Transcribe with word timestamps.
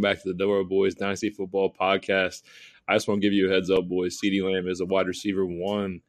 welcome 0.00 0.16
back 0.16 0.22
to 0.22 0.32
the 0.32 0.38
Doro 0.38 0.64
Boys 0.64 0.94
Dynasty 0.94 1.28
Football 1.28 1.74
Podcast. 1.78 2.42
I 2.88 2.94
just 2.94 3.06
want 3.06 3.20
to 3.20 3.26
give 3.26 3.34
you 3.34 3.50
a 3.50 3.52
heads 3.52 3.70
up, 3.70 3.86
boys. 3.86 4.18
CeeDee 4.18 4.42
Lamb 4.42 4.66
is 4.66 4.80
a 4.80 4.86
wide 4.86 5.06
receiver 5.06 5.44
one. 5.44 6.00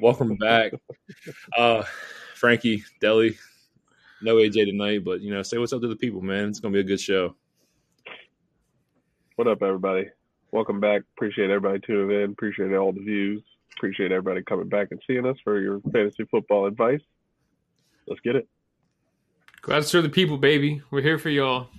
Welcome 0.00 0.36
back. 0.36 0.72
uh, 1.58 1.82
Frankie, 2.36 2.84
Deli, 3.00 3.36
no 4.22 4.36
AJ 4.36 4.66
tonight, 4.66 5.04
but 5.04 5.20
you 5.20 5.34
know, 5.34 5.42
say 5.42 5.58
what's 5.58 5.72
up 5.72 5.80
to 5.80 5.88
the 5.88 5.96
people, 5.96 6.20
man. 6.20 6.48
It's 6.48 6.60
gonna 6.60 6.74
be 6.74 6.78
a 6.78 6.84
good 6.84 7.00
show. 7.00 7.34
What 9.34 9.48
up, 9.48 9.64
everybody? 9.64 10.10
Welcome 10.52 10.78
back. 10.78 11.02
Appreciate 11.16 11.50
everybody 11.50 11.80
tuning 11.84 12.16
in. 12.16 12.30
Appreciate 12.30 12.72
all 12.72 12.92
the 12.92 13.02
views. 13.02 13.42
Appreciate 13.76 14.12
everybody 14.12 14.44
coming 14.44 14.68
back 14.68 14.88
and 14.92 15.02
seeing 15.08 15.26
us 15.26 15.38
for 15.42 15.58
your 15.60 15.80
fantasy 15.92 16.24
football 16.30 16.66
advice. 16.66 17.02
Let's 18.06 18.20
get 18.20 18.36
it. 18.36 18.46
Glad 19.60 19.82
to 19.82 19.88
serve 19.88 20.04
the 20.04 20.08
people, 20.08 20.38
baby. 20.38 20.82
We're 20.92 21.02
here 21.02 21.18
for 21.18 21.30
y'all. 21.30 21.70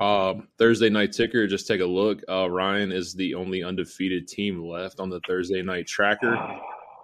Um, 0.00 0.48
Thursday 0.58 0.90
night 0.90 1.12
ticker. 1.12 1.46
Just 1.46 1.66
take 1.66 1.80
a 1.80 1.86
look. 1.86 2.22
Uh, 2.28 2.48
Ryan 2.48 2.92
is 2.92 3.14
the 3.14 3.34
only 3.34 3.64
undefeated 3.64 4.28
team 4.28 4.64
left 4.64 5.00
on 5.00 5.10
the 5.10 5.20
Thursday 5.26 5.62
night 5.62 5.86
tracker. 5.86 6.30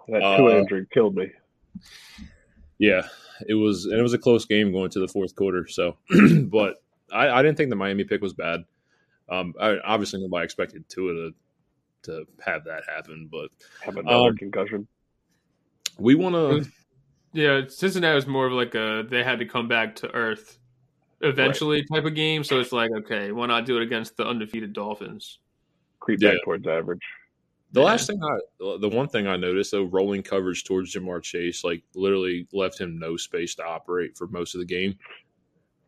that 0.09 0.21
two 0.21 0.49
uh, 0.49 0.59
injury 0.59 0.87
killed 0.93 1.17
me. 1.17 1.31
Yeah, 2.79 3.03
it 3.49 3.55
was, 3.55 3.87
and 3.87 3.99
it 3.99 4.03
was 4.03 4.15
a 4.15 4.19
close 4.19 4.45
game 4.45 4.73
going 4.73 4.91
to 4.91 5.01
the 5.01 5.09
fourth 5.09 5.35
quarter. 5.35 5.67
So, 5.67 5.97
but 6.45 6.77
I, 7.13 7.31
I, 7.31 7.43
didn't 7.43 7.57
think 7.57 7.71
the 7.71 7.77
Miami 7.77 8.05
pick 8.05 8.21
was 8.21 8.33
bad. 8.33 8.65
Um, 9.29 9.55
I, 9.61 9.79
obviously 9.85 10.21
nobody 10.21 10.45
expected 10.45 10.89
Tua 10.89 11.13
to 11.15 11.35
to 12.03 12.27
have 12.45 12.65
that 12.65 12.83
happen, 12.87 13.29
but 13.33 13.49
have 13.83 13.97
another 13.97 14.29
um, 14.29 14.37
concussion. 14.37 14.87
We 15.99 16.15
want 16.15 16.35
to 16.35 16.71
yeah, 17.33 17.63
Cincinnati 17.67 18.15
was 18.15 18.27
more 18.27 18.47
of 18.47 18.53
like 18.53 18.75
a 18.75 19.05
they 19.09 19.25
had 19.25 19.41
to 19.41 19.47
come 19.47 19.67
back 19.67 19.97
to 19.97 20.15
earth 20.15 20.59
eventually 21.25 21.79
right. 21.79 21.99
type 21.99 22.05
of 22.05 22.15
game. 22.15 22.45
So 22.45 22.61
it's 22.61 22.73
like, 22.73 22.91
okay, 22.93 23.33
why 23.33 23.47
not 23.47 23.67
do 23.67 23.77
it 23.77 23.83
against 23.83 24.17
the 24.17 24.27
undefeated 24.27 24.73
Dolphins? 24.73 25.39
Creep 26.01 26.21
back 26.21 26.37
towards 26.45 26.67
average. 26.67 27.01
The 27.73 27.81
yeah. 27.81 27.87
last 27.87 28.07
thing 28.07 28.21
I, 28.23 28.77
the 28.81 28.89
one 28.89 29.09
thing 29.09 29.27
I 29.27 29.37
noticed 29.37 29.73
though, 29.73 29.85
rolling 29.85 30.23
coverage 30.23 30.63
towards 30.63 30.95
Ja'Marr 30.95 31.23
Chase, 31.23 31.65
like 31.65 31.83
literally 31.95 32.47
left 32.53 32.81
him 32.81 32.99
no 32.99 33.17
space 33.17 33.57
to 33.57 33.65
operate 33.65 34.17
for 34.17 34.29
most 34.29 34.55
of 34.55 34.61
the 34.61 34.67
game. 34.67 34.97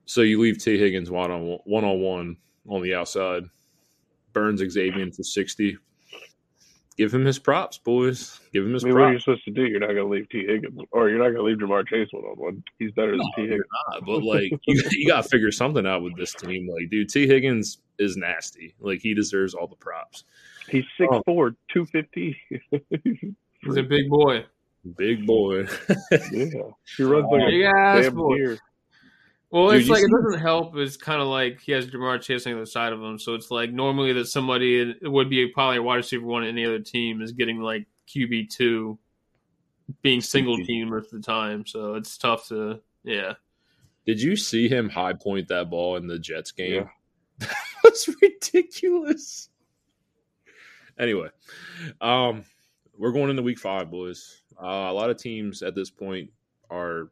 So 0.07 0.23
you 0.23 0.41
leave 0.41 0.59
Tee 0.59 0.79
Higgins 0.79 1.11
one 1.11 1.31
on 1.31 1.59
one 1.65 1.85
on 1.85 2.01
one 2.01 2.37
on 2.69 2.83
the 2.83 2.95
outside, 2.95 3.45
Burns 4.33 4.63
Xavien 4.63 5.15
for 5.15 5.23
sixty, 5.23 5.79
give 6.97 7.13
him 7.13 7.25
his 7.25 7.39
props, 7.39 7.79
boys. 7.79 8.41
Give 8.53 8.65
him 8.65 8.73
his 8.73 8.85
I 8.85 8.89
mean, 8.89 8.95
props. 8.95 9.03
What 9.03 9.09
are 9.09 9.13
you 9.13 9.21
supposed 9.21 9.45
to 9.45 9.51
do? 9.51 9.67
You're 9.67 9.81
not 9.81 9.89
going 9.89 9.97
to 9.99 10.07
leave 10.07 10.29
Tee 10.29 10.47
Higgins, 10.47 10.81
or 10.91 11.09
you're 11.09 11.19
not 11.19 11.35
going 11.35 11.37
to 11.37 11.43
leave 11.43 11.59
Ja'Marr 11.59 11.87
Chase 11.87 12.09
one 12.11 12.25
on 12.25 12.37
one. 12.37 12.65
He's 12.79 12.93
better 12.93 13.13
no, 13.13 13.19
than 13.19 13.33
Tee 13.37 13.51
Higgins. 13.51 13.67
Not, 13.93 14.07
but 14.07 14.23
like, 14.23 14.53
you, 14.67 14.83
you 14.91 15.09
got 15.09 15.25
to 15.25 15.29
figure 15.29 15.53
something 15.53 15.87
out 15.87 16.03
with 16.03 16.17
this 16.17 16.35
team. 16.35 16.69
Like, 16.69 16.91
dude, 16.91 17.09
Tee 17.09 17.27
Higgins 17.27 17.79
is 17.99 18.17
nasty. 18.17 18.75
Like, 18.81 19.01
he 19.01 19.15
deserves 19.15 19.55
all 19.55 19.67
the 19.67 19.77
props. 19.77 20.25
He's 20.69 20.85
6'4", 20.99 21.23
oh. 21.29 21.51
250. 21.73 22.37
He's 23.63 23.77
a 23.77 23.83
big 23.83 24.09
boy. 24.09 24.45
Big 24.97 25.27
boy. 25.27 25.67
yeah, 26.11 26.49
he 26.97 27.03
runs 27.03 27.27
like 27.31 27.43
a 27.43 28.03
damn 28.03 28.15
boy. 28.15 28.37
deer. 28.37 28.59
Well, 29.51 29.71
Dude, 29.71 29.83
it's 29.83 29.89
like 29.89 30.03
it 30.03 30.11
doesn't 30.11 30.41
help. 30.41 30.77
It's 30.77 30.97
kind 30.97 31.23
of 31.23 31.29
like 31.29 31.61
he 31.61 31.73
has 31.73 31.87
Ja'Marr 31.87 32.21
Chase 32.21 32.47
on 32.47 32.59
the 32.59 32.67
side 32.67 32.93
of 32.93 33.01
him, 33.01 33.19
so 33.19 33.35
it's 33.35 33.51
like 33.51 33.71
normally 33.71 34.13
that 34.15 34.27
somebody 34.27 34.81
it 35.01 35.09
would 35.09 35.31
be 35.31 35.47
probably 35.49 35.79
a 35.79 35.83
wide 35.83 35.97
receiver 35.97 36.27
one 36.27 36.43
in 36.43 36.51
any 36.51 36.67
other 36.67 36.81
team 36.81 37.23
is 37.23 37.33
getting 37.33 37.61
like 37.61 37.87
QB 38.09 38.51
two, 38.51 38.99
being 40.03 40.21
single 40.21 40.57
team 40.57 40.91
most 40.91 41.13
of 41.13 41.23
the 41.23 41.27
time. 41.27 41.65
So 41.65 41.95
it's 41.95 42.19
tough 42.19 42.49
to 42.49 42.81
yeah. 43.05 43.35
Did 44.05 44.21
you 44.21 44.37
see 44.37 44.69
him 44.69 44.89
high 44.89 45.13
point 45.13 45.49
that 45.49 45.71
ball 45.71 45.97
in 45.97 46.09
the 46.09 46.19
Jets 46.19 46.51
game? 46.51 46.75
Yeah. 46.75 46.89
that 47.39 47.57
was 47.85 48.09
ridiculous. 48.21 49.49
Anyway, 50.99 51.29
um, 52.01 52.45
we're 52.97 53.13
going 53.13 53.31
into 53.31 53.43
week 53.43 53.59
five, 53.59 53.91
boys. 53.91 54.43
Uh, 54.61 54.89
a 54.89 54.93
lot 54.93 55.11
of 55.11 55.19
teams 55.19 55.63
at 55.63 55.75
this 55.75 55.91
point 55.91 56.31
are 56.71 57.11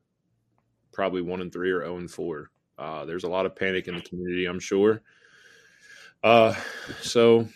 probably 0.94 1.20
one 1.20 1.40
and 1.40 1.52
three 1.52 1.70
or 1.70 1.80
zero 1.80 1.94
oh 1.94 1.98
and 1.98 2.10
four. 2.10 2.50
Uh, 2.78 3.04
there's 3.04 3.24
a 3.24 3.28
lot 3.28 3.46
of 3.46 3.54
panic 3.54 3.86
in 3.88 3.96
the 3.96 4.02
community, 4.02 4.46
I'm 4.46 4.60
sure. 4.60 5.02
Uh, 6.22 6.54
so 7.02 7.48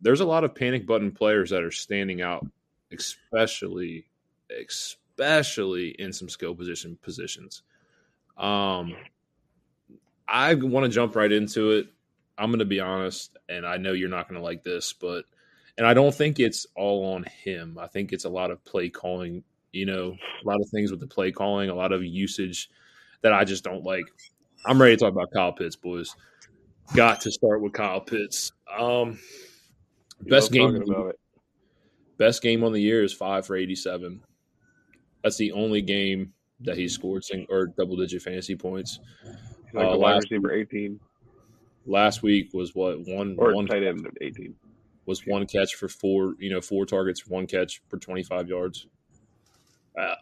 there's 0.00 0.20
a 0.20 0.24
lot 0.24 0.44
of 0.44 0.54
panic 0.54 0.86
button 0.86 1.12
players 1.12 1.50
that 1.50 1.62
are 1.62 1.70
standing 1.70 2.22
out, 2.22 2.46
especially, 2.90 4.06
especially 4.50 5.90
in 5.90 6.12
some 6.12 6.28
skill 6.28 6.54
position 6.54 6.98
positions. 7.02 7.62
Um, 8.36 8.96
I 10.26 10.54
want 10.54 10.84
to 10.84 10.90
jump 10.90 11.14
right 11.14 11.30
into 11.30 11.72
it. 11.72 11.88
I'm 12.36 12.50
going 12.50 12.58
to 12.60 12.64
be 12.64 12.80
honest, 12.80 13.36
and 13.48 13.66
I 13.66 13.76
know 13.76 13.92
you're 13.92 14.08
not 14.08 14.28
going 14.28 14.40
to 14.40 14.44
like 14.44 14.64
this, 14.64 14.92
but 14.92 15.24
and 15.76 15.86
I 15.86 15.94
don't 15.94 16.14
think 16.14 16.40
it's 16.40 16.66
all 16.74 17.14
on 17.14 17.24
him. 17.24 17.78
I 17.78 17.86
think 17.86 18.12
it's 18.12 18.24
a 18.24 18.30
lot 18.30 18.50
of 18.50 18.64
play 18.64 18.88
calling. 18.88 19.44
You 19.72 19.86
know, 19.86 20.16
a 20.44 20.48
lot 20.48 20.60
of 20.60 20.68
things 20.70 20.90
with 20.90 21.00
the 21.00 21.06
play 21.06 21.32
calling, 21.32 21.68
a 21.68 21.74
lot 21.74 21.92
of 21.92 22.04
usage 22.04 22.70
that 23.24 23.32
I 23.32 23.42
just 23.42 23.64
don't 23.64 23.82
like. 23.84 24.04
I'm 24.66 24.80
ready 24.80 24.94
to 24.94 25.00
talk 25.00 25.12
about 25.12 25.32
Kyle 25.32 25.52
Pitts, 25.52 25.76
boys. 25.76 26.14
Got 26.94 27.22
to 27.22 27.32
start 27.32 27.62
with 27.62 27.72
Kyle 27.72 28.00
Pitts. 28.00 28.52
Um, 28.78 29.18
best 30.20 30.52
game. 30.52 30.84
Best 32.18 32.42
game 32.42 32.62
on 32.62 32.72
the 32.72 32.80
year 32.80 33.02
is 33.02 33.12
five 33.12 33.44
for 33.44 33.56
87. 33.56 34.22
That's 35.24 35.36
the 35.36 35.52
only 35.52 35.82
game 35.82 36.32
that 36.60 36.76
he 36.76 36.86
scored 36.86 37.24
sing, 37.24 37.46
or 37.48 37.66
double 37.66 37.96
digit 37.96 38.22
fantasy 38.22 38.54
points. 38.54 39.00
Like 39.72 39.86
uh, 39.86 39.96
last 39.96 40.30
receiver 40.30 40.52
18. 40.52 41.00
Last 41.86 42.22
week 42.22 42.50
was 42.52 42.74
what 42.74 43.00
one 43.08 43.36
or 43.38 43.54
one 43.54 43.66
tight 43.66 43.82
end 43.82 44.06
18 44.20 44.54
was 45.06 45.26
one 45.26 45.46
catch 45.46 45.74
for 45.74 45.88
four. 45.88 46.34
You 46.38 46.50
know, 46.50 46.60
four 46.60 46.84
targets, 46.84 47.26
one 47.26 47.46
catch 47.46 47.82
for 47.88 47.98
25 47.98 48.48
yards. 48.48 48.86
Uh, 49.98 50.14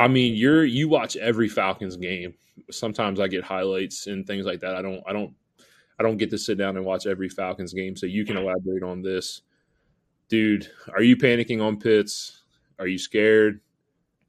I 0.00 0.08
mean, 0.08 0.34
you're 0.34 0.64
you 0.64 0.88
watch 0.88 1.16
every 1.16 1.48
Falcons 1.48 1.96
game. 1.96 2.32
Sometimes 2.70 3.20
I 3.20 3.28
get 3.28 3.44
highlights 3.44 4.06
and 4.06 4.26
things 4.26 4.46
like 4.46 4.60
that. 4.60 4.74
I 4.74 4.80
don't 4.80 5.02
I 5.06 5.12
don't 5.12 5.34
I 5.98 6.02
don't 6.02 6.16
get 6.16 6.30
to 6.30 6.38
sit 6.38 6.56
down 6.56 6.78
and 6.78 6.86
watch 6.86 7.06
every 7.06 7.28
Falcons 7.28 7.74
game. 7.74 7.94
So 7.94 8.06
you 8.06 8.24
can 8.24 8.38
elaborate 8.38 8.82
on 8.82 9.02
this. 9.02 9.42
Dude, 10.30 10.70
are 10.94 11.02
you 11.02 11.16
panicking 11.16 11.62
on 11.62 11.78
Pitts? 11.78 12.40
Are 12.78 12.86
you 12.86 12.96
scared? 12.96 13.60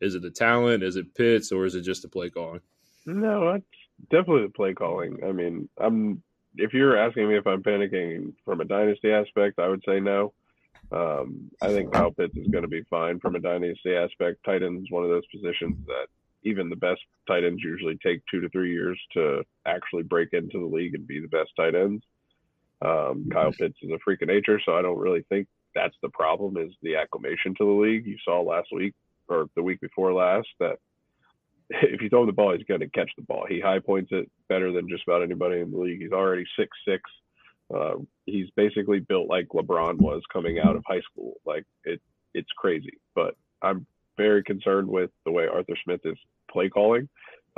Is 0.02 0.14
it 0.14 0.24
the 0.24 0.30
talent? 0.30 0.84
Is 0.84 0.98
it 0.98 1.16
Pitts 1.16 1.54
or 1.54 1.66
is 1.66 1.76
it 1.76 1.84
just 1.84 2.02
the 2.02 2.10
play 2.10 2.30
calling? 2.30 2.60
No, 3.06 3.54
it's 3.54 3.66
definitely 4.10 4.48
the 4.48 4.54
play 4.54 4.74
calling. 4.74 5.20
I 5.26 5.32
mean, 5.32 5.70
I'm 5.78 6.22
if 6.58 6.74
you're 6.74 6.98
asking 6.98 7.30
me 7.30 7.38
if 7.38 7.48
I'm 7.48 7.64
panicking 7.64 8.34
from 8.44 8.60
a 8.60 8.66
dynasty 8.66 9.10
aspect, 9.10 9.58
I 9.58 9.70
would 9.70 9.84
say 9.86 10.02
no. 10.02 10.34
Um, 10.92 11.50
I 11.62 11.70
think 11.70 11.94
Kyle 11.94 12.12
Pitts 12.12 12.36
is 12.36 12.48
going 12.48 12.64
to 12.64 12.68
be 12.68 12.84
fine 12.90 13.20
from 13.20 13.36
a 13.36 13.40
dynasty 13.40 13.96
aspect. 13.96 14.44
Tight 14.44 14.64
end 14.64 14.82
is 14.82 14.92
one 14.92 15.04
of 15.04 15.10
those 15.10 15.26
positions 15.28 15.78
that 15.88 16.08
even 16.44 16.70
the 16.70 16.76
best 16.76 17.02
tight 17.28 17.44
ends 17.44 17.64
usually 17.64 17.98
take 18.04 18.22
two 18.30 18.42
to 18.42 18.50
three 18.50 18.74
years 18.74 19.00
to 19.14 19.44
actually 19.66 20.04
break 20.04 20.30
into 20.34 20.60
the 20.60 20.76
league 20.76 20.96
and 20.96 21.08
be 21.08 21.20
the 21.20 21.28
best 21.28 21.52
tight 21.56 21.76
ends. 21.76 22.04
Um, 22.82 23.30
Kyle 23.32 23.52
Pitts 23.52 23.78
is 23.82 23.92
a 23.92 24.00
freak 24.04 24.22
of 24.22 24.28
nature, 24.28 24.60
so 24.66 24.76
I 24.76 24.82
don't 24.82 24.98
really 24.98 25.24
think 25.30 25.48
that's 25.76 25.96
the 26.02 26.10
problem. 26.10 26.58
Is 26.58 26.74
the 26.82 26.96
acclimation 26.96 27.56
to 27.56 27.66
the 27.66 27.82
league? 27.82 28.06
You 28.06 28.18
saw 28.26 28.42
last 28.42 28.70
week 28.74 28.94
or 29.30 29.48
the 29.56 29.64
week 29.64 29.80
before 29.80 30.14
last 30.14 30.48
that 30.60 30.78
if 31.70 32.02
you 32.02 32.10
throw 32.10 32.22
him 32.22 32.28
the 32.28 32.34
ball, 32.34 32.56
he's 32.56 32.66
going 32.66 32.82
to 32.82 32.90
catch 32.90 33.12
the 33.16 33.24
ball. 33.24 33.46
He 33.48 33.60
high 33.62 33.80
points 33.80 34.12
it 34.12 34.30
better 34.50 34.72
than 34.72 34.90
just 34.90 35.04
about 35.08 35.24
anybody 35.24 35.62
in 35.62 35.72
the 35.72 35.78
league. 35.78 36.02
He's 36.02 36.12
already 36.12 36.46
six 36.58 36.70
six 36.86 37.02
uh, 37.74 37.96
he's 38.26 38.50
basically 38.56 39.00
built 39.00 39.28
like 39.28 39.48
LeBron 39.50 39.98
was 39.98 40.22
coming 40.32 40.60
out 40.60 40.76
of 40.76 40.84
high 40.88 41.02
school. 41.12 41.34
Like 41.46 41.66
it, 41.84 42.02
it's 42.34 42.52
crazy. 42.58 43.00
But 43.16 43.36
I'm 43.62 43.86
very 44.18 44.44
concerned 44.44 44.88
with 44.88 45.10
the 45.26 45.32
way 45.32 45.48
Arthur 45.48 45.76
Smith 45.84 46.02
is 46.06 46.18
play 46.52 46.70
calling. 46.70 47.08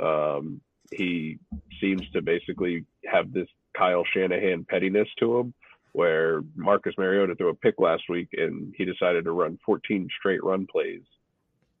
Um, 0.00 0.60
he 0.90 1.38
seems 1.80 2.02
to 2.12 2.22
basically 2.22 2.84
have 3.06 3.32
this 3.32 3.48
Kyle 3.76 4.04
Shanahan 4.12 4.64
pettiness 4.68 5.08
to 5.18 5.38
him, 5.38 5.54
where 5.92 6.42
Marcus 6.56 6.94
Mariota 6.98 7.34
threw 7.34 7.48
a 7.48 7.54
pick 7.54 7.74
last 7.78 8.04
week 8.08 8.28
and 8.32 8.74
he 8.76 8.84
decided 8.84 9.24
to 9.24 9.32
run 9.32 9.58
14 9.64 10.08
straight 10.18 10.42
run 10.42 10.66
plays 10.66 11.02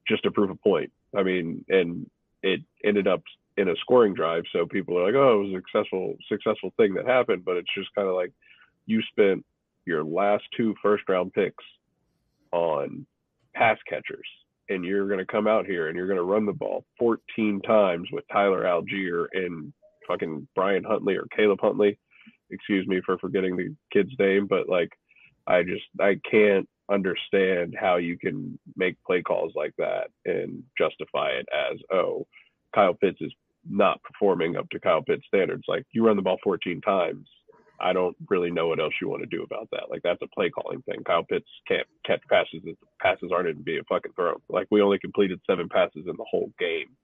just 0.06 0.22
to 0.24 0.30
prove 0.30 0.50
a 0.50 0.56
point. 0.56 0.92
I 1.16 1.22
mean, 1.22 1.64
and 1.68 2.10
it 2.42 2.60
ended 2.84 3.06
up 3.08 3.22
in 3.56 3.68
a 3.68 3.76
scoring 3.80 4.14
drive. 4.14 4.44
So 4.52 4.66
people 4.66 4.98
are 4.98 5.06
like, 5.06 5.14
oh, 5.14 5.40
it 5.40 5.44
was 5.44 5.52
a 5.52 5.56
successful 5.58 6.16
successful 6.28 6.72
thing 6.76 6.94
that 6.94 7.06
happened, 7.06 7.44
but 7.44 7.56
it's 7.56 7.74
just 7.76 7.94
kind 7.94 8.08
of 8.08 8.14
like 8.14 8.32
you 8.86 9.00
spent 9.10 9.44
your 9.86 10.04
last 10.04 10.44
two 10.56 10.74
first 10.82 11.04
round 11.08 11.32
picks 11.32 11.64
on 12.52 13.06
pass 13.54 13.78
catchers, 13.88 14.26
and 14.68 14.84
you're 14.84 15.06
going 15.06 15.18
to 15.18 15.26
come 15.26 15.46
out 15.46 15.66
here 15.66 15.88
and 15.88 15.96
you're 15.96 16.06
going 16.06 16.18
to 16.18 16.24
run 16.24 16.46
the 16.46 16.52
ball 16.52 16.84
14 16.98 17.60
times 17.62 18.08
with 18.12 18.24
Tyler 18.32 18.64
Allgeier 18.64 19.26
and 19.32 19.72
fucking 20.08 20.46
Brian 20.54 20.84
Huntley 20.84 21.16
or 21.16 21.26
Caleb 21.36 21.60
Huntley. 21.60 21.98
Excuse 22.50 22.86
me 22.86 23.00
for 23.04 23.18
forgetting 23.18 23.56
the 23.56 23.74
kid's 23.92 24.12
name, 24.18 24.46
but 24.46 24.68
like 24.68 24.90
I 25.46 25.62
just 25.62 25.84
I 26.00 26.20
can't 26.30 26.68
understand 26.90 27.74
how 27.78 27.96
you 27.96 28.18
can 28.18 28.58
make 28.76 28.96
play 29.06 29.22
calls 29.22 29.52
like 29.56 29.72
that 29.78 30.08
and 30.26 30.62
justify 30.76 31.30
it 31.30 31.46
as 31.52 31.78
oh 31.90 32.26
Kyle 32.74 32.94
Pitts 32.94 33.18
is 33.20 33.32
not 33.68 34.02
performing 34.02 34.56
up 34.56 34.68
to 34.70 34.80
Kyle 34.80 35.02
Pitts 35.02 35.24
standards. 35.26 35.64
Like 35.68 35.84
you 35.92 36.04
run 36.04 36.16
the 36.16 36.22
ball 36.22 36.38
14 36.42 36.80
times. 36.80 37.26
I 37.80 37.92
don't 37.92 38.16
really 38.28 38.50
know 38.50 38.68
what 38.68 38.80
else 38.80 38.94
you 39.00 39.08
want 39.08 39.22
to 39.22 39.36
do 39.36 39.42
about 39.42 39.68
that. 39.72 39.90
Like 39.90 40.02
that's 40.02 40.22
a 40.22 40.28
play 40.28 40.48
calling 40.50 40.82
thing. 40.82 41.02
Kyle 41.04 41.24
Pitts 41.24 41.48
can't 41.66 41.86
catch 42.06 42.20
passes 42.30 42.62
passes 43.00 43.30
aren't 43.32 43.48
even 43.48 43.62
being 43.62 43.82
fucking 43.88 44.12
thrown. 44.14 44.36
Like 44.48 44.68
we 44.70 44.80
only 44.80 44.98
completed 44.98 45.40
seven 45.48 45.68
passes 45.68 46.06
in 46.06 46.16
the 46.16 46.26
whole 46.30 46.52
game. 46.58 46.96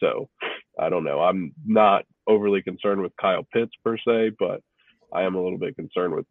So 0.00 0.28
I 0.78 0.88
don't 0.88 1.04
know. 1.04 1.20
I'm 1.20 1.52
not 1.64 2.04
overly 2.26 2.62
concerned 2.62 3.00
with 3.00 3.12
Kyle 3.20 3.46
Pitts 3.52 3.72
per 3.84 3.96
se, 3.96 4.32
but 4.38 4.60
I 5.12 5.22
am 5.22 5.34
a 5.34 5.42
little 5.42 5.58
bit 5.58 5.76
concerned 5.76 6.14
with 6.14 6.26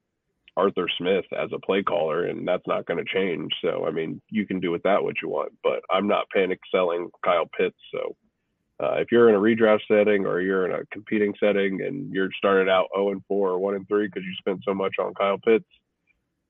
Arthur 0.57 0.87
Smith 0.97 1.25
as 1.39 1.49
a 1.53 1.59
play 1.59 1.83
caller, 1.83 2.25
and 2.25 2.47
that's 2.47 2.65
not 2.65 2.85
going 2.87 3.03
to 3.03 3.13
change. 3.13 3.51
So, 3.61 3.85
I 3.85 3.91
mean, 3.91 4.19
you 4.29 4.45
can 4.45 4.59
do 4.59 4.71
with 4.71 4.83
that 4.83 5.03
what 5.03 5.21
you 5.21 5.29
want, 5.29 5.53
but 5.63 5.81
I'm 5.91 6.07
not 6.07 6.29
panic 6.33 6.59
selling 6.71 7.09
Kyle 7.23 7.47
Pitts. 7.57 7.77
So, 7.93 8.15
uh, 8.79 8.93
if 8.95 9.11
you're 9.11 9.29
in 9.29 9.35
a 9.35 9.39
redraft 9.39 9.81
setting 9.87 10.25
or 10.25 10.39
you're 10.39 10.65
in 10.65 10.71
a 10.71 10.85
competing 10.91 11.33
setting 11.39 11.81
and 11.81 12.13
you're 12.13 12.29
started 12.37 12.69
out 12.69 12.87
0 12.95 13.11
and 13.11 13.23
4 13.27 13.49
or 13.49 13.59
1 13.59 13.75
and 13.75 13.87
3 13.87 14.07
because 14.07 14.23
you 14.23 14.33
spent 14.37 14.61
so 14.63 14.73
much 14.73 14.95
on 14.99 15.13
Kyle 15.15 15.39
Pitts, 15.39 15.65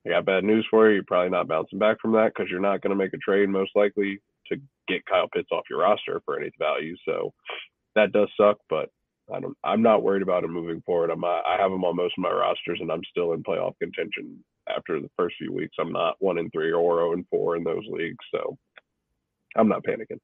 I 0.06 0.10
got 0.10 0.26
bad 0.26 0.44
news 0.44 0.66
for 0.70 0.88
you. 0.88 0.96
You're 0.96 1.04
probably 1.04 1.30
not 1.30 1.48
bouncing 1.48 1.78
back 1.78 2.00
from 2.00 2.12
that 2.12 2.32
because 2.34 2.50
you're 2.50 2.60
not 2.60 2.82
going 2.82 2.90
to 2.90 2.96
make 2.96 3.14
a 3.14 3.18
trade 3.18 3.48
most 3.48 3.72
likely 3.74 4.20
to 4.48 4.56
get 4.88 5.06
Kyle 5.06 5.28
Pitts 5.28 5.48
off 5.52 5.64
your 5.70 5.80
roster 5.80 6.20
for 6.24 6.38
any 6.38 6.50
value. 6.58 6.96
So 7.06 7.32
that 7.94 8.12
does 8.12 8.28
suck, 8.36 8.58
but 8.68 8.90
I 9.32 9.40
don't, 9.40 9.56
I'm 9.64 9.82
not 9.82 10.02
worried 10.02 10.22
about 10.22 10.44
him 10.44 10.52
moving 10.52 10.82
forward. 10.82 11.10
I'm, 11.10 11.24
I 11.24 11.56
have 11.58 11.72
him 11.72 11.84
on 11.84 11.96
most 11.96 12.14
of 12.16 12.22
my 12.22 12.30
rosters, 12.30 12.78
and 12.80 12.90
I'm 12.90 13.02
still 13.10 13.32
in 13.32 13.42
playoff 13.42 13.78
contention 13.80 14.42
after 14.68 15.00
the 15.00 15.10
first 15.16 15.36
few 15.38 15.52
weeks. 15.52 15.76
I'm 15.78 15.92
not 15.92 16.16
one 16.18 16.38
in 16.38 16.50
three 16.50 16.72
or 16.72 16.82
zero 16.82 17.12
and 17.12 17.26
four 17.30 17.56
in 17.56 17.64
those 17.64 17.84
leagues, 17.90 18.24
so 18.34 18.56
I'm 19.56 19.68
not 19.68 19.84
panicking. 19.84 20.20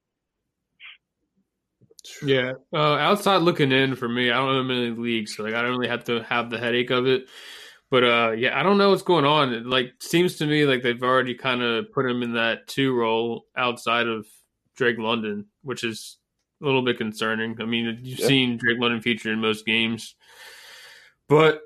Yeah, 2.23 2.53
uh, 2.73 2.97
outside 2.97 3.39
looking 3.39 3.73
in 3.73 3.97
for 3.97 4.09
me, 4.09 4.31
I 4.31 4.37
don't 4.37 4.55
know 4.55 4.63
many 4.63 4.91
leagues, 4.91 5.37
so 5.37 5.43
like 5.43 5.55
I 5.55 5.63
don't 5.63 5.77
really 5.77 5.89
have 5.89 6.05
to 6.05 6.23
have 6.25 6.51
the 6.51 6.59
headache 6.59 6.91
of 6.91 7.07
it. 7.07 7.29
But 7.91 8.05
uh, 8.05 8.33
yeah, 8.37 8.59
I 8.59 8.63
don't 8.63 8.79
know 8.79 8.91
what's 8.91 9.03
going 9.03 9.25
on. 9.25 9.53
It 9.53 9.67
like 9.67 9.93
seems 10.01 10.37
to 10.37 10.47
me 10.47 10.65
like 10.65 10.83
they've 10.83 11.03
already 11.03 11.35
kind 11.35 11.63
of 11.63 11.93
put 11.93 12.07
him 12.07 12.23
in 12.23 12.35
that 12.35 12.67
two 12.67 12.95
role 12.95 13.47
outside 13.57 14.07
of 14.07 14.27
Drake 14.77 14.99
London, 14.99 15.47
which 15.63 15.85
is 15.85 16.19
a 16.63 16.67
little 16.67 16.83
bit 16.83 16.99
concerning. 16.99 17.57
I 17.61 17.65
mean, 17.65 18.01
you've 18.03 18.21
yeah. 18.21 18.27
seen 18.27 18.57
Drake 18.57 18.79
London 18.81 19.01
feature 19.01 19.33
in 19.33 19.41
most 19.41 19.65
games, 19.65 20.15
but 21.29 21.61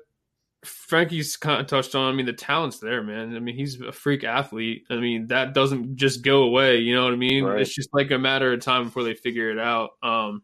Frankie's 0.63 1.37
kind 1.37 1.61
of 1.61 1.67
touched 1.67 1.95
on. 1.95 2.11
I 2.11 2.15
mean, 2.15 2.25
the 2.25 2.33
talent's 2.33 2.79
there, 2.79 3.01
man. 3.01 3.35
I 3.35 3.39
mean, 3.39 3.55
he's 3.55 3.79
a 3.79 3.91
freak 3.91 4.23
athlete. 4.23 4.85
I 4.89 4.97
mean, 4.97 5.27
that 5.27 5.53
doesn't 5.53 5.95
just 5.95 6.21
go 6.21 6.43
away. 6.43 6.77
You 6.79 6.95
know 6.95 7.05
what 7.05 7.13
I 7.13 7.17
mean? 7.17 7.45
Right. 7.45 7.61
It's 7.61 7.73
just 7.73 7.89
like 7.93 8.11
a 8.11 8.17
matter 8.17 8.51
of 8.51 8.61
time 8.61 8.85
before 8.85 9.03
they 9.03 9.13
figure 9.13 9.49
it 9.51 9.59
out. 9.59 9.91
Um, 10.03 10.43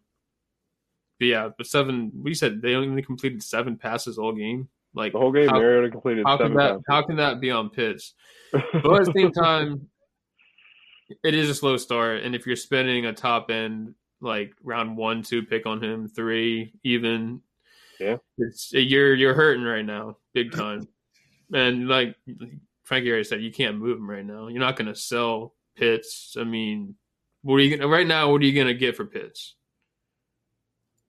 but 1.19 1.25
yeah, 1.25 1.49
but 1.57 1.67
seven. 1.67 2.11
We 2.15 2.33
said 2.33 2.61
they 2.61 2.75
only 2.75 3.01
completed 3.01 3.43
seven 3.43 3.77
passes 3.77 4.17
all 4.17 4.33
game. 4.33 4.69
Like 4.93 5.11
the 5.11 5.19
whole 5.19 5.31
game, 5.31 5.49
how, 5.49 5.59
Mariota 5.59 5.89
completed. 5.89 6.25
How 6.25 6.37
can 6.37 6.53
that? 6.55 6.69
Passes. 6.69 6.83
How 6.87 7.01
can 7.01 7.15
that 7.17 7.41
be 7.41 7.51
on 7.51 7.69
Pitts? 7.69 8.13
But 8.53 9.01
at 9.01 9.05
the 9.05 9.13
same 9.13 9.31
time, 9.31 9.89
it 11.23 11.33
is 11.33 11.49
a 11.49 11.55
slow 11.55 11.75
start, 11.75 12.23
and 12.23 12.33
if 12.33 12.47
you're 12.47 12.55
spending 12.55 13.05
a 13.05 13.11
top 13.11 13.51
end 13.51 13.95
like 14.21 14.53
round 14.63 14.95
one, 14.95 15.23
two 15.23 15.43
pick 15.43 15.65
on 15.65 15.83
him, 15.83 16.07
three 16.07 16.73
even. 16.83 17.41
Yeah, 17.99 18.17
it's 18.37 18.71
you're 18.73 19.13
you're 19.13 19.33
hurting 19.33 19.63
right 19.63 19.85
now, 19.85 20.17
big 20.33 20.51
time. 20.51 20.87
and 21.53 21.87
like 21.87 22.15
Frankie 22.83 23.09
already 23.09 23.23
said, 23.23 23.41
you 23.41 23.51
can't 23.51 23.77
move 23.77 23.97
him 23.97 24.09
right 24.09 24.25
now. 24.25 24.47
You're 24.47 24.59
not 24.59 24.75
going 24.75 24.87
to 24.87 24.95
sell 24.95 25.53
Pitts. 25.75 26.35
I 26.39 26.43
mean, 26.43 26.95
what 27.41 27.55
are 27.55 27.59
you 27.59 27.75
gonna 27.75 27.89
right 27.89 28.07
now? 28.07 28.31
What 28.31 28.41
are 28.41 28.45
you 28.45 28.53
going 28.53 28.67
to 28.67 28.73
get 28.73 28.95
for 28.95 29.05
Pitts? 29.05 29.55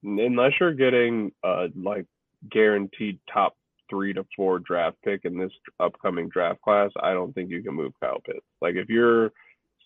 Unless 0.02 0.52
you're 0.60 0.74
getting 0.74 1.32
uh 1.42 1.68
like 1.74 2.06
guaranteed 2.50 3.18
top 3.32 3.56
three 3.88 4.12
to 4.12 4.24
four 4.36 4.58
draft 4.58 4.96
pick 5.04 5.24
in 5.24 5.38
this 5.38 5.52
upcoming 5.80 6.28
draft 6.28 6.60
class, 6.62 6.90
I 7.00 7.12
don't 7.12 7.32
think 7.34 7.50
you 7.50 7.62
can 7.62 7.74
move 7.74 7.92
Kyle 8.00 8.20
Pitts. 8.24 8.46
Like 8.60 8.74
if 8.76 8.88
you're 8.88 9.32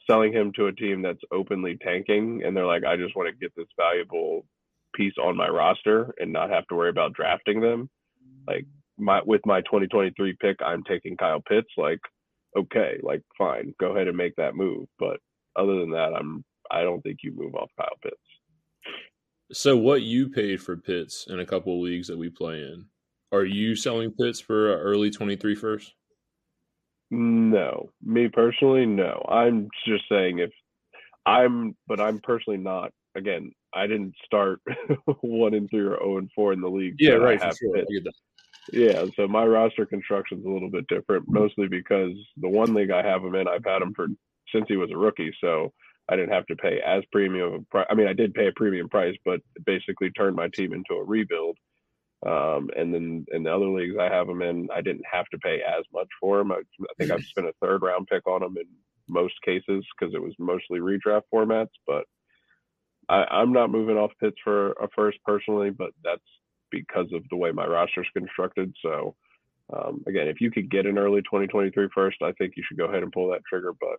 selling 0.07 0.33
him 0.33 0.53
to 0.53 0.67
a 0.67 0.73
team 0.73 1.03
that's 1.03 1.23
openly 1.31 1.77
tanking 1.77 2.43
and 2.45 2.57
they're 2.57 2.67
like, 2.67 2.85
I 2.85 2.97
just 2.97 3.17
want 3.17 3.29
to 3.29 3.35
get 3.35 3.55
this 3.57 3.69
valuable 3.77 4.45
piece 5.01 5.15
on 5.23 5.35
my 5.37 5.49
roster 5.49 6.13
and 6.19 6.31
not 6.31 6.51
have 6.51 6.67
to 6.67 6.75
worry 6.75 6.91
about 6.91 7.15
drafting 7.15 7.61
them. 7.61 7.89
Like 8.47 8.67
my 8.99 9.21
with 9.25 9.41
my 9.47 9.63
2023 9.63 10.37
pick, 10.41 10.57
I'm 10.61 10.85
taking 10.85 11.17
Kyle 11.17 11.41
Pitts. 11.41 11.71
Like, 11.79 12.01
okay, 12.57 12.99
like 13.03 13.23
fine, 13.39 13.75
go 13.81 13.93
ahead 13.95 14.09
and 14.09 14.17
make 14.17 14.37
that 14.37 14.55
move. 14.55 14.89
But 14.99 15.19
other 15.57 15.79
than 15.81 15.91
that, 15.93 16.13
I'm 16.15 16.45
I 16.71 16.83
don't 16.83 17.01
think 17.01 17.21
you 17.23 17.33
move 17.35 17.55
off 17.55 17.71
Kyle 17.79 17.89
Pitts. 18.03 18.17
So 19.53 19.77
what 19.77 20.03
you 20.03 20.29
paid 20.29 20.63
for 20.63 20.77
Pitts 20.77 21.27
in 21.29 21.41
a 21.41 21.47
couple 21.47 21.75
of 21.75 21.81
leagues 21.81 22.07
that 22.09 22.19
we 22.19 22.29
play 22.29 22.59
in, 22.59 22.85
are 23.33 23.45
you 23.45 23.75
selling 23.75 24.13
Pitts 24.13 24.39
for 24.39 24.77
early 24.79 25.11
23 25.11 25.55
first? 25.55 25.95
No, 27.11 27.91
me 28.05 28.29
personally, 28.29 28.87
no. 28.87 29.25
I'm 29.29 29.69
just 29.85 30.05
saying 30.09 30.39
if 30.39 30.51
I'm, 31.27 31.75
but 31.89 32.01
I'm 32.01 32.21
personally 32.21 32.59
not. 32.59 32.93
Again, 33.17 33.51
I 33.75 33.87
didn't 33.87 34.15
start 34.25 34.61
one 35.21 35.55
and 35.55 35.69
three 35.71 35.81
or 35.81 35.97
zero 35.97 35.99
oh 36.03 36.19
and 36.19 36.31
four 36.35 36.53
in 36.53 36.61
the 36.61 36.69
league. 36.69 36.97
Yeah, 36.99 37.13
right. 37.13 37.41
Sure. 37.41 37.77
Yeah, 38.73 39.07
so 39.17 39.27
my 39.27 39.45
roster 39.45 39.85
construction 39.85 40.39
is 40.39 40.45
a 40.45 40.49
little 40.49 40.71
bit 40.71 40.87
different, 40.89 41.25
mostly 41.29 41.67
because 41.67 42.13
the 42.37 42.49
one 42.49 42.75
league 42.75 42.91
I 42.91 43.03
have 43.03 43.25
him 43.25 43.35
in, 43.35 43.49
I've 43.49 43.65
had 43.65 43.83
him 43.83 43.93
for 43.95 44.07
since 44.53 44.67
he 44.69 44.77
was 44.77 44.91
a 44.93 44.97
rookie, 44.97 45.35
so 45.41 45.73
I 46.09 46.17
didn't 46.17 46.33
have 46.33 46.47
to 46.47 46.57
pay 46.57 46.81
as 46.85 47.03
premium. 47.13 47.67
I 47.75 47.95
mean, 47.95 48.07
I 48.07 48.13
did 48.13 48.35
pay 48.35 48.49
a 48.49 48.53
premium 48.53 48.89
price, 48.89 49.17
but 49.25 49.41
basically 49.65 50.11
turned 50.11 50.37
my 50.37 50.49
team 50.49 50.73
into 50.73 51.01
a 51.01 51.05
rebuild. 51.05 51.57
Um, 52.27 52.69
and 52.77 52.93
then 52.93 53.25
in 53.33 53.45
the 53.45 53.55
other 53.55 53.69
leagues 53.69 53.97
I 53.99 54.13
have 54.13 54.27
them 54.27 54.43
in, 54.43 54.69
I 54.75 54.83
didn't 54.83 55.07
have 55.11 55.27
to 55.27 55.39
pay 55.39 55.63
as 55.63 55.85
much 55.93 56.09
for 56.21 56.39
them. 56.39 56.53
I, 56.53 56.57
I 56.57 56.95
think 56.99 57.11
I've 57.11 57.25
spent 57.25 57.47
a 57.47 57.55
third 57.63 57.83
round 57.83 58.09
pick 58.09 58.27
on 58.27 58.41
them 58.41 58.57
in 58.59 58.67
most 59.09 59.35
cases 59.45 59.85
because 59.99 60.15
it 60.15 60.23
was 60.23 60.35
mostly 60.39 60.81
redraft 60.81 61.23
formats. 61.33 61.71
But 61.87 62.05
I, 63.11 63.25
I'm 63.31 63.53
not 63.53 63.71
moving 63.71 63.97
off 63.97 64.13
Pitts 64.21 64.37
for 64.43 64.73
a 64.73 64.89
first 64.95 65.19
personally, 65.25 65.71
but 65.71 65.91
that's 66.05 66.21
because 66.71 67.07
of 67.13 67.23
the 67.31 67.37
way 67.37 67.51
my 67.51 67.67
roster 67.67 68.03
is 68.03 68.09
constructed. 68.17 68.73
So 68.83 69.17
um, 69.73 70.03
again, 70.07 70.29
if 70.29 70.41
you 70.41 70.51
could 70.51 70.71
get 70.71 70.87
an 70.87 70.99
early 70.99 71.23
2023 71.23 71.89
first, 71.95 72.19
I 72.23 72.33
think 72.33 72.55
you 72.57 72.63
should 72.67 72.79
go 72.79 72.87
ahead 72.87 73.03
and 73.03 73.13
pull 73.13 73.31
that 73.31 73.45
trigger. 73.49 73.73
But 73.79 73.99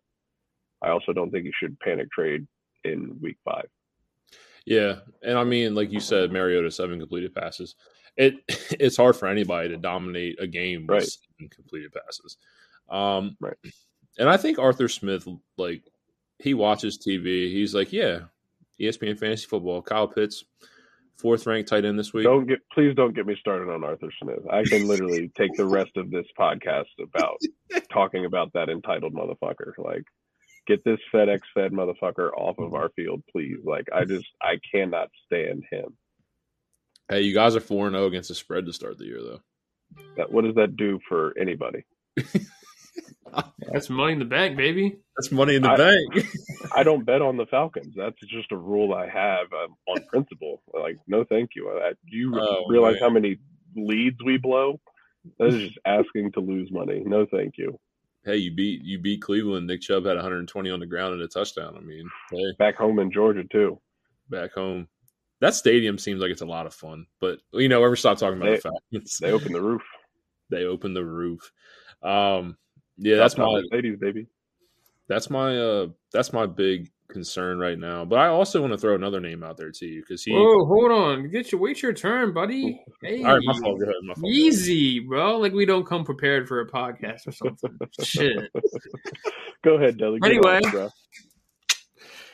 I 0.82 0.92
also 0.92 1.14
don't 1.14 1.32
think 1.32 1.46
you 1.46 1.54
should 1.60 1.80
panic 1.80 2.12
trade 2.12 2.48
in 2.84 3.18
week 3.22 3.38
five. 3.46 3.68
Yeah, 4.66 5.00
and 5.24 5.38
I 5.38 5.44
mean, 5.44 5.76
like 5.76 5.92
you 5.92 6.00
said, 6.00 6.32
Mariota 6.32 6.72
seven 6.72 7.00
completed 7.00 7.34
passes 7.34 7.76
it 8.18 8.36
it's 8.80 8.98
hard 8.98 9.16
for 9.16 9.28
anybody 9.28 9.70
to 9.70 9.78
dominate 9.78 10.40
a 10.40 10.48
game 10.48 10.88
with 10.88 11.18
right. 11.40 11.52
completed 11.52 11.92
passes. 11.94 12.38
Um, 12.90 13.38
right. 13.40 13.58
And 14.18 14.30
I 14.30 14.38
think 14.38 14.60
Arthur 14.60 14.90
Smith, 14.90 15.28
like, 15.58 15.84
he 16.40 16.54
watches 16.54 16.98
TV. 16.98 17.52
He's 17.52 17.74
like, 17.74 17.94
yeah, 17.94 18.22
ESPN 18.82 19.18
Fantasy 19.20 19.46
Football, 19.46 19.82
Kyle 19.82 20.08
Pitts, 20.08 20.44
fourth 21.18 21.46
ranked 21.46 21.70
tight 21.70 21.86
end 21.86 21.98
this 21.98 22.14
week. 22.14 22.24
Don't 22.24 22.48
get, 22.48 22.60
please 22.74 22.96
don't 22.96 23.14
get 23.14 23.26
me 23.26 23.36
started 23.40 23.70
on 23.70 23.84
Arthur 23.84 24.12
Smith. 24.22 24.40
I 24.52 24.64
can 24.64 24.88
literally 24.88 25.32
take 25.38 25.56
the 25.56 25.66
rest 25.66 25.92
of 25.96 26.10
this 26.10 26.26
podcast 26.38 26.86
about 27.02 27.40
talking 27.92 28.26
about 28.26 28.52
that 28.54 28.70
entitled 28.70 29.14
motherfucker. 29.14 29.74
Like, 29.78 30.04
get 30.68 30.84
this 30.84 31.00
FedEx 31.14 31.40
Fed 31.54 31.72
motherfucker 31.72 32.32
off 32.36 32.58
of 32.58 32.74
our 32.74 32.90
field, 32.96 33.24
please. 33.32 33.58
Like, 33.64 33.88
I 33.94 34.06
just, 34.06 34.28
I 34.42 34.60
cannot 34.74 35.10
stand 35.26 35.64
him. 35.70 35.96
Hey, 37.10 37.22
you 37.22 37.34
guys 37.34 37.56
are 37.56 37.62
four 37.62 37.88
and 37.88 37.94
zero 37.94 38.06
oh 38.06 38.08
against 38.08 38.30
the 38.30 38.36
spread 38.36 38.66
to 38.66 38.74
start 38.74 38.98
the 38.98 39.06
year, 39.06 39.22
though. 39.22 39.42
That, 40.18 40.32
what 40.32 40.46
does 40.46 40.56
that 40.56 40.78
do 40.78 41.00
for 41.08 41.38
anybody? 41.38 41.84
That's 43.72 43.90
money 43.90 44.14
in 44.14 44.20
the 44.20 44.26
bank, 44.26 44.58
baby. 44.58 44.98
That's 45.18 45.32
money 45.32 45.56
in 45.56 45.62
the 45.62 45.70
I, 45.70 45.78
bank. 45.78 46.28
I 46.76 46.84
don't 46.84 47.06
bet 47.06 47.22
on 47.22 47.38
the 47.38 47.46
Falcons. 47.46 47.94
That's 47.96 48.20
just 48.22 48.52
a 48.52 48.58
rule 48.58 48.94
I 48.94 49.08
have 49.08 49.48
um, 49.54 49.76
on 49.88 50.04
principle. 50.08 50.62
Like, 50.74 50.98
no, 51.08 51.24
thank 51.24 51.52
you. 51.56 51.70
Uh, 51.70 51.94
you 52.06 52.34
oh, 52.36 52.66
realize 52.68 52.94
man. 52.94 53.02
how 53.02 53.10
many 53.10 53.38
leads 53.76 54.18
we 54.24 54.38
blow? 54.38 54.80
That 55.40 55.50
is 55.50 55.70
just 55.70 55.80
asking 55.86 56.32
to 56.34 56.40
lose 56.40 56.72
money. 56.72 57.04
No, 57.06 57.26
thank 57.26 57.58
you. 57.58 57.80
Hey, 58.24 58.38
you 58.38 58.52
beat 58.54 58.84
you 58.84 59.00
beat 59.00 59.22
Cleveland. 59.22 59.68
Nick 59.68 59.82
Chubb 59.82 60.06
had 60.06 60.16
120 60.16 60.70
on 60.70 60.80
the 60.80 60.86
ground 60.86 61.14
and 61.14 61.22
a 61.22 61.28
touchdown. 61.28 61.76
I 61.78 61.82
mean, 61.82 62.10
hey. 62.32 62.54
back 62.60 62.76
home 62.76 63.00
in 63.00 63.12
Georgia 63.12 63.44
too. 63.44 63.80
Back 64.30 64.54
home 64.54 64.88
that 65.42 65.56
stadium 65.56 65.98
seems 65.98 66.22
like 66.22 66.32
it's 66.32 66.42
a 66.42 66.46
lot 66.46 66.68
of 66.68 66.74
fun. 66.74 67.08
But 67.20 67.40
you 67.52 67.68
know, 67.68 67.84
ever 67.84 67.96
stop 67.96 68.18
talking 68.18 68.38
about 68.38 68.46
they, 68.46 68.56
the 68.56 68.62
Falcons? 68.62 69.18
They 69.18 69.32
open 69.32 69.52
the 69.52 69.62
roof. 69.62 69.82
they 70.50 70.64
open 70.64 70.94
the 70.94 71.04
roof. 71.04 71.52
Um, 72.02 72.58
yeah, 72.98 73.18
that's 73.18 73.38
my 73.38 73.62
ladies, 73.72 73.98
baby. 74.00 74.28
That's 75.08 75.30
my 75.30 75.58
uh, 75.58 75.88
that's 76.14 76.32
my 76.32 76.46
big 76.46 76.90
concern 77.12 77.60
right 77.60 77.78
now. 77.78 78.06
But 78.06 78.20
I 78.20 78.28
also 78.28 78.62
want 78.62 78.74
to 78.74 78.78
throw 78.78 78.96
another 78.96 79.20
name 79.20 79.44
out 79.44 79.58
there 79.58 79.72
to 79.72 79.86
you 79.86 80.02
because 80.02 80.24
he. 80.24 80.34
Oh, 80.34 80.66
hold 80.66 80.92
on, 80.92 81.30
get 81.30 81.52
your 81.52 81.62
wait 81.62 81.82
your 81.82 81.94
turn, 81.94 82.34
buddy. 82.34 82.84
Hey, 83.02 83.24
all 83.24 83.34
right, 83.34 83.42
my 83.44 83.54
fault. 83.60 83.80
Go 83.80 83.86
ahead, 83.86 83.96
my 84.04 84.14
fault. 84.14 84.32
Easy, 84.32 85.00
bro. 85.00 85.38
Like 85.38 85.54
we 85.54 85.66
don't 85.66 85.86
come 85.86 86.04
prepared 86.04 86.48
for 86.48 86.62
a 86.62 86.70
podcast 86.70 87.28
or 87.28 87.32
something. 87.32 87.78
Shit. 88.02 88.38
Go 89.64 89.76
ahead, 89.76 89.98
Deli. 89.98 90.20
Anyway, 90.24 90.60
on, 90.64 90.90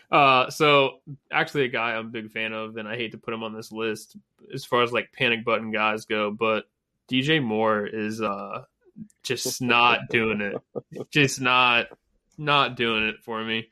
Uh, 0.10 0.50
so 0.50 1.00
actually, 1.32 1.66
a 1.66 1.70
guy 1.70 1.92
I'm 1.92 2.06
a 2.06 2.10
big 2.10 2.32
fan 2.32 2.54
of, 2.54 2.78
and 2.78 2.88
I 2.88 2.96
hate 2.96 3.12
to 3.12 3.18
put 3.18 3.34
him 3.34 3.44
on 3.44 3.54
this 3.54 3.72
list 3.72 4.16
as 4.54 4.64
far 4.64 4.84
as 4.84 4.94
like 4.94 5.12
panic 5.12 5.44
button 5.44 5.72
guys 5.72 6.06
go, 6.06 6.32
but 6.32 6.66
DJ 7.12 7.44
Moore 7.44 7.86
is 7.86 8.22
uh 8.22 8.64
just 9.24 9.62
not 9.62 10.10
doing 10.10 10.42
it. 10.42 10.56
Just 11.12 11.42
not 11.42 11.88
not 12.38 12.76
doing 12.76 13.08
it 13.08 13.16
for 13.24 13.44
me. 13.44 13.68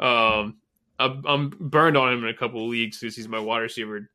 Um, 0.00 0.58
I'm 0.98 1.50
burned 1.58 1.96
on 1.96 2.12
him 2.12 2.22
in 2.24 2.30
a 2.30 2.36
couple 2.36 2.62
of 2.64 2.70
leagues 2.70 2.98
because 3.00 3.16
he's 3.16 3.28
my 3.28 3.40
wide 3.40 3.58
receiver 3.58 4.10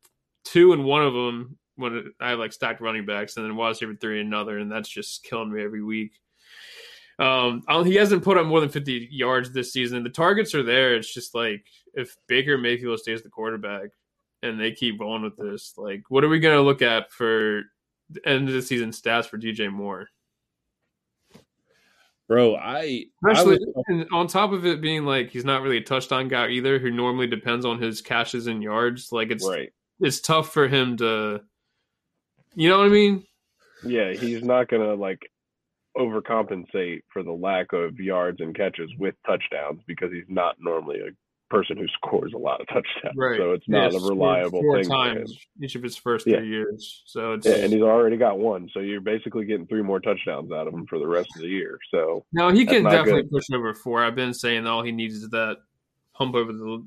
two 0.45 0.73
and 0.73 0.85
one 0.85 1.03
of 1.03 1.13
them 1.13 1.57
when 1.75 2.13
I 2.19 2.31
have 2.31 2.39
like 2.39 2.53
stacked 2.53 2.81
running 2.81 3.05
backs, 3.05 3.37
and 3.37 3.45
then 3.45 3.55
wide 3.55 3.69
receiver 3.69 3.95
three 3.95 4.21
another, 4.21 4.57
and 4.57 4.71
that's 4.71 4.89
just 4.89 5.23
killing 5.23 5.51
me 5.51 5.63
every 5.63 5.83
week. 5.83 6.11
Um, 7.19 7.63
he 7.85 7.95
hasn't 7.95 8.23
put 8.23 8.37
up 8.37 8.45
more 8.45 8.61
than 8.61 8.69
50 8.69 9.09
yards 9.11 9.51
this 9.51 9.73
season. 9.73 10.03
The 10.03 10.09
targets 10.09 10.55
are 10.55 10.63
there. 10.63 10.95
It's 10.95 11.13
just 11.13 11.35
like 11.35 11.65
if 11.93 12.15
Baker 12.27 12.57
Mayfield 12.57 12.99
stays 12.99 13.21
the 13.21 13.29
quarterback 13.29 13.89
and 14.41 14.59
they 14.59 14.71
keep 14.71 14.97
going 14.97 15.21
with 15.21 15.35
this, 15.35 15.73
like 15.77 16.03
what 16.07 16.23
are 16.23 16.29
we 16.29 16.39
going 16.39 16.55
to 16.55 16.63
look 16.63 16.81
at 16.81 17.11
for 17.11 17.63
end 18.25 18.47
of 18.47 18.53
the 18.53 18.61
season 18.61 18.91
stats 18.91 19.25
for 19.25 19.37
DJ 19.37 19.69
Moore? 19.69 20.07
Bro, 22.29 22.57
I 22.57 23.05
especially 23.25 23.55
I 23.55 23.81
was, 23.89 24.05
on 24.13 24.27
top 24.27 24.51
of 24.51 24.63
it 24.63 24.81
being 24.81 25.03
like 25.03 25.31
he's 25.31 25.43
not 25.43 25.63
really 25.63 25.77
a 25.77 25.83
touchdown 25.83 26.27
guy 26.27 26.49
either, 26.49 26.77
who 26.77 26.91
normally 26.91 27.25
depends 27.25 27.65
on 27.65 27.81
his 27.81 28.01
catches 28.01 28.45
and 28.45 28.61
yards. 28.61 29.11
Like 29.11 29.31
it's 29.31 29.49
right. 29.49 29.73
it's 29.99 30.21
tough 30.21 30.53
for 30.53 30.67
him 30.67 30.95
to, 30.97 31.41
you 32.53 32.69
know 32.69 32.77
what 32.77 32.85
I 32.85 32.89
mean? 32.89 33.23
Yeah, 33.83 34.13
he's 34.13 34.43
not 34.43 34.67
gonna 34.67 34.93
like 34.93 35.19
overcompensate 35.97 37.01
for 37.11 37.23
the 37.23 37.31
lack 37.31 37.73
of 37.73 37.99
yards 37.99 38.41
and 38.41 38.55
catches 38.55 38.91
with 38.99 39.15
touchdowns 39.25 39.81
because 39.87 40.11
he's 40.11 40.29
not 40.29 40.55
normally 40.59 40.99
a 40.99 41.09
person 41.49 41.77
who 41.77 41.87
scores 41.87 42.33
a 42.33 42.37
lot 42.37 42.61
of 42.61 42.67
touchdowns. 42.67 43.15
Right. 43.15 43.37
So 43.37 43.51
it's 43.51 43.67
not 43.67 43.91
yes, 43.91 44.01
a 44.01 44.07
reliable 44.07 44.61
four 44.61 44.81
thing. 44.81 44.89
Times 44.89 45.37
each 45.61 45.75
of 45.75 45.83
his 45.83 45.95
first 45.95 46.27
yeah. 46.27 46.37
three 46.37 46.49
years. 46.49 47.03
So 47.05 47.33
it's 47.33 47.45
yeah, 47.45 47.55
and 47.55 47.73
he's 47.73 47.81
already 47.81 48.17
got 48.17 48.39
one. 48.39 48.69
So 48.73 48.79
you're 48.79 49.01
basically 49.01 49.45
getting 49.45 49.67
three 49.67 49.81
more 49.81 49.99
touchdowns 49.99 50.51
out 50.51 50.67
of 50.67 50.73
him 50.73 50.85
for 50.87 50.99
the 50.99 51.07
rest 51.07 51.29
of 51.35 51.41
the 51.41 51.47
year. 51.47 51.77
So 51.91 52.25
no, 52.31 52.49
he 52.49 52.65
can 52.65 52.83
definitely 52.83 53.23
good. 53.23 53.31
push 53.31 53.45
over 53.53 53.73
four. 53.73 54.03
I've 54.03 54.15
been 54.15 54.33
saying 54.33 54.65
all 54.67 54.83
he 54.83 54.91
needs 54.91 55.15
is 55.15 55.29
that 55.29 55.57
hump 56.13 56.35
over 56.35 56.53
the 56.53 56.85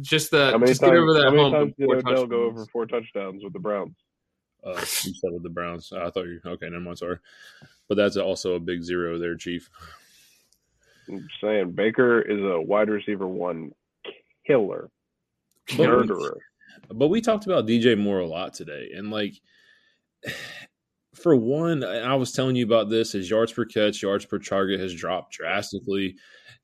just 0.00 0.30
that. 0.30 0.52
How 0.52 0.58
many 0.58 0.70
just 0.70 0.80
times, 0.80 0.92
get 0.92 0.98
over 0.98 1.12
that 1.14 1.24
how 1.24 1.30
many 1.30 1.42
hump. 1.42 1.54
Times 1.54 1.74
did 1.78 1.90
Odell 1.90 2.26
go 2.26 2.42
over 2.44 2.66
four 2.66 2.86
touchdowns 2.86 3.44
with 3.44 3.52
the 3.52 3.58
Browns? 3.58 3.96
Uh, 4.64 4.72
you 5.04 5.14
said 5.14 5.32
with 5.32 5.42
the 5.42 5.50
Browns. 5.50 5.92
I 5.92 6.10
thought 6.10 6.26
you 6.26 6.40
okay. 6.44 6.68
Never 6.68 6.80
mind. 6.80 6.98
Sorry, 6.98 7.18
but 7.88 7.96
that's 7.96 8.16
also 8.16 8.54
a 8.54 8.60
big 8.60 8.82
zero 8.82 9.18
there, 9.18 9.36
Chief. 9.36 9.70
I'm 11.08 11.26
saying 11.40 11.72
Baker 11.72 12.20
is 12.20 12.40
a 12.40 12.60
wide 12.60 12.90
receiver 12.90 13.26
one 13.26 13.72
killer, 14.48 14.90
murderer. 15.76 16.38
But 16.90 17.08
we 17.08 17.20
talked 17.20 17.46
about 17.46 17.66
DJ 17.66 17.98
Moore 17.98 18.20
a 18.20 18.26
lot 18.26 18.54
today, 18.54 18.90
and 18.94 19.10
like 19.10 19.34
for 21.14 21.36
one, 21.36 21.84
I 21.84 22.14
was 22.14 22.32
telling 22.32 22.56
you 22.56 22.64
about 22.64 22.88
this. 22.88 23.12
His 23.12 23.28
yards 23.28 23.52
per 23.52 23.64
catch, 23.64 24.02
yards 24.02 24.24
per 24.24 24.38
target 24.38 24.80
has 24.80 24.94
dropped 24.94 25.32
drastically. 25.32 26.16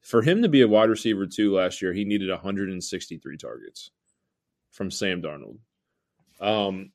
For 0.03 0.23
him 0.23 0.43
to 0.43 0.49
be 0.49 0.61
a 0.61 0.69
wide 0.69 0.91
receiver 0.91 1.27
two 1.27 1.55
last 1.55 1.81
year, 1.81 1.93
he 1.93 2.05
needed 2.05 2.31
163 2.31 3.37
targets 3.37 3.91
from 4.71 4.91
Sam 4.91 5.23
Darnold. 5.23 5.59
Um, 6.41 6.91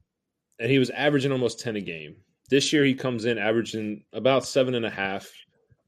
and 0.60 0.70
he 0.70 0.78
was 0.78 0.90
averaging 0.92 1.32
almost 1.32 1.60
10 1.60 1.78
a 1.78 1.82
game. 1.82 2.18
This 2.50 2.72
year 2.72 2.84
he 2.84 2.94
comes 2.94 3.26
in 3.26 3.38
averaging 3.38 4.04
about 4.14 4.46
seven 4.46 4.76
and 4.76 4.86
a 4.86 4.90
half, 4.90 5.30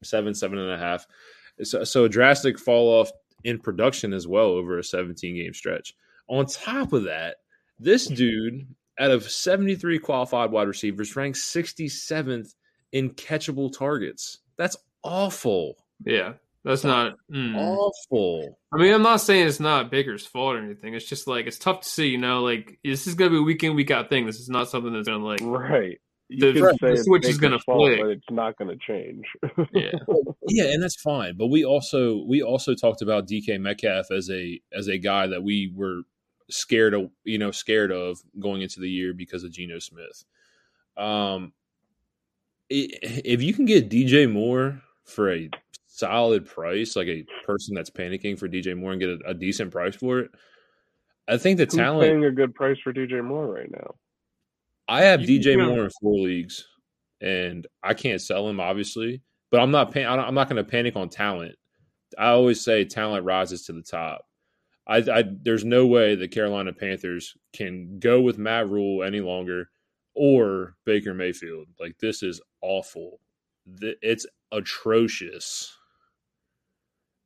seven, 0.02 0.34
seven 0.34 0.58
and 0.58 0.72
a 0.72 0.78
half. 0.78 1.06
So, 1.62 1.84
so 1.84 2.04
a 2.04 2.08
drastic 2.08 2.58
fall 2.58 2.88
off 2.88 3.10
in 3.44 3.58
production 3.58 4.12
as 4.12 4.26
well 4.26 4.48
over 4.48 4.78
a 4.78 4.84
17 4.84 5.36
game 5.36 5.54
stretch. 5.54 5.94
On 6.28 6.46
top 6.46 6.92
of 6.92 7.04
that, 7.04 7.36
this 7.78 8.06
dude, 8.06 8.66
out 8.98 9.10
of 9.10 9.30
73 9.30 9.98
qualified 9.98 10.50
wide 10.50 10.68
receivers, 10.68 11.16
ranks 11.16 11.42
67th 11.42 12.54
in 12.92 13.10
catchable 13.10 13.76
targets. 13.76 14.38
That's 14.56 14.76
awful. 15.02 15.76
Yeah, 16.04 16.34
that's 16.64 16.84
not 16.84 17.16
mm. 17.30 17.56
awful. 17.56 18.58
I 18.72 18.78
mean, 18.78 18.94
I'm 18.94 19.02
not 19.02 19.20
saying 19.20 19.48
it's 19.48 19.60
not 19.60 19.90
Baker's 19.90 20.26
fault 20.26 20.56
or 20.56 20.58
anything. 20.58 20.94
It's 20.94 21.08
just 21.08 21.26
like 21.26 21.46
it's 21.46 21.58
tough 21.58 21.80
to 21.80 21.88
see. 21.88 22.08
You 22.08 22.18
know, 22.18 22.42
like 22.42 22.78
this 22.84 23.06
is 23.06 23.14
gonna 23.14 23.30
be 23.30 23.38
a 23.38 23.42
week 23.42 23.64
in 23.64 23.74
week 23.74 23.90
out 23.90 24.08
thing. 24.08 24.26
This 24.26 24.40
is 24.40 24.48
not 24.48 24.68
something 24.68 24.92
that's 24.92 25.08
gonna 25.08 25.24
like 25.24 25.40
right 25.42 26.00
the, 26.38 26.52
the 26.52 27.02
switch 27.02 27.26
is 27.26 27.38
going 27.38 27.52
to 27.52 27.58
flip, 27.58 28.00
but 28.00 28.10
it's 28.10 28.30
not 28.30 28.56
going 28.56 28.68
to 28.68 28.76
change. 28.76 29.24
yeah, 29.72 29.90
yeah, 30.48 30.72
and 30.72 30.82
that's 30.82 30.96
fine. 30.96 31.36
But 31.36 31.48
we 31.48 31.64
also 31.64 32.24
we 32.26 32.42
also 32.42 32.74
talked 32.74 33.02
about 33.02 33.26
DK 33.26 33.60
Metcalf 33.60 34.10
as 34.10 34.30
a 34.30 34.60
as 34.72 34.88
a 34.88 34.98
guy 34.98 35.26
that 35.26 35.42
we 35.42 35.72
were 35.74 36.02
scared 36.50 36.94
of, 36.94 37.10
you 37.24 37.38
know, 37.38 37.50
scared 37.50 37.92
of 37.92 38.18
going 38.38 38.62
into 38.62 38.80
the 38.80 38.90
year 38.90 39.12
because 39.14 39.44
of 39.44 39.52
Geno 39.52 39.78
Smith. 39.78 40.24
Um, 40.96 41.52
if 42.68 43.42
you 43.42 43.52
can 43.52 43.64
get 43.64 43.90
DJ 43.90 44.30
Moore 44.30 44.82
for 45.04 45.32
a 45.32 45.50
solid 45.86 46.46
price, 46.46 46.96
like 46.96 47.08
a 47.08 47.24
person 47.44 47.74
that's 47.74 47.90
panicking 47.90 48.38
for 48.38 48.48
DJ 48.48 48.76
Moore 48.76 48.92
and 48.92 49.00
get 49.00 49.10
a, 49.10 49.18
a 49.26 49.34
decent 49.34 49.70
price 49.70 49.96
for 49.96 50.20
it, 50.20 50.30
I 51.28 51.36
think 51.36 51.58
the 51.58 51.64
Who's 51.64 51.74
talent 51.74 52.08
paying 52.08 52.24
a 52.24 52.30
good 52.30 52.54
price 52.54 52.78
for 52.82 52.92
DJ 52.92 53.22
Moore 53.22 53.46
right 53.46 53.70
now. 53.70 53.94
I 54.88 55.02
have 55.02 55.22
you 55.22 55.40
DJ 55.40 55.56
Moore 55.56 55.84
in 55.84 55.90
four 56.00 56.18
leagues, 56.18 56.66
and 57.20 57.66
I 57.82 57.94
can't 57.94 58.20
sell 58.20 58.48
him 58.48 58.60
obviously, 58.60 59.22
but 59.50 59.60
I'm 59.60 59.70
not. 59.70 59.92
Pan- 59.92 60.18
I'm 60.18 60.34
not 60.34 60.48
going 60.48 60.62
to 60.62 60.70
panic 60.70 60.96
on 60.96 61.08
talent. 61.08 61.54
I 62.18 62.28
always 62.28 62.60
say 62.60 62.84
talent 62.84 63.24
rises 63.24 63.64
to 63.66 63.72
the 63.72 63.82
top. 63.82 64.26
I, 64.86 64.96
I, 64.96 65.24
there's 65.42 65.64
no 65.64 65.86
way 65.86 66.14
the 66.14 66.28
Carolina 66.28 66.72
Panthers 66.72 67.34
can 67.52 67.98
go 68.00 68.20
with 68.20 68.38
Matt 68.38 68.68
Rhule 68.68 69.04
any 69.04 69.20
longer 69.20 69.70
or 70.14 70.74
Baker 70.84 71.14
Mayfield. 71.14 71.68
Like 71.78 71.96
this 71.98 72.22
is 72.22 72.40
awful. 72.60 73.20
It's 73.80 74.26
atrocious. 74.50 75.72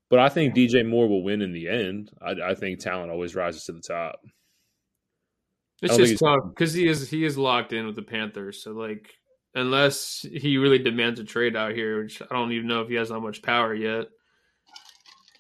But 0.09 0.21
I 0.21 0.29
think 0.29 0.55
DJ 0.55 0.87
Moore 0.87 1.09
will 1.09 1.25
win 1.25 1.43
in 1.43 1.53
the 1.53 1.69
end. 1.69 2.11
I, 2.23 2.51
I 2.51 2.55
think 2.55 2.79
talent 2.79 3.11
always 3.11 3.35
rises 3.35 3.65
to 3.65 3.73
the 3.73 3.81
top. 3.81 4.21
It's 5.83 5.97
just 5.97 6.19
tough 6.19 6.41
because 6.49 6.73
he 6.73 6.89
is 6.89 7.11
he 7.11 7.25
is 7.25 7.37
locked 7.37 7.73
in 7.73 7.87
with 7.87 7.97
the 7.97 8.03
Panthers. 8.03 8.63
So 8.63 8.73
like, 8.73 9.15
unless 9.55 10.25
he 10.31 10.57
really 10.57 10.79
demands 10.79 11.21
a 11.21 11.25
trade 11.25 11.57
out 11.57 11.73
here, 11.73 12.03
which 12.03 12.23
I 12.23 12.27
don't 12.31 12.53
even 12.53 12.67
know 12.67 12.81
if 12.81 12.89
he 12.89 12.95
has 12.95 13.11
that 13.11 13.21
much 13.21 13.43
power 13.43 13.75
yet, 13.75 14.07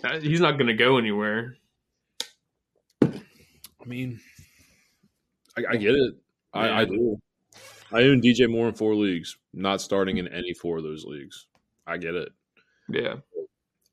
uh, 0.04 0.18
he's 0.20 0.40
not 0.40 0.52
going 0.52 0.66
to 0.66 0.74
go 0.74 0.98
anywhere. 0.98 1.56
I 3.02 3.88
mean, 3.88 4.20
I, 5.56 5.62
I 5.70 5.76
get 5.76 5.94
it. 5.94 6.14
I, 6.52 6.80
I 6.80 6.84
do. 6.84 7.18
I 7.92 8.02
own 8.02 8.20
DJ 8.20 8.50
Moore 8.50 8.68
in 8.68 8.74
four 8.74 8.94
leagues, 8.94 9.36
not 9.54 9.80
starting 9.80 10.16
in 10.18 10.28
any 10.28 10.52
four 10.52 10.78
of 10.78 10.82
those 10.82 11.04
leagues. 11.04 11.46
I 11.86 11.98
get 11.98 12.14
it. 12.14 12.28
Yeah. 12.88 13.16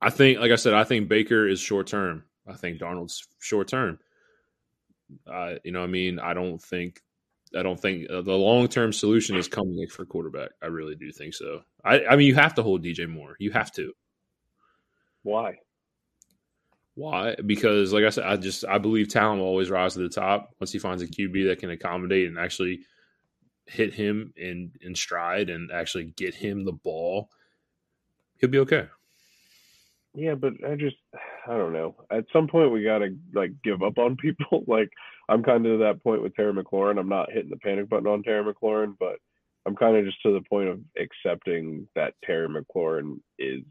I 0.01 0.09
think, 0.09 0.39
like 0.39 0.51
I 0.51 0.55
said, 0.55 0.73
I 0.73 0.83
think 0.83 1.07
Baker 1.07 1.47
is 1.47 1.59
short 1.59 1.87
term. 1.87 2.23
I 2.47 2.53
think 2.53 2.79
Darnold's 2.79 3.25
short 3.39 3.67
term. 3.67 3.99
Uh, 5.25 5.55
you 5.63 5.71
know, 5.71 5.83
I 5.83 5.87
mean, 5.87 6.19
I 6.19 6.33
don't 6.33 6.61
think 6.61 7.01
I 7.55 7.63
don't 7.63 7.79
think 7.79 8.09
uh, 8.09 8.21
the 8.21 8.33
long 8.33 8.67
term 8.67 8.91
solution 8.93 9.35
is 9.35 9.47
coming 9.47 9.87
for 9.87 10.05
quarterback. 10.05 10.51
I 10.61 10.67
really 10.67 10.95
do 10.95 11.11
think 11.11 11.33
so. 11.33 11.61
I, 11.83 12.05
I 12.05 12.15
mean, 12.15 12.27
you 12.27 12.35
have 12.35 12.55
to 12.55 12.63
hold 12.63 12.83
DJ 12.83 13.07
Moore. 13.07 13.35
You 13.39 13.51
have 13.51 13.71
to. 13.73 13.93
Why? 15.23 15.57
Why? 16.95 17.35
Because, 17.45 17.93
like 17.93 18.03
I 18.03 18.09
said, 18.09 18.25
I 18.25 18.37
just 18.37 18.65
I 18.65 18.77
believe 18.77 19.09
talent 19.09 19.39
will 19.39 19.47
always 19.47 19.69
rise 19.69 19.93
to 19.93 19.99
the 19.99 20.09
top 20.09 20.53
once 20.59 20.71
he 20.71 20.79
finds 20.79 21.01
a 21.01 21.07
QB 21.07 21.47
that 21.47 21.59
can 21.59 21.71
accommodate 21.71 22.27
and 22.27 22.37
actually 22.37 22.81
hit 23.65 23.93
him 23.93 24.33
in 24.35 24.71
in 24.81 24.93
stride 24.93 25.49
and 25.49 25.71
actually 25.71 26.05
get 26.05 26.35
him 26.35 26.65
the 26.65 26.73
ball. 26.73 27.29
He'll 28.37 28.49
be 28.49 28.59
okay. 28.59 28.87
Yeah, 30.13 30.35
but 30.35 30.53
I 30.67 30.75
just 30.75 30.97
I 31.47 31.57
don't 31.57 31.73
know. 31.73 31.95
At 32.11 32.25
some 32.31 32.47
point 32.47 32.71
we 32.71 32.83
gotta 32.83 33.15
like 33.33 33.51
give 33.63 33.81
up 33.81 33.97
on 33.97 34.15
people. 34.15 34.63
like 34.67 34.89
I'm 35.29 35.43
kind 35.43 35.65
of 35.65 35.73
to 35.73 35.83
that 35.83 36.03
point 36.03 36.21
with 36.21 36.35
Terry 36.35 36.53
McLaurin. 36.53 36.99
I'm 36.99 37.09
not 37.09 37.31
hitting 37.31 37.49
the 37.49 37.57
panic 37.57 37.89
button 37.89 38.07
on 38.07 38.23
Terry 38.23 38.43
McLaurin, 38.43 38.95
but 38.99 39.17
I'm 39.65 39.75
kind 39.75 39.95
of 39.95 40.05
just 40.05 40.21
to 40.23 40.33
the 40.33 40.41
point 40.49 40.69
of 40.69 40.79
accepting 40.97 41.87
that 41.95 42.13
Terry 42.25 42.47
McLaurin 42.47 43.19
is 43.39 43.61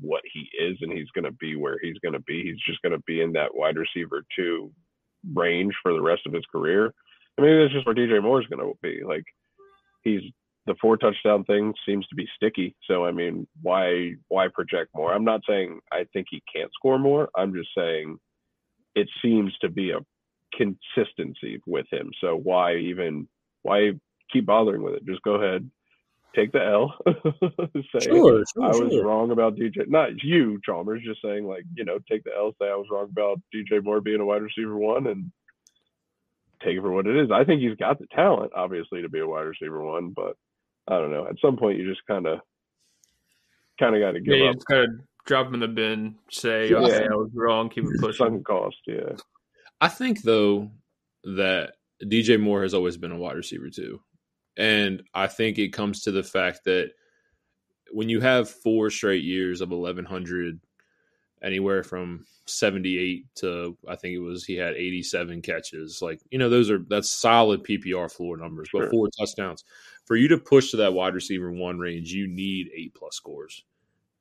what 0.00 0.22
he 0.32 0.48
is 0.58 0.78
and 0.80 0.92
he's 0.92 1.10
to 1.24 1.32
be 1.32 1.56
where 1.56 1.78
he's 1.82 1.98
to 2.14 2.20
be. 2.20 2.42
He's 2.42 2.60
just 2.66 2.82
to 2.92 3.02
be 3.06 3.20
in 3.20 3.32
that 3.32 3.54
wide 3.54 3.76
receiver 3.76 4.24
two 4.34 4.72
range 5.34 5.74
for 5.82 5.92
the 5.92 6.00
rest 6.00 6.22
of 6.26 6.32
his 6.32 6.44
career. 6.50 6.92
I 7.38 7.42
mean, 7.42 7.60
that's 7.60 7.72
just 7.72 7.86
where 7.86 7.94
DJ 7.94 8.22
Moore 8.22 8.40
is 8.40 8.46
going 8.46 8.60
to 8.60 8.72
be. 8.82 9.02
Like, 9.04 9.24
he's 10.02 10.22
the 10.66 10.74
four 10.80 10.96
touchdown 10.96 11.44
thing 11.44 11.74
seems 11.86 12.06
to 12.08 12.14
be 12.14 12.28
sticky. 12.36 12.74
So 12.88 13.04
I 13.04 13.12
mean, 13.12 13.46
why 13.62 14.14
why 14.28 14.48
project 14.48 14.90
more? 14.94 15.12
I'm 15.12 15.24
not 15.24 15.42
saying 15.48 15.80
I 15.92 16.06
think 16.12 16.28
he 16.30 16.42
can't 16.54 16.70
score 16.72 16.98
more. 16.98 17.28
I'm 17.36 17.52
just 17.54 17.68
saying 17.76 18.18
it 18.94 19.08
seems 19.22 19.52
to 19.60 19.68
be 19.68 19.90
a 19.90 19.98
consistency 20.56 21.60
with 21.66 21.86
him. 21.90 22.10
So 22.20 22.36
why 22.36 22.76
even 22.76 23.28
why 23.62 23.92
keep 24.32 24.46
bothering 24.46 24.82
with 24.82 24.94
it? 24.94 25.06
Just 25.06 25.22
go 25.22 25.34
ahead, 25.34 25.68
take 26.34 26.52
the 26.52 26.64
L. 26.64 26.94
say 27.06 28.06
sure, 28.06 28.44
sure, 28.54 28.64
I 28.64 28.68
was 28.68 28.92
sure. 28.92 29.04
wrong 29.04 29.30
about 29.30 29.56
DJ. 29.56 29.88
Not 29.88 30.22
you, 30.22 30.60
Chalmers. 30.64 31.02
Just 31.04 31.22
saying, 31.22 31.46
like 31.46 31.64
you 31.74 31.84
know, 31.84 31.98
take 32.10 32.24
the 32.24 32.34
L. 32.36 32.54
Say 32.60 32.68
I 32.68 32.76
was 32.76 32.86
wrong 32.90 33.08
about 33.10 33.40
DJ 33.54 33.82
Moore 33.82 34.00
being 34.00 34.20
a 34.20 34.24
wide 34.24 34.42
receiver 34.42 34.76
one, 34.76 35.06
and 35.06 35.30
take 36.62 36.76
it 36.76 36.80
for 36.80 36.92
what 36.92 37.06
it 37.06 37.16
is. 37.16 37.30
I 37.30 37.44
think 37.44 37.60
he's 37.60 37.76
got 37.76 37.98
the 37.98 38.06
talent, 38.14 38.52
obviously, 38.54 39.02
to 39.02 39.08
be 39.08 39.20
a 39.20 39.26
wide 39.26 39.42
receiver 39.42 39.82
one, 39.82 40.10
but 40.10 40.36
I 40.88 40.98
don't 40.98 41.10
know. 41.10 41.26
At 41.26 41.36
some 41.40 41.56
point, 41.56 41.78
you 41.78 41.88
just 41.88 42.06
kind 42.06 42.26
of, 42.26 42.40
kind 43.78 43.94
of 43.94 44.02
got 44.02 44.12
to 44.12 44.20
give 44.20 44.36
yeah, 44.36 44.50
up. 44.50 44.54
Just 44.54 44.66
kind 44.66 44.84
of 44.84 44.90
drop 45.26 45.46
him 45.46 45.54
in 45.54 45.60
the 45.60 45.68
bin. 45.68 46.16
Say, 46.30 46.70
yeah. 46.70 46.76
okay, 46.76 47.06
I 47.10 47.14
was 47.14 47.30
wrong. 47.34 47.68
Keep 47.70 47.84
it 47.84 48.00
pushing. 48.00 48.26
Sunk 48.26 48.46
cost, 48.46 48.76
yeah. 48.86 49.16
I 49.80 49.88
think 49.88 50.22
though 50.22 50.70
that 51.24 51.74
DJ 52.02 52.40
Moore 52.40 52.62
has 52.62 52.74
always 52.74 52.96
been 52.96 53.12
a 53.12 53.18
wide 53.18 53.36
receiver 53.36 53.70
too. 53.70 54.00
And 54.56 55.02
I 55.14 55.26
think 55.26 55.58
it 55.58 55.72
comes 55.72 56.02
to 56.02 56.12
the 56.12 56.22
fact 56.22 56.64
that 56.64 56.92
when 57.90 58.08
you 58.08 58.20
have 58.20 58.48
four 58.48 58.90
straight 58.90 59.24
years 59.24 59.60
of 59.60 59.70
1100 59.70 60.60
anywhere 61.42 61.82
from 61.82 62.24
78 62.46 63.26
to 63.36 63.76
I 63.88 63.96
think 63.96 64.14
it 64.14 64.20
was 64.20 64.44
he 64.44 64.54
had 64.56 64.74
87 64.74 65.42
catches 65.42 66.00
like 66.02 66.20
you 66.30 66.38
know 66.38 66.48
those 66.48 66.70
are 66.70 66.78
that's 66.78 67.10
solid 67.10 67.64
PPR 67.64 68.10
floor 68.10 68.36
numbers 68.36 68.68
sure. 68.68 68.82
but 68.82 68.90
four 68.90 69.08
touchdowns 69.18 69.64
for 70.06 70.16
you 70.16 70.28
to 70.28 70.38
push 70.38 70.70
to 70.70 70.76
that 70.78 70.94
wide 70.94 71.14
receiver 71.14 71.50
one 71.50 71.78
range 71.78 72.12
you 72.12 72.26
need 72.26 72.70
8 72.74 72.94
plus 72.94 73.16
scores 73.16 73.64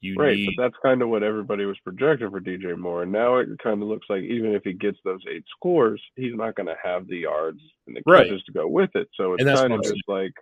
you 0.04 0.16
right, 0.16 0.36
need 0.36 0.50
but 0.58 0.64
that's 0.64 0.76
kind 0.84 1.02
of 1.02 1.08
what 1.08 1.24
everybody 1.24 1.64
was 1.64 1.80
projecting 1.80 2.30
for 2.30 2.42
DJ 2.42 2.78
Moore. 2.78 3.04
And 3.04 3.12
now 3.12 3.38
it 3.38 3.48
kind 3.64 3.82
of 3.82 3.88
looks 3.88 4.08
like 4.10 4.22
even 4.22 4.54
if 4.54 4.64
he 4.64 4.74
gets 4.74 4.98
those 5.06 5.22
eight 5.32 5.46
scores, 5.56 6.02
he's 6.18 6.36
not 6.36 6.56
going 6.56 6.68
to 6.68 6.76
have 6.84 7.08
the 7.08 7.20
yards 7.20 7.62
and 7.88 7.96
the 7.96 8.04
catches 8.04 8.32
right. 8.32 8.46
to 8.46 8.52
go 8.52 8.68
with 8.68 8.90
it. 8.96 9.08
So 9.16 9.34
it's 9.34 9.46
kind 9.46 9.72
of 9.72 9.82
just 9.82 10.04
like, 10.10 10.34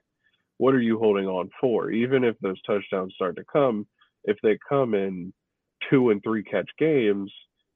what 0.57 0.74
are 0.74 0.81
you 0.81 0.98
holding 0.98 1.27
on 1.27 1.51
for? 1.60 1.91
Even 1.91 2.24
if 2.24 2.36
those 2.39 2.60
touchdowns 2.63 3.13
start 3.13 3.36
to 3.36 3.43
come, 3.53 3.86
if 4.24 4.38
they 4.41 4.57
come 4.67 4.95
in 4.95 5.31
two 5.91 6.10
and 6.10 6.24
three 6.24 6.43
catch 6.43 6.69
games, 6.79 7.31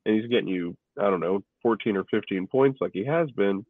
and 0.08 0.16
he's 0.16 0.30
getting 0.30 0.48
you, 0.48 0.76
I 1.00 1.12
don't 1.12 1.20
know, 1.20 1.44
14 1.62 1.98
or 1.98 2.06
15 2.06 2.48
points 2.48 2.80
like 2.82 2.92
he 2.94 3.06
has 3.06 3.30
been, 3.32 3.64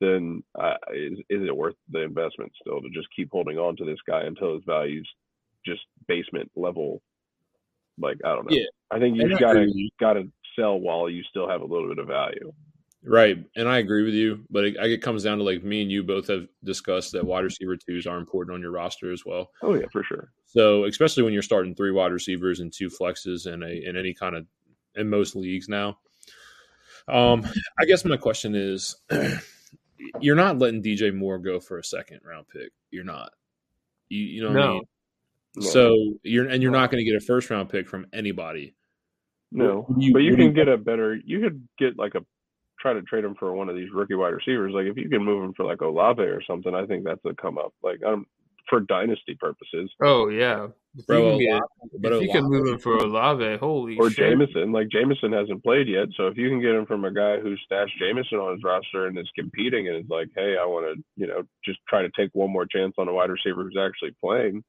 then 0.00 0.42
uh, 0.58 0.74
is, 0.94 1.18
is 1.28 1.42
it 1.46 1.56
worth 1.56 1.74
the 1.90 2.02
investment 2.02 2.52
still 2.60 2.80
to 2.80 2.88
just 2.90 3.08
keep 3.14 3.30
holding 3.30 3.58
on 3.58 3.76
to 3.76 3.84
this 3.84 3.98
guy 4.06 4.22
until 4.22 4.54
his 4.54 4.64
value's 4.66 5.08
just 5.64 5.82
basement 6.08 6.50
level 6.56 7.02
like 7.98 8.18
I 8.24 8.34
don't 8.34 8.50
know. 8.50 8.56
Yeah. 8.56 8.66
I 8.90 8.98
think 8.98 9.16
you've 9.16 9.38
got 9.38 9.52
to 9.52 9.90
got 10.00 10.14
to 10.14 10.30
sell 10.58 10.78
while 10.78 11.08
you 11.08 11.22
still 11.24 11.48
have 11.48 11.60
a 11.60 11.66
little 11.66 11.88
bit 11.88 11.98
of 11.98 12.06
value. 12.06 12.52
Right, 13.02 13.38
and 13.56 13.66
I 13.66 13.78
agree 13.78 14.04
with 14.04 14.12
you, 14.12 14.44
but 14.50 14.64
it, 14.64 14.76
it 14.76 15.00
comes 15.00 15.22
down 15.22 15.38
to 15.38 15.44
like 15.44 15.64
me 15.64 15.80
and 15.80 15.90
you 15.90 16.02
both 16.02 16.28
have 16.28 16.46
discussed 16.64 17.12
that 17.12 17.24
wide 17.24 17.44
receiver 17.44 17.74
twos 17.76 18.06
are 18.06 18.18
important 18.18 18.54
on 18.54 18.60
your 18.60 18.72
roster 18.72 19.10
as 19.10 19.24
well. 19.24 19.50
Oh 19.62 19.74
yeah, 19.74 19.86
for 19.90 20.04
sure. 20.04 20.32
So 20.44 20.84
especially 20.84 21.22
when 21.22 21.32
you're 21.32 21.42
starting 21.42 21.74
three 21.74 21.92
wide 21.92 22.12
receivers 22.12 22.60
and 22.60 22.70
two 22.70 22.90
flexes 22.90 23.46
in 23.50 23.62
a 23.62 23.68
in 23.68 23.96
any 23.96 24.12
kind 24.12 24.36
of 24.36 24.46
in 24.96 25.08
most 25.08 25.34
leagues 25.34 25.68
now. 25.68 25.98
Um, 27.08 27.46
I 27.80 27.86
guess 27.86 28.04
my 28.04 28.18
question 28.18 28.54
is, 28.54 28.96
you're 30.20 30.36
not 30.36 30.58
letting 30.58 30.82
DJ 30.82 31.14
Moore 31.14 31.38
go 31.38 31.60
for 31.60 31.78
a 31.78 31.84
second 31.84 32.20
round 32.24 32.46
pick. 32.48 32.70
You're 32.90 33.04
not. 33.04 33.32
You 34.08 34.20
you 34.20 34.42
know 34.42 34.48
what 34.48 34.54
no. 34.54 34.68
I 34.68 34.72
mean? 34.72 34.82
So 35.60 36.14
you're 36.22 36.46
and 36.46 36.62
you're 36.62 36.72
not 36.72 36.90
going 36.90 37.04
to 37.04 37.10
get 37.10 37.20
a 37.20 37.24
first 37.24 37.50
round 37.50 37.68
pick 37.68 37.88
from 37.88 38.06
anybody. 38.12 38.74
No, 39.52 39.86
you, 39.98 40.12
but 40.12 40.20
you 40.20 40.36
can 40.36 40.46
you, 40.46 40.52
get 40.52 40.68
a 40.68 40.76
better. 40.76 41.16
You 41.24 41.40
could 41.40 41.66
get 41.78 41.98
like 41.98 42.14
a 42.14 42.24
try 42.78 42.92
to 42.92 43.02
trade 43.02 43.24
him 43.24 43.34
for 43.34 43.52
one 43.52 43.68
of 43.68 43.74
these 43.74 43.88
rookie 43.92 44.14
wide 44.14 44.28
receivers. 44.28 44.72
Like 44.72 44.86
if 44.86 44.96
you 44.96 45.08
can 45.08 45.24
move 45.24 45.44
him 45.44 45.52
for 45.54 45.64
like 45.64 45.80
Olave 45.80 46.22
or 46.22 46.42
something, 46.42 46.74
I 46.74 46.86
think 46.86 47.04
that's 47.04 47.24
a 47.24 47.34
come 47.34 47.58
up. 47.58 47.74
Like 47.82 48.00
um, 48.06 48.26
for 48.70 48.80
dynasty 48.80 49.34
purposes. 49.38 49.90
Oh 50.02 50.30
yeah, 50.30 50.68
if 50.96 51.06
Bro, 51.06 51.38
you 51.38 51.60
can, 51.92 52.00
get, 52.00 52.12
if 52.12 52.22
you 52.22 52.32
can 52.32 52.44
move 52.44 52.68
him 52.68 52.78
for 52.78 52.96
Olave, 52.96 53.58
holy 53.58 53.98
or 53.98 54.08
shit. 54.08 54.30
Jameson. 54.30 54.72
Like 54.72 54.88
Jameson 54.88 55.32
hasn't 55.32 55.62
played 55.62 55.88
yet, 55.88 56.08
so 56.16 56.28
if 56.28 56.38
you 56.38 56.48
can 56.48 56.62
get 56.62 56.74
him 56.74 56.86
from 56.86 57.04
a 57.04 57.12
guy 57.12 57.38
who 57.38 57.54
stashed 57.58 57.98
Jameson 57.98 58.38
on 58.38 58.54
his 58.54 58.64
roster 58.64 59.06
and 59.06 59.18
is 59.18 59.28
competing 59.36 59.88
and 59.88 59.98
is 59.98 60.08
like, 60.08 60.28
hey, 60.34 60.56
I 60.58 60.64
want 60.64 60.86
to, 60.86 61.04
you 61.16 61.26
know, 61.26 61.42
just 61.64 61.80
try 61.86 62.00
to 62.00 62.10
take 62.16 62.30
one 62.32 62.50
more 62.50 62.64
chance 62.64 62.94
on 62.96 63.08
a 63.08 63.12
wide 63.12 63.30
receiver 63.30 63.64
who's 63.64 63.76
actually 63.78 64.14
playing 64.22 64.64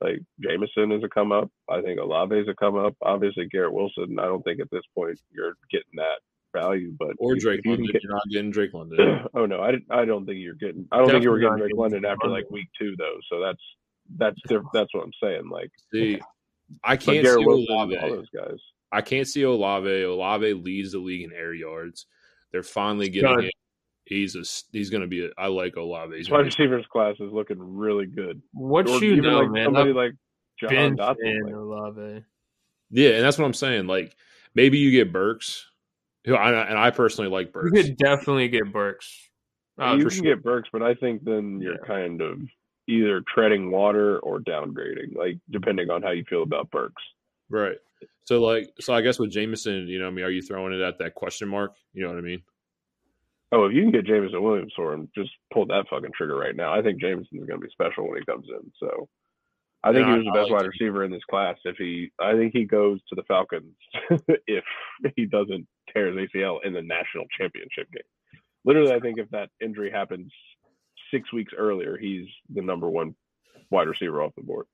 like 0.00 0.20
Jameson 0.40 0.92
is 0.92 1.02
a 1.02 1.08
come 1.08 1.32
up. 1.32 1.50
I 1.68 1.80
think 1.80 1.98
Olave 1.98 2.36
is 2.36 2.48
a 2.48 2.54
come 2.54 2.76
up. 2.76 2.94
Obviously, 3.02 3.46
Garrett 3.46 3.72
Wilson. 3.72 4.18
I 4.18 4.26
don't 4.26 4.42
think 4.42 4.60
at 4.60 4.70
this 4.70 4.84
point 4.94 5.18
you're 5.30 5.54
getting 5.70 5.96
that 5.96 6.20
value, 6.60 6.94
but 6.98 7.10
or 7.18 7.36
Drake 7.36 7.60
London. 7.64 7.84
You 7.84 7.92
get, 7.92 8.02
you're 8.02 8.12
not 8.12 8.28
getting 8.30 8.50
Drake 8.50 8.74
London. 8.74 9.26
oh 9.34 9.46
no, 9.46 9.60
I, 9.60 9.74
I 9.90 10.04
don't 10.04 10.26
think 10.26 10.38
you're 10.40 10.54
getting. 10.54 10.86
I 10.92 10.98
don't 10.98 11.06
Definitely 11.06 11.12
think 11.12 11.24
you 11.24 11.30
were 11.30 11.38
getting 11.38 11.58
Drake 11.58 11.76
London 11.76 12.04
after 12.04 12.28
like 12.28 12.50
week 12.50 12.68
two 12.78 12.94
though. 12.96 13.16
So 13.30 13.40
that's 13.40 13.62
that's 14.16 14.40
different. 14.42 14.68
That's 14.72 14.92
what 14.94 15.04
I'm 15.04 15.12
saying. 15.22 15.48
Like, 15.50 15.70
see, 15.92 16.20
I 16.82 16.96
can't 16.96 17.26
see 17.26 17.36
Wilson, 17.44 17.66
Olave. 17.70 17.96
All 17.98 18.10
those 18.10 18.30
guys. 18.34 18.58
I 18.90 19.02
can't 19.02 19.28
see 19.28 19.42
Olave. 19.42 20.02
Olave 20.02 20.54
leads 20.54 20.92
the 20.92 20.98
league 20.98 21.24
in 21.24 21.32
air 21.32 21.52
yards. 21.52 22.06
They're 22.52 22.62
finally 22.62 23.10
getting 23.10 23.44
it 23.44 23.54
he's 24.08 24.34
a 24.36 24.44
he's 24.72 24.90
going 24.90 25.02
to 25.02 25.06
be. 25.06 25.26
A, 25.26 25.30
I 25.38 25.46
like 25.48 25.76
Olave. 25.76 26.16
He's 26.16 26.30
wide 26.30 26.46
receivers 26.46 26.86
class 26.90 27.14
is 27.20 27.32
looking 27.32 27.58
really 27.58 28.06
good. 28.06 28.42
What 28.52 28.88
or 28.88 28.98
you 28.98 29.20
know, 29.20 29.40
like 29.40 29.50
man? 29.50 29.66
Somebody 29.66 29.92
like 29.92 30.12
Jahan 30.58 30.96
Dotson, 30.96 31.44
like. 31.44 31.54
Olave. 31.54 32.24
Yeah, 32.90 33.10
and 33.10 33.24
that's 33.24 33.38
what 33.38 33.44
I'm 33.44 33.54
saying. 33.54 33.86
Like 33.86 34.16
maybe 34.54 34.78
you 34.78 34.90
get 34.90 35.12
Burks, 35.12 35.66
who 36.28 36.34
I, 36.34 36.68
and 36.68 36.78
I 36.78 36.90
personally 36.90 37.30
like 37.30 37.52
Burks. 37.52 37.70
You 37.74 37.82
could 37.82 37.96
definitely 37.96 38.48
get 38.48 38.72
Burks. 38.72 39.30
Uh, 39.80 39.94
you 39.94 40.06
can 40.06 40.10
sure. 40.10 40.22
get 40.22 40.42
Burks, 40.42 40.68
but 40.72 40.82
I 40.82 40.94
think 40.94 41.24
then 41.24 41.60
you're 41.60 41.74
yeah. 41.74 41.86
kind 41.86 42.20
of 42.20 42.40
either 42.88 43.22
treading 43.32 43.70
water 43.70 44.18
or 44.20 44.40
downgrading, 44.40 45.16
like 45.16 45.38
depending 45.50 45.90
on 45.90 46.02
how 46.02 46.10
you 46.10 46.24
feel 46.28 46.42
about 46.42 46.70
Burks. 46.70 47.02
Right. 47.48 47.76
So 48.24 48.42
like, 48.42 48.70
so 48.80 48.94
I 48.94 49.00
guess 49.00 49.18
with 49.18 49.30
Jameson, 49.30 49.88
you 49.88 49.98
know, 49.98 50.08
I 50.08 50.10
mean, 50.10 50.24
are 50.24 50.30
you 50.30 50.42
throwing 50.42 50.72
it 50.72 50.80
at 50.80 50.98
that 50.98 51.14
question 51.14 51.48
mark? 51.48 51.74
You 51.94 52.02
know 52.02 52.08
what 52.08 52.18
I 52.18 52.22
mean? 52.22 52.42
Oh, 53.52 53.64
if 53.64 53.72
you 53.72 53.82
can 53.82 53.90
get 53.90 54.06
Jameson 54.06 54.42
Williams 54.42 54.72
for 54.76 54.92
him, 54.92 55.08
just 55.14 55.30
pull 55.52 55.66
that 55.66 55.86
fucking 55.88 56.10
trigger 56.14 56.36
right 56.36 56.54
now. 56.54 56.72
I 56.72 56.82
think 56.82 57.00
Jameson's 57.00 57.46
going 57.46 57.60
to 57.60 57.66
be 57.66 57.72
special 57.72 58.06
when 58.06 58.18
he 58.18 58.24
comes 58.26 58.46
in. 58.50 58.70
So 58.78 59.08
I 59.82 59.92
think 59.92 60.06
yeah, 60.06 60.12
he 60.12 60.18
was 60.18 60.26
the 60.26 60.32
best 60.32 60.50
like 60.50 60.60
wide 60.60 60.68
receiver 60.68 61.04
in 61.04 61.10
this 61.10 61.24
class. 61.30 61.56
If 61.64 61.76
he, 61.76 62.10
I 62.20 62.34
think 62.34 62.52
he 62.52 62.64
goes 62.64 63.00
to 63.08 63.14
the 63.14 63.22
Falcons 63.22 63.74
if 64.46 64.64
he 65.16 65.24
doesn't 65.24 65.66
tear 65.92 66.06
his 66.08 66.28
ACL 66.28 66.64
in 66.64 66.72
the 66.72 66.82
national 66.82 67.24
championship 67.36 67.90
game. 67.92 68.02
Literally, 68.64 68.92
I 68.92 69.00
think 69.00 69.18
if 69.18 69.28
that 69.30 69.50
injury 69.60 69.90
happens 69.90 70.32
six 71.10 71.32
weeks 71.32 71.52
earlier, 71.56 71.96
he's 71.96 72.26
the 72.54 72.62
number 72.62 72.88
one 72.88 73.14
wide 73.70 73.88
receiver 73.88 74.22
off 74.22 74.32
the 74.36 74.42
board. 74.42 74.66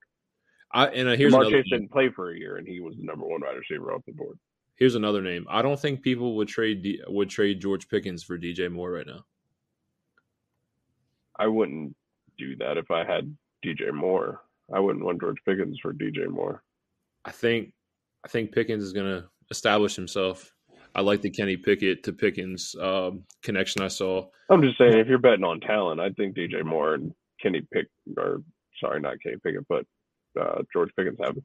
I, 0.73 0.87
and 0.89 1.09
uh, 1.09 1.17
here's 1.17 1.33
Chase 1.33 1.67
didn't 1.71 1.93
play 1.93 2.11
for 2.11 2.33
a 2.33 2.37
year, 2.37 2.57
and 2.57 2.67
he 2.67 2.81
was 2.81 2.97
the 2.97 3.05
number 3.05 3.27
one 3.27 3.41
wide 3.41 3.57
receiver 3.57 3.93
off 3.93 4.03
the 4.07 4.13
board. 4.13 4.39
Here's 4.77 4.97
another 4.97 5.23
name. 5.23 5.47
I 5.49 5.63
don't 5.63 5.79
think 5.79 6.03
people 6.03 6.35
would 6.37 6.49
trade 6.49 6.83
D, 6.83 7.01
would 7.07 7.31
trade 7.31 7.61
George 7.61 7.89
Pickens 7.89 8.25
for 8.25 8.37
DJ 8.37 8.71
Moore 8.71 8.91
right 8.91 9.07
now. 9.07 9.25
I 11.37 11.47
wouldn't 11.47 11.95
do 12.39 12.57
that 12.57 12.77
if 12.77 12.91
I 12.91 13.05
had 13.05 13.37
DJ 13.65 13.93
Moore. 13.93 14.41
I 14.73 14.81
wouldn't 14.81 15.05
want 15.05 15.21
George 15.21 15.39
Pickens 15.45 15.79
for 15.81 15.93
DJ 15.93 16.29
Moore. 16.29 16.65
I 17.25 17.31
think 17.31 17.73
I 18.25 18.29
think 18.29 18.53
Pickens 18.53 18.83
is 18.83 18.93
going 18.93 19.07
to 19.07 19.29
establish 19.51 19.95
himself. 19.95 20.53
I 20.95 21.01
like 21.01 21.23
the 21.23 21.31
Kenny 21.31 21.57
Pickett 21.57 22.05
to 22.05 22.13
Pickens 22.13 22.77
um, 22.81 23.25
connection 23.43 23.83
I 23.83 23.89
saw. 23.89 24.27
I'm 24.49 24.63
just 24.63 24.79
saying, 24.79 24.97
if 24.97 25.09
you're 25.09 25.19
betting 25.19 25.45
on 25.45 25.61
talent, 25.61 26.01
I 26.01 26.11
think 26.11 26.37
DJ 26.37 26.65
Moore 26.65 26.95
and 26.95 27.13
Kenny 27.43 27.63
Pick, 27.73 27.89
or 28.17 28.43
sorry, 28.81 29.01
not 29.01 29.21
Kenny 29.21 29.37
Pickett, 29.43 29.67
but 29.69 29.87
uh, 30.41 30.63
George 30.73 30.91
Pickens 30.97 31.19
have 31.23 31.37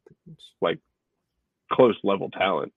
like 0.62 0.80
close 1.72 1.98
level 2.04 2.30
talent. 2.30 2.74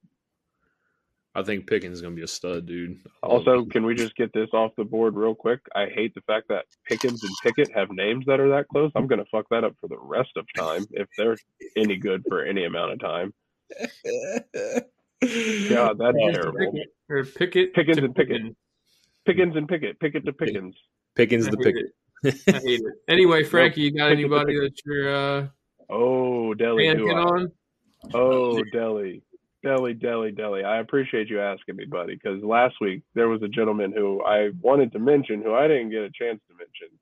I 1.34 1.42
think 1.42 1.66
Pickens 1.66 1.96
is 1.96 2.02
going 2.02 2.14
to 2.14 2.18
be 2.18 2.24
a 2.24 2.28
stud, 2.28 2.66
dude. 2.66 3.00
Also, 3.22 3.64
can 3.64 3.86
we 3.86 3.94
just 3.94 4.14
get 4.16 4.34
this 4.34 4.50
off 4.52 4.72
the 4.76 4.84
board 4.84 5.14
real 5.16 5.34
quick? 5.34 5.60
I 5.74 5.86
hate 5.86 6.14
the 6.14 6.20
fact 6.22 6.48
that 6.48 6.66
Pickens 6.86 7.22
and 7.24 7.32
Pickett 7.42 7.74
have 7.74 7.90
names 7.90 8.26
that 8.26 8.38
are 8.38 8.50
that 8.50 8.68
close. 8.68 8.92
I'm 8.94 9.06
going 9.06 9.18
to 9.18 9.30
fuck 9.30 9.46
that 9.50 9.64
up 9.64 9.74
for 9.80 9.88
the 9.88 9.98
rest 9.98 10.32
of 10.36 10.46
time 10.54 10.86
if 10.90 11.08
they're 11.16 11.38
any 11.74 11.96
good 11.96 12.22
for 12.28 12.44
any 12.44 12.64
amount 12.64 12.92
of 12.92 13.00
time. 13.00 13.32
God, 15.22 15.98
that's 15.98 16.16
terrible. 16.16 16.58
Pickett, 16.58 16.88
or 17.08 17.24
Pickett 17.24 17.74
Pickens 17.74 17.98
and 17.98 18.14
Pickett. 18.14 18.56
Pickens 19.24 19.56
and 19.56 19.68
Pickett. 19.68 20.00
Pickett 20.00 20.24
to 20.26 20.32
Pickens. 20.32 20.74
Pickens 21.14 21.48
the 21.48 21.56
Pickett. 21.56 21.94
I 22.24 22.60
hate 22.60 22.80
it. 22.80 22.94
Anyway, 23.08 23.44
Frankie, 23.44 23.82
you 23.82 23.92
got 23.92 24.10
anybody 24.10 24.58
that 24.58 24.72
you're 24.84 25.14
uh, 25.14 25.46
oh 25.90 26.54
Deli 26.54 26.88
on? 26.88 27.52
Oh 28.12 28.62
Deli. 28.72 29.22
Deli, 29.62 29.94
deli, 29.94 30.32
deli. 30.32 30.64
I 30.64 30.80
appreciate 30.80 31.28
you 31.28 31.40
asking 31.40 31.76
me, 31.76 31.84
buddy, 31.84 32.14
because 32.14 32.42
last 32.42 32.74
week 32.80 33.02
there 33.14 33.28
was 33.28 33.42
a 33.42 33.48
gentleman 33.48 33.92
who 33.92 34.20
I 34.24 34.50
wanted 34.60 34.90
to 34.92 34.98
mention 34.98 35.40
who 35.40 35.54
I 35.54 35.68
didn't 35.68 35.90
get 35.90 36.02
a 36.02 36.10
chance 36.10 36.40
to 36.48 36.54
mention. 36.58 36.98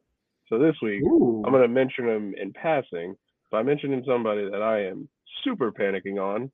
So 0.51 0.59
this 0.59 0.75
week 0.83 1.03
Ooh. 1.03 1.43
I'm 1.47 1.53
going 1.53 1.63
to 1.63 1.69
mention 1.69 2.07
him 2.07 2.35
in 2.37 2.53
passing. 2.53 3.17
So 3.51 3.57
I 3.57 3.63
mentioned 3.63 4.05
somebody 4.07 4.45
that 4.51 4.61
I 4.61 4.85
am 4.89 5.09
super 5.43 5.73
panicking 5.73 6.21
on, 6.21 6.51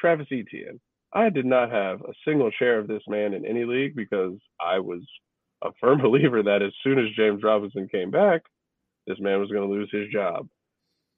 Travis 0.00 0.28
Etienne. 0.32 0.80
I 1.16 1.30
did 1.30 1.46
not 1.46 1.70
have 1.72 2.02
a 2.02 2.12
single 2.26 2.50
share 2.58 2.78
of 2.78 2.88
this 2.88 3.02
man 3.08 3.32
in 3.32 3.46
any 3.46 3.64
league 3.64 3.96
because 3.96 4.34
I 4.60 4.78
was 4.80 5.00
a 5.64 5.70
firm 5.80 5.98
believer 6.02 6.42
that 6.42 6.62
as 6.62 6.72
soon 6.84 6.98
as 6.98 7.06
James 7.16 7.42
Robinson 7.42 7.88
came 7.88 8.10
back, 8.10 8.42
this 9.06 9.18
man 9.18 9.40
was 9.40 9.50
going 9.50 9.66
to 9.66 9.74
lose 9.74 9.88
his 9.90 10.12
job. 10.12 10.46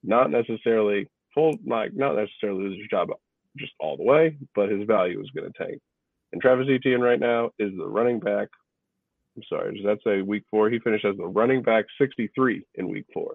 not 0.04 0.30
necessarily 0.30 1.08
full, 1.34 1.54
like 1.66 1.92
not 1.94 2.14
necessarily 2.14 2.62
lose 2.62 2.78
his 2.78 2.88
job 2.88 3.08
just 3.58 3.72
all 3.80 3.96
the 3.96 4.04
way, 4.04 4.36
but 4.54 4.70
his 4.70 4.86
value 4.86 5.18
was 5.18 5.30
going 5.34 5.50
to 5.52 5.58
tank. 5.58 5.80
And 6.32 6.40
Travis 6.40 6.68
Etienne 6.70 7.00
right 7.00 7.18
now 7.18 7.50
is 7.58 7.72
the 7.76 7.86
running 7.86 8.20
back. 8.20 8.48
I'm 9.36 9.42
sorry, 9.48 9.74
does 9.74 9.84
that 9.84 9.98
say 10.04 10.22
week 10.22 10.44
four? 10.48 10.70
He 10.70 10.78
finished 10.78 11.04
as 11.06 11.16
the 11.16 11.26
running 11.26 11.62
back 11.62 11.86
63 12.00 12.64
in 12.76 12.88
week 12.88 13.06
four. 13.12 13.34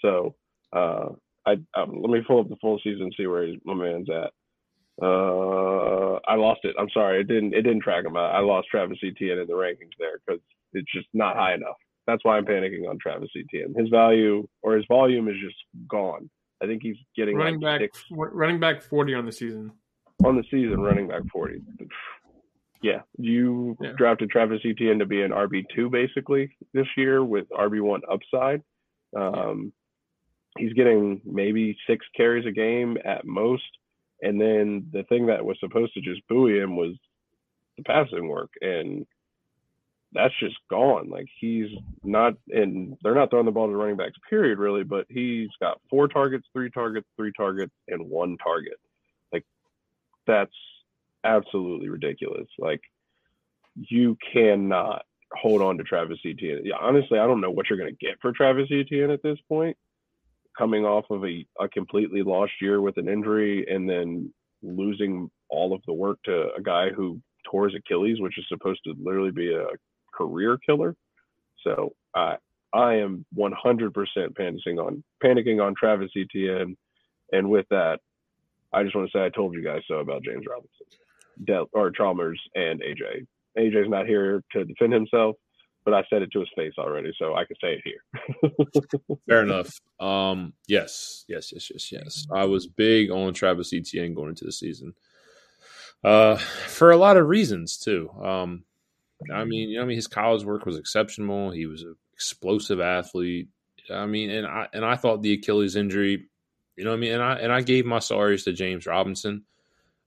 So 0.00 0.34
uh, 0.74 1.10
I 1.46 1.52
um, 1.74 2.02
let 2.02 2.10
me 2.10 2.22
pull 2.26 2.40
up 2.40 2.50
the 2.50 2.56
full 2.56 2.80
season 2.84 3.04
and 3.04 3.14
see 3.16 3.26
where 3.26 3.48
my 3.64 3.74
man's 3.74 4.10
at. 4.10 4.32
Uh, 5.02 6.20
I 6.28 6.36
lost 6.36 6.60
it. 6.62 6.76
I'm 6.78 6.90
sorry. 6.94 7.20
It 7.20 7.28
didn't. 7.28 7.54
It 7.54 7.62
didn't 7.62 7.82
track 7.82 8.04
him. 8.04 8.16
I, 8.16 8.30
I 8.30 8.40
lost 8.40 8.68
Travis 8.70 8.98
Etienne 9.02 9.38
in 9.38 9.46
the 9.48 9.54
rankings 9.54 9.96
there 9.98 10.20
because 10.24 10.40
it's 10.72 10.90
just 10.94 11.08
not 11.12 11.36
high 11.36 11.54
enough. 11.54 11.76
That's 12.06 12.24
why 12.24 12.36
I'm 12.36 12.44
panicking 12.44 12.88
on 12.88 12.98
Travis 12.98 13.30
Etienne. 13.36 13.74
His 13.76 13.88
value 13.88 14.46
or 14.62 14.76
his 14.76 14.84
volume 14.88 15.28
is 15.28 15.36
just 15.42 15.56
gone. 15.88 16.30
I 16.62 16.66
think 16.66 16.82
he's 16.82 16.96
getting 17.16 17.36
running 17.36 17.60
like 17.60 17.80
back 17.80 17.80
six, 17.80 18.04
running 18.10 18.60
back 18.60 18.82
40 18.82 19.14
on 19.14 19.26
the 19.26 19.32
season. 19.32 19.72
On 20.24 20.36
the 20.36 20.44
season, 20.44 20.80
running 20.80 21.08
back 21.08 21.22
40. 21.32 21.60
Yeah, 22.84 23.02
you 23.16 23.76
yeah. 23.80 23.92
drafted 23.96 24.28
Travis 24.28 24.58
Etienne 24.64 24.98
to 24.98 25.06
be 25.06 25.22
an 25.22 25.30
RB 25.30 25.62
two 25.72 25.88
basically 25.88 26.56
this 26.74 26.88
year 26.96 27.22
with 27.22 27.48
RB 27.50 27.80
one 27.80 28.00
upside. 28.10 28.60
Um, 29.16 29.72
he's 30.58 30.72
getting 30.72 31.20
maybe 31.24 31.76
six 31.88 32.04
carries 32.16 32.44
a 32.44 32.50
game 32.50 32.98
at 33.04 33.24
most. 33.24 33.62
And 34.22 34.40
then 34.40 34.86
the 34.92 35.02
thing 35.02 35.26
that 35.26 35.44
was 35.44 35.58
supposed 35.60 35.94
to 35.94 36.00
just 36.00 36.26
buoy 36.28 36.58
him 36.58 36.76
was 36.76 36.94
the 37.76 37.82
passing 37.82 38.28
work. 38.28 38.50
And 38.60 39.04
that's 40.12 40.34
just 40.38 40.56
gone. 40.70 41.10
Like 41.10 41.26
he's 41.40 41.68
not, 42.04 42.34
and 42.48 42.96
they're 43.02 43.14
not 43.14 43.30
throwing 43.30 43.46
the 43.46 43.52
ball 43.52 43.66
to 43.66 43.72
the 43.72 43.76
running 43.76 43.96
backs, 43.96 44.16
period, 44.30 44.58
really. 44.58 44.84
But 44.84 45.06
he's 45.08 45.48
got 45.60 45.80
four 45.90 46.06
targets, 46.06 46.46
three 46.52 46.70
targets, 46.70 47.06
three 47.16 47.32
targets, 47.36 47.72
and 47.88 48.08
one 48.08 48.36
target. 48.38 48.78
Like 49.32 49.44
that's 50.26 50.54
absolutely 51.24 51.88
ridiculous. 51.88 52.46
Like 52.58 52.82
you 53.74 54.16
cannot 54.32 55.04
hold 55.32 55.62
on 55.62 55.78
to 55.78 55.84
Travis 55.84 56.18
Etienne. 56.24 56.60
Yeah, 56.64 56.76
honestly, 56.80 57.18
I 57.18 57.26
don't 57.26 57.40
know 57.40 57.50
what 57.50 57.68
you're 57.68 57.78
going 57.78 57.94
to 57.96 58.06
get 58.06 58.20
for 58.20 58.32
Travis 58.32 58.68
Etienne 58.70 59.10
at 59.10 59.22
this 59.22 59.38
point 59.48 59.76
coming 60.56 60.84
off 60.84 61.04
of 61.10 61.24
a, 61.24 61.46
a 61.60 61.68
completely 61.68 62.22
lost 62.22 62.52
year 62.60 62.80
with 62.80 62.96
an 62.96 63.08
injury 63.08 63.66
and 63.68 63.88
then 63.88 64.32
losing 64.62 65.30
all 65.48 65.74
of 65.74 65.82
the 65.86 65.92
work 65.92 66.18
to 66.24 66.52
a 66.56 66.62
guy 66.62 66.90
who 66.90 67.20
tore 67.50 67.68
his 67.68 67.74
Achilles, 67.76 68.20
which 68.20 68.38
is 68.38 68.44
supposed 68.48 68.80
to 68.84 68.94
literally 69.02 69.30
be 69.30 69.52
a 69.52 69.66
career 70.14 70.58
killer. 70.64 70.94
So 71.64 71.92
I 72.14 72.36
I 72.74 72.94
am 72.94 73.26
100% 73.36 73.92
panicking 73.94 74.78
on 74.78 75.04
panicking 75.22 75.62
on 75.62 75.74
Travis 75.74 76.10
Etienne, 76.16 76.76
and 77.30 77.50
with 77.50 77.66
that, 77.70 78.00
I 78.72 78.82
just 78.82 78.94
want 78.94 79.10
to 79.10 79.18
say 79.18 79.24
I 79.24 79.28
told 79.28 79.54
you 79.54 79.62
guys 79.62 79.82
so 79.86 79.96
about 79.96 80.22
James 80.24 80.46
Robinson, 80.48 80.86
Del- 81.44 81.68
or 81.72 81.90
Chalmers 81.90 82.40
and 82.54 82.80
AJ. 82.80 83.26
AJ's 83.58 83.90
not 83.90 84.06
here 84.06 84.42
to 84.52 84.64
defend 84.64 84.94
himself 84.94 85.36
but 85.84 85.94
I 85.94 86.04
said 86.08 86.22
it 86.22 86.30
to 86.32 86.40
his 86.40 86.48
face 86.56 86.74
already, 86.78 87.12
so 87.18 87.34
I 87.34 87.44
can 87.44 87.56
say 87.60 87.74
it 87.74 87.82
here. 87.84 89.16
Fair 89.28 89.42
enough. 89.42 89.80
Um, 89.98 90.52
yes, 90.68 91.24
yes, 91.28 91.52
yes, 91.52 91.70
yes, 91.70 91.92
yes. 91.92 92.26
I 92.32 92.44
was 92.44 92.66
big 92.66 93.10
on 93.10 93.34
Travis 93.34 93.72
Etienne 93.72 94.14
going 94.14 94.30
into 94.30 94.44
the 94.44 94.52
season, 94.52 94.94
uh, 96.04 96.36
for 96.36 96.90
a 96.90 96.96
lot 96.96 97.16
of 97.16 97.26
reasons 97.26 97.78
too. 97.78 98.10
Um, 98.22 98.64
I 99.32 99.44
mean, 99.44 99.70
you 99.70 99.76
know, 99.76 99.82
I 99.82 99.86
mean, 99.86 99.96
his 99.96 100.08
college 100.08 100.44
work 100.44 100.66
was 100.66 100.78
exceptional. 100.78 101.50
He 101.50 101.66
was 101.66 101.82
an 101.82 101.96
explosive 102.12 102.80
athlete. 102.80 103.48
I 103.90 104.06
mean, 104.06 104.30
and 104.30 104.46
I 104.46 104.68
and 104.72 104.84
I 104.84 104.96
thought 104.96 105.22
the 105.22 105.34
Achilles 105.34 105.76
injury, 105.76 106.28
you 106.76 106.84
know, 106.84 106.92
I 106.92 106.96
mean, 106.96 107.12
and 107.12 107.22
I 107.22 107.34
and 107.36 107.52
I 107.52 107.60
gave 107.60 107.86
my 107.86 107.98
sorries 107.98 108.44
to 108.44 108.52
James 108.52 108.86
Robinson. 108.86 109.44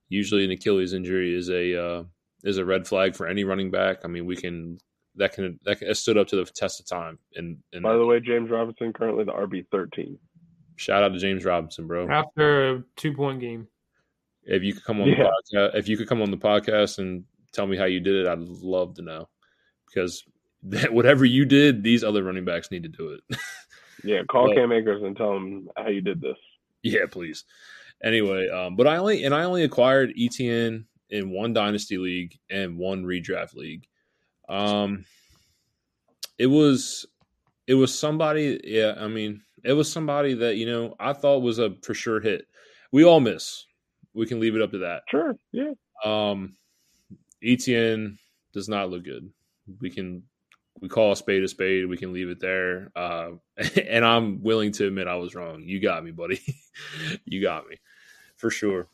Usually, 0.08 0.44
an 0.44 0.50
Achilles 0.50 0.92
injury 0.92 1.34
is 1.34 1.50
a 1.50 1.82
uh, 1.82 2.04
is 2.44 2.58
a 2.58 2.64
red 2.64 2.86
flag 2.86 3.14
for 3.14 3.26
any 3.26 3.44
running 3.44 3.70
back. 3.70 3.98
I 4.04 4.08
mean, 4.08 4.24
we 4.24 4.36
can 4.36 4.78
that 5.16 5.32
can 5.32 5.58
that 5.64 5.78
can, 5.78 5.94
stood 5.94 6.16
up 6.16 6.28
to 6.28 6.36
the 6.36 6.44
test 6.44 6.80
of 6.80 6.86
time. 6.86 7.18
And, 7.34 7.58
and 7.72 7.82
by 7.82 7.96
the 7.96 8.06
way, 8.06 8.20
James 8.20 8.50
Robinson 8.50 8.92
currently 8.92 9.24
the 9.24 9.32
RB 9.32 9.66
thirteen. 9.70 10.18
Shout 10.76 11.02
out 11.02 11.12
to 11.12 11.18
James 11.18 11.44
Robinson, 11.44 11.86
bro. 11.86 12.08
After 12.08 12.76
a 12.76 12.84
two 12.96 13.12
point 13.14 13.40
game. 13.40 13.68
If 14.44 14.62
you 14.62 14.74
could 14.74 14.84
come 14.84 15.00
on 15.00 15.08
yeah. 15.08 15.16
the 15.16 15.58
podcast, 15.58 15.74
if 15.74 15.88
you 15.88 15.96
could 15.96 16.08
come 16.08 16.22
on 16.22 16.30
the 16.30 16.36
podcast 16.36 16.98
and 16.98 17.24
tell 17.52 17.66
me 17.66 17.76
how 17.76 17.86
you 17.86 17.98
did 17.98 18.14
it, 18.14 18.28
I'd 18.28 18.38
love 18.38 18.94
to 18.94 19.02
know 19.02 19.28
because 19.86 20.22
that, 20.62 20.92
whatever 20.92 21.24
you 21.24 21.44
did, 21.44 21.82
these 21.82 22.04
other 22.04 22.22
running 22.22 22.44
backs 22.44 22.70
need 22.70 22.84
to 22.84 22.88
do 22.88 23.08
it. 23.10 23.38
yeah, 24.04 24.22
call 24.30 24.48
but, 24.48 24.56
Cam 24.56 24.72
Akers 24.72 25.02
and 25.02 25.16
tell 25.16 25.34
him 25.36 25.68
how 25.76 25.88
you 25.88 26.00
did 26.00 26.20
this. 26.20 26.36
Yeah, 26.82 27.06
please. 27.10 27.44
Anyway, 28.04 28.48
um, 28.48 28.76
but 28.76 28.86
I 28.86 28.98
only 28.98 29.24
and 29.24 29.34
I 29.34 29.44
only 29.44 29.64
acquired 29.64 30.12
Etienne 30.18 30.86
in 31.10 31.30
one 31.30 31.52
dynasty 31.52 31.98
league 31.98 32.38
and 32.50 32.78
one 32.78 33.04
redraft 33.04 33.54
league. 33.54 33.86
Um, 34.48 35.04
it 36.38 36.46
was 36.46 37.06
it 37.66 37.74
was 37.74 37.96
somebody. 37.96 38.60
Yeah, 38.64 38.94
I 38.98 39.08
mean, 39.08 39.42
it 39.64 39.72
was 39.72 39.90
somebody 39.90 40.34
that 40.34 40.56
you 40.56 40.66
know 40.66 40.94
I 40.98 41.12
thought 41.12 41.42
was 41.42 41.58
a 41.58 41.74
for 41.82 41.94
sure 41.94 42.20
hit. 42.20 42.46
We 42.92 43.04
all 43.04 43.20
miss. 43.20 43.64
We 44.14 44.26
can 44.26 44.40
leave 44.40 44.54
it 44.56 44.62
up 44.62 44.70
to 44.70 44.78
that. 44.78 45.02
Sure. 45.08 45.36
Yeah. 45.52 45.72
Um, 46.04 46.56
Etn 47.44 48.16
does 48.52 48.68
not 48.68 48.90
look 48.90 49.04
good. 49.04 49.30
We 49.80 49.90
can 49.90 50.22
we 50.80 50.88
call 50.88 51.12
a 51.12 51.16
spade 51.16 51.42
a 51.42 51.48
spade. 51.48 51.86
We 51.86 51.96
can 51.96 52.12
leave 52.12 52.28
it 52.28 52.40
there. 52.40 52.90
Uh, 52.94 53.32
and 53.88 54.04
I'm 54.04 54.42
willing 54.42 54.72
to 54.72 54.86
admit 54.86 55.08
I 55.08 55.16
was 55.16 55.34
wrong. 55.34 55.62
You 55.62 55.80
got 55.80 56.04
me, 56.04 56.10
buddy. 56.10 56.40
you 57.24 57.42
got 57.42 57.68
me 57.68 57.76
for 58.36 58.50
sure. 58.50 58.88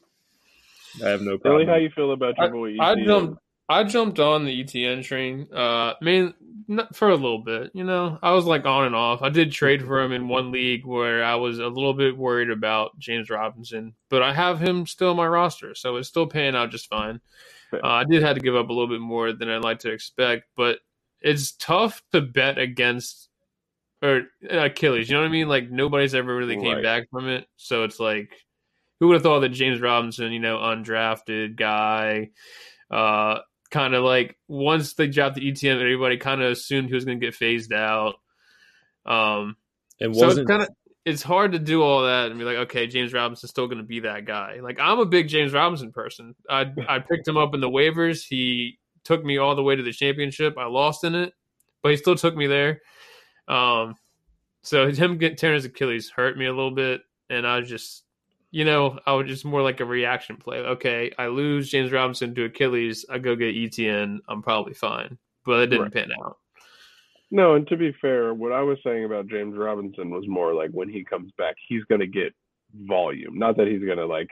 I 1.04 1.08
have 1.08 1.22
no 1.22 1.38
problem. 1.38 1.60
Really, 1.60 1.66
how 1.66 1.76
you 1.76 1.90
feel 1.90 2.12
about 2.12 2.36
your 2.36 2.50
boy? 2.50 2.76
I, 2.78 2.92
I 2.92 3.04
jumped. 3.04 3.41
I 3.68 3.84
jumped 3.84 4.18
on 4.18 4.44
the 4.44 4.64
ETN 4.64 5.04
train. 5.04 5.48
Uh, 5.52 5.94
I 6.00 6.04
mean, 6.04 6.34
for 6.92 7.10
a 7.10 7.14
little 7.14 7.38
bit, 7.38 7.70
you 7.74 7.84
know, 7.84 8.18
I 8.22 8.32
was 8.32 8.44
like 8.44 8.64
on 8.64 8.84
and 8.84 8.94
off. 8.94 9.22
I 9.22 9.28
did 9.28 9.52
trade 9.52 9.84
for 9.84 10.00
him 10.00 10.12
in 10.12 10.28
one 10.28 10.52
league 10.52 10.86
where 10.86 11.24
I 11.24 11.34
was 11.36 11.58
a 11.58 11.66
little 11.66 11.94
bit 11.94 12.16
worried 12.16 12.50
about 12.50 12.98
James 12.98 13.30
Robinson, 13.30 13.94
but 14.10 14.22
I 14.22 14.32
have 14.32 14.60
him 14.60 14.86
still 14.86 15.10
on 15.10 15.16
my 15.16 15.26
roster, 15.26 15.74
so 15.74 15.96
it's 15.96 16.08
still 16.08 16.26
paying 16.26 16.54
out 16.54 16.70
just 16.70 16.88
fine. 16.88 17.20
Uh, 17.72 17.78
I 17.82 18.04
did 18.04 18.22
have 18.22 18.36
to 18.36 18.42
give 18.42 18.54
up 18.54 18.68
a 18.68 18.72
little 18.72 18.88
bit 18.88 19.00
more 19.00 19.32
than 19.32 19.48
I'd 19.48 19.62
like 19.62 19.80
to 19.80 19.90
expect, 19.90 20.44
but 20.56 20.80
it's 21.20 21.52
tough 21.52 22.02
to 22.12 22.20
bet 22.20 22.58
against 22.58 23.28
or 24.02 24.24
Achilles. 24.50 25.08
You 25.08 25.14
know 25.14 25.22
what 25.22 25.28
I 25.28 25.32
mean? 25.32 25.48
Like 25.48 25.70
nobody's 25.70 26.14
ever 26.14 26.36
really 26.36 26.56
came 26.56 26.74
right. 26.74 26.82
back 26.82 27.08
from 27.10 27.28
it, 27.28 27.46
so 27.56 27.84
it's 27.84 27.98
like, 27.98 28.30
who 29.00 29.08
would 29.08 29.14
have 29.14 29.22
thought 29.22 29.40
that 29.40 29.50
James 29.50 29.80
Robinson, 29.80 30.32
you 30.32 30.40
know, 30.40 30.58
undrafted 30.58 31.56
guy. 31.56 32.30
Uh, 32.90 33.38
kind 33.72 33.94
of 33.94 34.04
like 34.04 34.36
once 34.46 34.94
they 34.94 35.08
dropped 35.08 35.34
the 35.34 35.50
ETM, 35.50 35.80
everybody 35.80 36.18
kind 36.18 36.42
of 36.42 36.52
assumed 36.52 36.88
he 36.88 36.94
was 36.94 37.04
going 37.04 37.18
to 37.18 37.26
get 37.26 37.34
phased 37.34 37.72
out. 37.72 38.16
Um, 39.04 39.56
and 39.98 40.14
so 40.14 40.28
it's 40.28 40.48
kind 40.48 40.62
of 40.62 40.68
it's 41.04 41.22
hard 41.22 41.52
to 41.52 41.58
do 41.58 41.82
all 41.82 42.04
that 42.04 42.30
and 42.30 42.38
be 42.38 42.44
like, 42.44 42.58
okay, 42.58 42.86
James 42.86 43.12
Robinson's 43.12 43.50
still 43.50 43.66
going 43.66 43.78
to 43.78 43.84
be 43.84 44.00
that 44.00 44.24
guy. 44.24 44.60
Like 44.62 44.78
I'm 44.78 45.00
a 45.00 45.06
big 45.06 45.26
James 45.26 45.52
Robinson 45.52 45.90
person. 45.90 46.36
I 46.48 46.72
I 46.88 47.00
picked 47.00 47.26
him 47.26 47.36
up 47.36 47.54
in 47.54 47.60
the 47.60 47.70
waivers. 47.70 48.24
He 48.24 48.78
took 49.04 49.24
me 49.24 49.38
all 49.38 49.56
the 49.56 49.62
way 49.62 49.74
to 49.74 49.82
the 49.82 49.92
championship. 49.92 50.56
I 50.58 50.66
lost 50.66 51.02
in 51.02 51.14
it, 51.14 51.32
but 51.82 51.90
he 51.90 51.96
still 51.96 52.14
took 52.14 52.36
me 52.36 52.46
there. 52.46 52.82
Um, 53.48 53.96
so 54.62 54.88
him 54.90 55.18
getting 55.18 55.36
tearing 55.36 55.56
his 55.56 55.64
Achilles 55.64 56.10
hurt 56.10 56.38
me 56.38 56.46
a 56.46 56.52
little 56.52 56.70
bit, 56.70 57.00
and 57.28 57.46
I 57.46 57.62
just 57.62 58.04
you 58.52 58.66
know, 58.66 58.98
I 59.06 59.14
would 59.14 59.26
just 59.26 59.46
more 59.46 59.62
like 59.62 59.80
a 59.80 59.84
reaction 59.84 60.36
play. 60.36 60.58
Okay, 60.58 61.10
I 61.18 61.26
lose 61.26 61.70
James 61.70 61.90
Robinson 61.90 62.34
to 62.34 62.44
Achilles. 62.44 63.04
I 63.10 63.18
go 63.18 63.34
get 63.34 63.56
ETN. 63.56 64.18
I'm 64.28 64.42
probably 64.42 64.74
fine, 64.74 65.18
but 65.44 65.62
it 65.62 65.66
didn't 65.68 65.84
right. 65.84 65.92
pan 65.92 66.10
out. 66.22 66.36
No, 67.30 67.54
and 67.54 67.66
to 67.68 67.78
be 67.78 67.94
fair, 67.98 68.34
what 68.34 68.52
I 68.52 68.60
was 68.60 68.76
saying 68.84 69.06
about 69.06 69.26
James 69.26 69.56
Robinson 69.56 70.10
was 70.10 70.28
more 70.28 70.52
like 70.52 70.70
when 70.70 70.90
he 70.90 71.02
comes 71.02 71.32
back, 71.38 71.56
he's 71.66 71.82
going 71.84 72.02
to 72.02 72.06
get 72.06 72.34
volume. 72.74 73.38
Not 73.38 73.56
that 73.56 73.68
he's 73.68 73.82
going 73.82 73.98
to 73.98 74.06
like. 74.06 74.28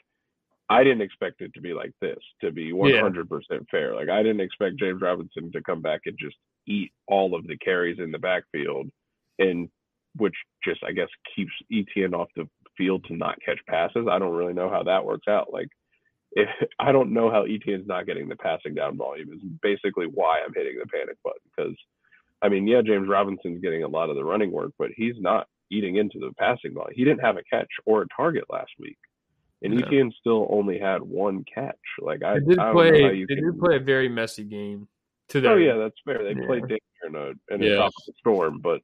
I 0.69 0.85
didn't 0.85 1.01
expect 1.01 1.41
it 1.41 1.53
to 1.55 1.61
be 1.63 1.73
like 1.73 1.93
this. 2.01 2.19
To 2.43 2.53
be 2.53 2.73
100% 2.73 3.43
yeah. 3.51 3.59
fair, 3.71 3.97
like 3.97 4.11
I 4.11 4.23
didn't 4.23 4.43
expect 4.43 4.79
James 4.79 5.01
Robinson 5.01 5.51
to 5.51 5.63
come 5.63 5.81
back 5.81 6.03
and 6.05 6.17
just 6.21 6.37
eat 6.69 6.93
all 7.09 7.35
of 7.35 7.47
the 7.47 7.57
carries 7.57 7.99
in 7.99 8.13
the 8.13 8.19
backfield, 8.19 8.91
and 9.39 9.71
which 10.17 10.35
just 10.63 10.85
I 10.85 10.93
guess 10.93 11.09
keeps 11.35 11.53
ETN 11.73 12.13
off 12.13 12.29
the 12.37 12.47
field 12.81 13.05
to 13.05 13.15
not 13.15 13.39
catch 13.45 13.59
passes. 13.69 14.07
I 14.11 14.19
don't 14.19 14.35
really 14.35 14.55
know 14.55 14.71
how 14.71 14.83
that 14.85 15.05
works 15.05 15.29
out. 15.29 15.53
Like, 15.53 15.69
if 16.33 16.49
I 16.81 16.93
don't 16.93 17.13
know 17.13 17.31
how 17.31 17.45
Etienne's 17.45 17.87
not 17.87 18.07
getting 18.07 18.29
the 18.29 18.37
passing 18.37 18.75
down 18.75 18.97
volume 18.97 19.33
is 19.33 19.41
basically 19.61 20.07
why 20.07 20.41
I'm 20.41 20.55
hitting 20.55 20.79
the 20.81 20.87
panic 20.87 21.19
button. 21.23 21.41
Because, 21.55 21.77
I 22.41 22.49
mean, 22.49 22.67
yeah, 22.67 22.81
James 22.81 23.09
Robinson's 23.09 23.61
getting 23.61 23.85
a 23.85 23.89
lot 23.89 24.09
of 24.09 24.17
the 24.17 24.25
running 24.25 24.51
work, 24.51 24.73
but 24.79 24.91
he's 24.97 25.17
not 25.19 25.47
eating 25.71 25.97
into 25.97 26.19
the 26.19 26.33
passing 26.39 26.73
volume. 26.73 26.95
He 26.97 27.05
didn't 27.05 27.21
have 27.21 27.37
a 27.37 27.43
catch 27.45 27.69
or 27.85 28.03
a 28.03 28.07
target 28.17 28.45
last 28.51 28.71
week. 28.79 28.99
And 29.63 29.79
yeah. 29.79 29.87
Etienne 29.87 30.13
still 30.19 30.49
only 30.51 30.79
had 30.79 31.03
one 31.03 31.45
catch. 31.53 31.77
Like 32.01 32.23
I, 32.25 32.39
they 32.39 32.47
did 32.47 32.59
I 32.59 32.73
play. 32.73 32.91
they 32.93 33.27
can... 33.27 33.45
did 33.45 33.61
play 33.61 33.77
a 33.77 33.81
very 33.81 34.09
messy 34.09 34.45
game. 34.45 34.89
To 35.29 35.41
their, 35.41 35.53
oh 35.53 35.57
yeah, 35.57 35.77
that's 35.77 35.97
fair. 36.05 36.25
They 36.25 36.41
yeah. 36.41 36.47
played 36.47 36.63
danger 36.63 36.81
in 37.07 37.15
a 37.15 37.55
in 37.55 37.63
yeah. 37.63 37.87
a 37.87 38.13
storm, 38.19 38.59
but 38.61 38.81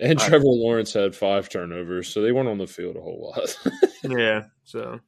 And 0.00 0.18
Trevor 0.18 0.44
Lawrence 0.44 0.92
had 0.92 1.14
five 1.14 1.48
turnovers, 1.48 2.08
so 2.08 2.22
they 2.22 2.32
weren't 2.32 2.48
on 2.48 2.58
the 2.58 2.66
field 2.66 2.96
a 2.96 3.00
whole 3.00 3.32
lot. 3.36 3.56
yeah, 4.02 4.44
so 4.64 4.98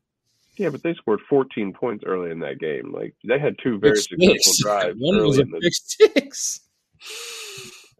yeah, 0.57 0.69
but 0.69 0.83
they 0.83 0.95
scored 0.95 1.21
14 1.29 1.73
points 1.73 2.05
early 2.07 2.31
in 2.31 2.41
that 2.41 2.59
game. 2.59 2.93
Like 2.93 3.15
they 3.27 3.39
had 3.39 3.57
two 3.63 3.79
very 3.79 3.97
six 3.97 4.09
successful 4.09 4.39
six. 4.39 4.63
drives. 4.63 4.97
One 4.99 5.25
was 5.25 5.39
a 5.39 5.45
the, 5.45 5.59
big 5.61 5.73
six. 5.73 6.61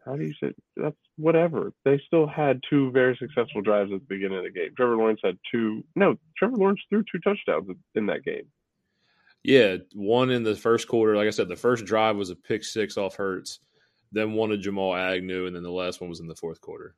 How 0.05 0.17
do 0.17 0.25
you 0.25 0.35
say 0.35 0.53
that's 0.77 0.97
whatever? 1.17 1.73
They 1.85 2.01
still 2.07 2.27
had 2.27 2.61
two 2.69 2.91
very 2.91 3.17
successful 3.17 3.63
drives 3.63 3.93
at 3.93 4.01
the 4.01 4.07
beginning 4.07 4.39
of 4.39 4.45
the 4.45 4.51
game. 4.51 4.71
Trevor 4.77 4.97
Lawrence 4.97 5.21
had 5.25 5.39
two. 5.51 5.85
No, 5.97 6.17
Trevor 6.37 6.57
Lawrence 6.57 6.81
threw 6.91 7.05
two 7.11 7.21
touchdowns 7.21 7.69
in 7.95 8.07
that 8.07 8.25
game. 8.25 8.45
Yeah, 9.45 9.77
one 9.95 10.31
in 10.31 10.43
the 10.43 10.55
first 10.55 10.89
quarter. 10.89 11.17
Like 11.17 11.27
I 11.27 11.31
said, 11.31 11.49
the 11.49 11.57
first 11.57 11.85
drive 11.85 12.17
was 12.17 12.31
a 12.31 12.37
pick 12.37 12.65
six 12.65 12.97
off 12.97 13.17
Hurts, 13.17 13.61
then 14.13 14.33
one 14.35 14.53
of 14.53 14.61
Jamal 14.61 14.95
Agnew, 14.95 15.47
and 15.47 15.57
then 15.57 15.63
the 15.63 15.71
last 15.71 16.01
one 16.01 16.11
was 16.11 16.21
in 16.21 16.27
the 16.27 16.35
fourth 16.35 16.61
quarter. 16.61 16.95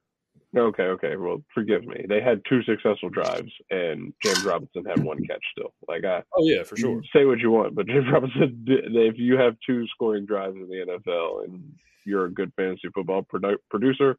Okay, 0.57 0.85
okay. 0.85 1.17
Well, 1.17 1.43
forgive 1.53 1.85
me. 1.85 2.05
They 2.09 2.21
had 2.21 2.41
two 2.49 2.63
successful 2.63 3.09
drives, 3.09 3.51
and 3.71 4.13
James 4.23 4.45
Robinson 4.45 4.85
had 4.85 5.03
one 5.03 5.19
catch 5.27 5.43
still. 5.51 5.75
Like 5.89 6.05
I, 6.05 6.23
oh 6.37 6.45
yeah, 6.45 6.63
for 6.63 6.77
sure. 6.77 7.03
Say 7.15 7.25
what 7.25 7.41
you 7.41 7.51
want, 7.51 7.75
but 7.75 7.87
James 7.89 8.07
Robinson, 8.13 8.65
if 8.67 9.19
you 9.19 9.37
have 9.37 9.57
two 9.67 9.87
scoring 9.89 10.27
drives 10.27 10.55
in 10.57 10.69
the 10.69 10.99
NFL 11.09 11.45
and 11.45 11.73
you're 12.07 12.27
a 12.27 12.33
good 12.33 12.53
fantasy 12.57 12.89
football 12.95 13.23
produ- 13.23 13.57
producer, 13.69 14.17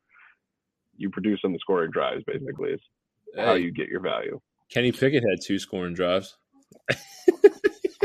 you 0.98 1.10
produce 1.10 1.40
on 1.46 1.54
the 1.54 1.60
scoring 1.60 1.92
drives. 1.92 2.24
Basically, 2.26 2.72
is 2.72 2.82
hey, 3.34 3.46
how 3.46 3.54
you 3.54 3.72
get 3.72 3.88
your 3.88 4.02
value. 4.02 4.40
Kenny 4.70 4.92
Pickett 4.92 5.24
had 5.24 5.40
two 5.46 5.60
scoring 5.60 5.94
drives. 5.94 6.38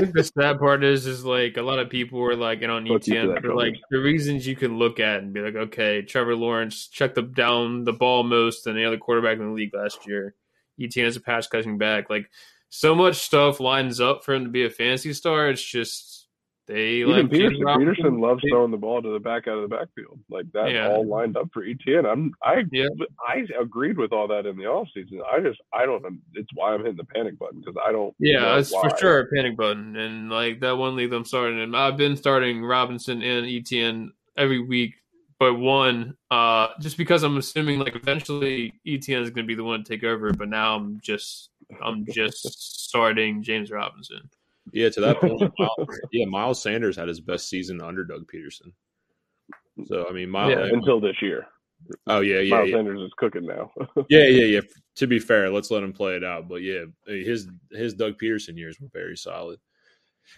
think 0.01 0.15
the 0.15 0.25
sad 0.25 0.59
part 0.59 0.85
is, 0.85 1.07
is 1.07 1.25
like 1.25 1.57
a 1.57 1.63
lot 1.63 1.79
of 1.79 1.91
people 1.91 2.19
were 2.19 2.37
like, 2.37 2.63
and 2.63 2.71
on 2.71 2.85
ETN 2.85 3.41
for 3.41 3.55
like 3.55 3.75
the 3.91 3.99
reasons 3.99 4.47
you 4.47 4.57
can 4.57 4.79
look 4.79 5.01
at 5.01 5.23
and 5.23 5.33
be 5.33 5.41
like, 5.41 5.55
okay, 5.55 6.03
Trevor 6.03 6.37
Lawrence 6.37 6.89
checked 6.89 7.15
the 7.15 7.23
down 7.23 7.85
the 7.85 7.93
ball 7.93 8.23
most 8.23 8.65
than 8.65 8.77
the 8.77 8.85
other 8.85 8.99
quarterback 8.99 9.39
in 9.39 9.47
the 9.47 9.53
league 9.53 9.75
last 9.75 10.07
year. 10.07 10.35
ETN 10.81 11.05
is 11.05 11.17
a 11.17 11.21
pass 11.21 11.47
catching 11.47 11.79
back. 11.79 12.11
Like 12.11 12.31
so 12.69 12.95
much 12.95 13.17
stuff 13.17 13.61
lines 13.61 14.01
up 14.01 14.25
for 14.25 14.35
him 14.35 14.45
to 14.45 14.51
be 14.51 14.65
a 14.65 14.71
fantasy 14.71 15.13
star. 15.13 15.51
It's 15.51 15.63
just 15.63 16.20
they 16.71 16.89
Even 16.99 17.11
like 17.11 17.27
Pederson. 17.27 17.63
Pederson 17.63 18.21
loves 18.21 18.45
throwing 18.49 18.71
the 18.71 18.77
ball 18.77 19.03
to 19.03 19.13
the 19.13 19.19
back 19.19 19.49
out 19.49 19.59
of 19.59 19.69
the 19.69 19.77
backfield. 19.77 20.21
Like 20.31 20.47
that 20.53 20.71
yeah. 20.71 20.89
all 20.89 21.05
lined 21.05 21.37
up 21.37 21.49
for 21.53 21.65
ETN. 21.65 22.09
I'm 22.11 22.33
I 22.45 22.63
yeah. 22.71 22.87
I 23.27 23.45
agreed 23.61 23.99
with 23.99 24.13
all 24.13 24.29
that 24.29 24.47
in 24.47 24.57
the 24.57 24.65
offseason. 24.65 25.19
I 25.29 25.41
just 25.41 25.61
I 25.73 25.85
don't 25.85 26.05
it's 26.35 26.51
why 26.55 26.73
I'm 26.73 26.81
hitting 26.81 26.97
the 26.97 27.05
panic 27.05 27.41
button 27.41 27.59
because 27.59 27.75
I 27.85 27.91
don't 27.91 28.15
Yeah, 28.21 28.57
it's 28.57 28.73
why. 28.73 28.89
for 28.89 28.97
sure 28.99 29.19
a 29.19 29.27
panic 29.35 29.57
button. 29.57 29.97
And 29.97 30.31
like 30.31 30.61
that 30.61 30.79
one 30.79 30.95
league 30.95 31.13
I'm 31.13 31.25
starting 31.25 31.61
and 31.61 31.77
I've 31.77 31.97
been 31.97 32.17
starting 32.17 32.65
Robinson 32.65 33.21
and 33.21 33.47
ETN 33.47 34.11
every 34.37 34.61
week 34.61 34.95
but 35.41 35.55
one, 35.55 36.17
uh, 36.31 36.69
just 36.81 36.99
because 36.99 37.23
I'm 37.23 37.39
assuming 37.39 37.79
like 37.79 37.97
eventually 37.97 38.75
ETN 38.87 39.23
is 39.23 39.31
going 39.31 39.47
to 39.47 39.49
be 39.49 39.55
the 39.55 39.65
one 39.65 39.83
to 39.83 39.91
take 39.91 40.05
over, 40.05 40.35
but 40.35 40.51
now 40.51 40.77
I'm 40.77 41.01
just 41.01 41.49
I'm 41.83 42.05
just 42.13 42.43
starting 42.89 43.43
James 43.43 43.71
Robinson. 43.71 44.29
Yeah, 44.73 44.89
to 44.91 45.01
that 45.01 45.21
point, 45.21 45.41
Miles, 45.59 46.01
yeah, 46.13 46.27
Miles 46.27 46.63
Sanders 46.63 46.97
had 46.97 47.09
his 47.09 47.21
best 47.21 47.49
season 47.49 47.81
under 47.81 48.05
Doug 48.05 48.27
Pederson. 48.33 48.73
So 49.87 50.07
I 50.09 50.13
mean, 50.13 50.31
Miles 50.31 50.53
yeah, 50.53 50.67
until 50.73 51.01
this 51.01 51.17
year. 51.23 51.47
Oh 52.07 52.21
yeah, 52.21 52.41
yeah. 52.41 52.57
Miles 52.57 52.69
yeah. 52.71 52.77
Sanders 52.77 53.01
is 53.01 53.13
cooking 53.17 53.47
now. 53.47 53.71
yeah, 54.09 54.27
yeah, 54.27 54.45
yeah. 54.45 54.61
To 54.97 55.07
be 55.07 55.19
fair, 55.19 55.51
let's 55.51 55.71
let 55.71 55.83
him 55.83 55.93
play 55.93 56.17
it 56.17 56.25
out. 56.25 56.49
But 56.49 56.63
yeah, 56.63 56.85
his 57.07 57.49
his 57.71 57.95
Doug 57.95 58.19
Pederson 58.19 58.57
years 58.57 58.79
were 58.81 58.89
very 58.93 59.17
solid. 59.17 59.59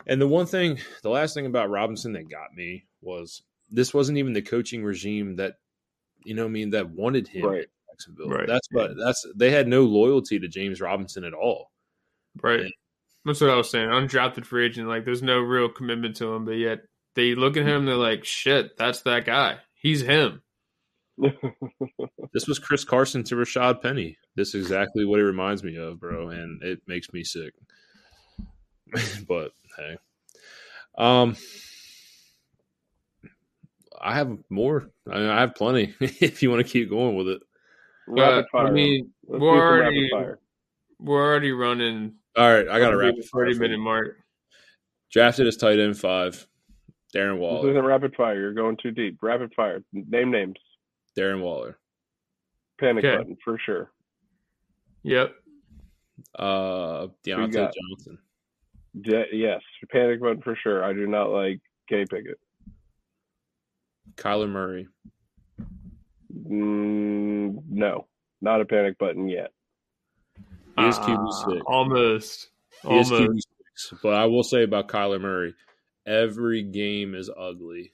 And 0.07 0.21
the 0.21 0.29
one 0.29 0.47
thing, 0.47 0.79
the 1.03 1.11
last 1.11 1.35
thing 1.35 1.47
about 1.47 1.71
Robinson 1.71 2.13
that 2.13 2.31
got 2.31 2.55
me 2.55 2.87
was 3.01 3.43
this 3.71 3.93
wasn't 3.93 4.19
even 4.19 4.33
the 4.33 4.43
coaching 4.43 4.85
regime 4.85 5.37
that 5.37 5.57
you 6.25 6.35
know, 6.35 6.45
I 6.45 6.49
mean, 6.49 6.71
that 6.71 6.91
wanted 6.91 7.29
him 7.29 7.47
right. 7.47 7.67
Jacksonville. 7.91 8.29
Right. 8.29 8.47
That's 8.47 8.69
what 8.71 8.93
that's 8.97 9.27
they 9.35 9.51
had 9.51 9.69
no 9.69 9.83
loyalty 9.83 10.39
to 10.39 10.49
James 10.49 10.81
Robinson 10.81 11.25
at 11.25 11.35
all. 11.35 11.71
Right. 12.43 12.61
And 12.61 12.73
that's 13.25 13.41
what 13.41 13.51
I 13.51 13.57
was 13.57 13.71
saying. 13.71 13.89
Undrafted 13.89 14.45
free 14.45 14.67
agent, 14.67 14.89
like 14.89 15.05
there's 15.05 15.23
no 15.23 15.39
real 15.39 15.69
commitment 15.69 16.17
to 16.17 16.33
him, 16.35 16.45
but 16.45 16.53
yet 16.53 16.81
they 17.15 17.35
look 17.35 17.57
at 17.57 17.67
him, 17.67 17.87
they're 17.87 17.95
like, 17.95 18.25
"Shit, 18.25 18.77
that's 18.77 19.03
that 19.03 19.25
guy. 19.25 19.59
He's 19.75 20.03
him." 20.03 20.43
this 22.33 22.49
was 22.49 22.59
Chris 22.59 22.85
Carson 22.85 23.23
to 23.25 23.35
Rashaad 23.35 23.83
Penny. 23.83 24.17
This 24.35 24.55
is 24.55 24.65
exactly 24.67 25.05
what 25.05 25.21
it 25.21 25.25
reminds 25.25 25.63
me 25.63 25.77
of, 25.77 26.01
bro, 26.01 26.31
and 26.31 26.63
it 26.63 26.81
makes 26.87 27.13
me 27.13 27.23
sick. 27.23 27.55
but 29.29 29.53
hey, 29.77 29.97
um, 30.99 31.37
I 34.01 34.15
have 34.15 34.37
more. 34.51 34.91
I, 35.11 35.19
mean, 35.19 35.29
I 35.29 35.41
have 35.41 35.55
plenty. 35.55 35.95
if 36.01 36.43
you 36.43 36.51
want 36.51 36.67
to 36.67 36.73
keep 36.73 36.91
going 36.91 37.15
with 37.15 37.29
it, 37.29 37.43
rapid 38.09 38.47
fire. 38.51 38.67
I 38.67 38.71
mean, 38.71 39.11
we're 39.23 39.41
already 39.41 40.11
we're 40.99 41.23
already 41.23 41.53
running 41.53 42.15
all 42.37 42.53
right, 42.53 42.69
I 42.69 42.79
got 42.79 42.91
to 42.91 42.97
wrap. 42.97 43.15
Thirty 43.33 43.59
minute 43.59 43.79
mark. 43.79 44.17
Drafted 45.11 45.47
as 45.47 45.57
tight 45.57 45.79
end 45.79 45.99
five. 45.99 46.47
Darren 47.15 47.39
Waller. 47.39 47.63
This 47.63 47.73
isn't 47.73 47.85
rapid 47.85 48.15
fire. 48.17 48.41
You're 48.41 48.55
going 48.55 48.79
too 48.83 48.91
deep. 48.91 49.19
Rapid 49.23 49.53
fire. 49.55 49.83
Name 49.93 50.31
names. 50.31 50.57
Darren 51.17 51.43
Waller. 51.43 51.79
Panic 52.81 53.05
okay. 53.05 53.19
button 53.19 53.37
for 53.45 53.59
sure. 53.59 53.93
Yep. 55.03 55.35
Uh, 56.39 57.09
Diontae 57.27 57.53
Johnson. 57.53 58.19
De- 59.01 59.27
yes, 59.33 59.61
panic 59.91 60.21
button 60.21 60.43
for 60.43 60.57
sure. 60.63 60.85
I 60.85 60.93
do 60.93 61.07
not 61.07 61.31
like 61.31 61.61
Kenny 61.89 62.07
Pickett. 62.07 62.39
Kyler 64.17 64.49
Murray. 64.49 64.89
Mm, 66.33 67.63
no, 67.69 68.07
not 68.41 68.61
a 68.61 68.65
panic 68.65 68.99
button 68.99 69.29
yet. 69.29 69.53
He 70.79 70.87
is 70.87 70.99
QB 70.99 71.19
ah, 71.19 71.31
six. 71.31 71.63
Almost. 71.67 72.49
He 72.83 72.89
almost. 72.89 73.13
is 73.13 73.21
QB 73.21 73.35
six. 73.35 74.01
But 74.03 74.15
I 74.15 74.27
will 74.27 74.43
say 74.43 74.63
about 74.63 74.89
Kyler 74.89 75.21
Murray, 75.21 75.55
every 76.07 76.63
game 76.63 77.15
is 77.15 77.31
ugly. 77.31 77.93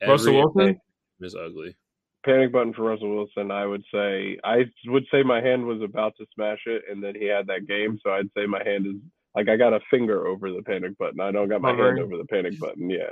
Every 0.00 0.12
Russell 0.12 0.34
Wilson 0.34 0.80
is 1.20 1.34
ugly. 1.34 1.76
Panic 2.24 2.52
button 2.52 2.74
for 2.74 2.82
Russell 2.82 3.14
Wilson. 3.14 3.50
I 3.50 3.66
would 3.66 3.84
say 3.92 4.38
I 4.42 4.64
would 4.86 5.04
say 5.10 5.22
my 5.22 5.40
hand 5.40 5.64
was 5.64 5.80
about 5.82 6.14
to 6.18 6.26
smash 6.34 6.60
it, 6.66 6.82
and 6.90 7.02
then 7.02 7.14
he 7.14 7.26
had 7.26 7.46
that 7.46 7.66
game. 7.66 7.98
So 8.02 8.10
I'd 8.10 8.30
say 8.36 8.46
my 8.46 8.62
hand 8.64 8.86
is 8.86 8.94
like 9.34 9.48
I 9.48 9.56
got 9.56 9.74
a 9.74 9.80
finger 9.90 10.26
over 10.26 10.50
the 10.50 10.62
panic 10.62 10.98
button. 10.98 11.20
I 11.20 11.30
don't 11.30 11.48
got 11.48 11.60
my 11.60 11.74
hand 11.74 12.00
over 12.00 12.16
the 12.16 12.24
panic 12.24 12.58
button. 12.58 12.90
Yeah. 12.90 13.10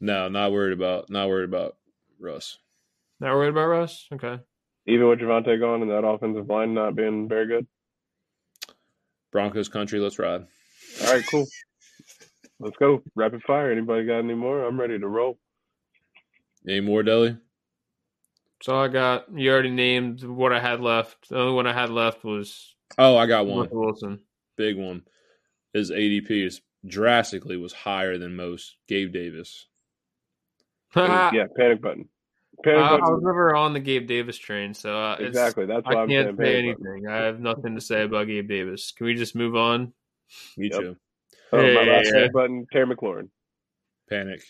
No, 0.00 0.28
not 0.28 0.52
worried 0.52 0.72
about. 0.72 1.10
Not 1.10 1.28
worried 1.28 1.48
about 1.48 1.76
Russ. 2.20 2.58
Not 3.20 3.34
worried 3.34 3.48
about 3.48 3.66
Russ. 3.66 4.06
Okay. 4.12 4.38
Even 4.86 5.08
with 5.08 5.18
Javonte 5.18 5.58
gone 5.58 5.82
and 5.82 5.90
that 5.90 6.06
offensive 6.06 6.48
line 6.48 6.74
not 6.74 6.94
being 6.94 7.28
very 7.28 7.46
good. 7.46 7.66
Broncos 9.34 9.68
country. 9.68 9.98
Let's 9.98 10.18
ride. 10.18 10.46
All 11.02 11.12
right, 11.12 11.24
cool. 11.26 11.44
Let's 12.60 12.76
go. 12.76 13.02
Rapid 13.16 13.42
fire. 13.42 13.70
Anybody 13.70 14.06
got 14.06 14.20
any 14.20 14.34
more? 14.34 14.64
I'm 14.64 14.80
ready 14.80 14.96
to 14.96 15.08
roll. 15.08 15.38
Any 16.66 16.80
more, 16.80 17.02
Deli? 17.02 17.36
So 18.62 18.78
I 18.78 18.86
got. 18.88 19.26
You 19.36 19.50
already 19.50 19.70
named 19.70 20.22
what 20.22 20.52
I 20.52 20.60
had 20.60 20.80
left. 20.80 21.28
The 21.28 21.36
only 21.36 21.52
one 21.52 21.66
I 21.66 21.72
had 21.72 21.90
left 21.90 22.22
was. 22.22 22.76
Oh, 22.96 23.16
I 23.16 23.26
got 23.26 23.46
one. 23.46 23.68
Wilson. 23.72 24.20
Big 24.56 24.78
one. 24.78 25.02
His 25.72 25.90
ADP 25.90 26.30
is 26.30 26.62
drastically 26.86 27.56
was 27.56 27.72
higher 27.72 28.16
than 28.18 28.36
most. 28.36 28.76
Gabe 28.86 29.12
Davis. 29.12 29.66
yeah, 30.94 31.46
panic 31.56 31.82
button. 31.82 32.08
I 32.66 32.96
was 32.98 33.22
never 33.22 33.54
on 33.54 33.72
the 33.72 33.80
Gabe 33.80 34.06
Davis 34.06 34.38
train, 34.38 34.74
so 34.74 34.96
uh, 34.96 35.16
exactly 35.18 35.66
that's 35.66 35.86
why 35.86 36.02
i'm 36.02 36.08
can't 36.08 36.36
say 36.36 36.58
anything. 36.58 37.06
I 37.08 37.16
have 37.16 37.40
nothing 37.40 37.74
to 37.74 37.80
say 37.80 38.02
about 38.02 38.26
Gabe 38.26 38.48
Davis. 38.48 38.92
Can 38.92 39.06
we 39.06 39.14
just 39.14 39.34
move 39.34 39.56
on? 39.56 39.92
Me 40.56 40.68
yep. 40.70 40.80
too. 40.80 40.96
Oh, 41.52 41.60
hey, 41.60 41.74
my 41.74 41.82
last 41.82 42.10
yeah. 42.14 42.28
button, 42.32 42.66
Terry 42.72 42.86
McLaurin. 42.86 43.28
Panic, 44.08 44.42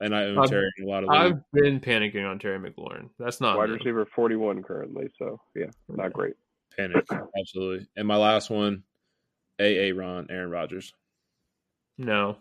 and 0.00 0.14
I 0.14 0.24
own 0.24 0.38
I've, 0.38 0.50
Terry 0.50 0.70
a 0.82 0.86
lot 0.86 1.04
of. 1.04 1.10
I've 1.10 1.40
been 1.52 1.80
panicking 1.80 2.28
on 2.28 2.38
Terry 2.38 2.58
McLaurin. 2.58 3.10
That's 3.18 3.40
not 3.40 3.56
wide 3.56 3.68
new. 3.68 3.76
receiver 3.76 4.06
forty 4.06 4.36
one 4.36 4.62
currently. 4.62 5.08
So 5.18 5.40
yeah, 5.54 5.70
not 5.88 6.12
great. 6.12 6.34
Panic, 6.76 7.06
absolutely. 7.38 7.86
And 7.96 8.08
my 8.08 8.16
last 8.16 8.50
one, 8.50 8.82
A. 9.58 9.88
A. 9.88 9.92
Ron, 9.92 10.26
Aaron 10.30 10.50
Rodgers. 10.50 10.92
No. 11.98 12.38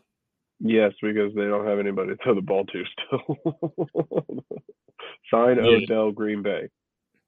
Yes, 0.59 0.93
because 1.01 1.33
they 1.35 1.45
don't 1.45 1.67
have 1.67 1.79
anybody 1.79 2.15
to 2.15 2.17
throw 2.23 2.35
the 2.35 2.41
ball 2.41 2.65
to 2.65 2.83
still. 2.93 4.45
Sign 5.31 5.57
yeah. 5.57 5.71
Odell 5.71 6.11
Green 6.11 6.41
Bay. 6.41 6.69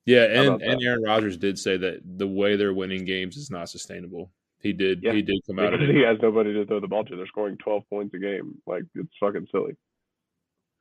Yeah, 0.05 0.25
and, 0.25 0.61
and 0.61 0.83
Aaron 0.83 1.01
Rodgers 1.03 1.37
did 1.37 1.57
say 1.57 1.77
that 1.77 2.01
the 2.05 2.27
way 2.27 2.55
they're 2.55 2.73
winning 2.73 3.05
games 3.05 3.37
is 3.37 3.49
not 3.49 3.69
sustainable. 3.69 4.31
He 4.61 4.71
did. 4.71 5.01
Yeah. 5.01 5.13
He 5.13 5.21
did 5.21 5.41
come 5.47 5.59
out. 5.59 5.71
Because 5.71 5.89
he 5.89 6.01
has 6.01 6.17
nobody 6.21 6.53
to 6.53 6.65
throw 6.65 6.79
the 6.79 6.87
ball 6.87 7.03
to. 7.05 7.15
They're 7.15 7.27
scoring 7.27 7.57
twelve 7.57 7.83
points 7.89 8.13
a 8.13 8.19
game. 8.19 8.55
Like 8.65 8.83
it's 8.93 9.09
fucking 9.19 9.47
silly. 9.51 9.75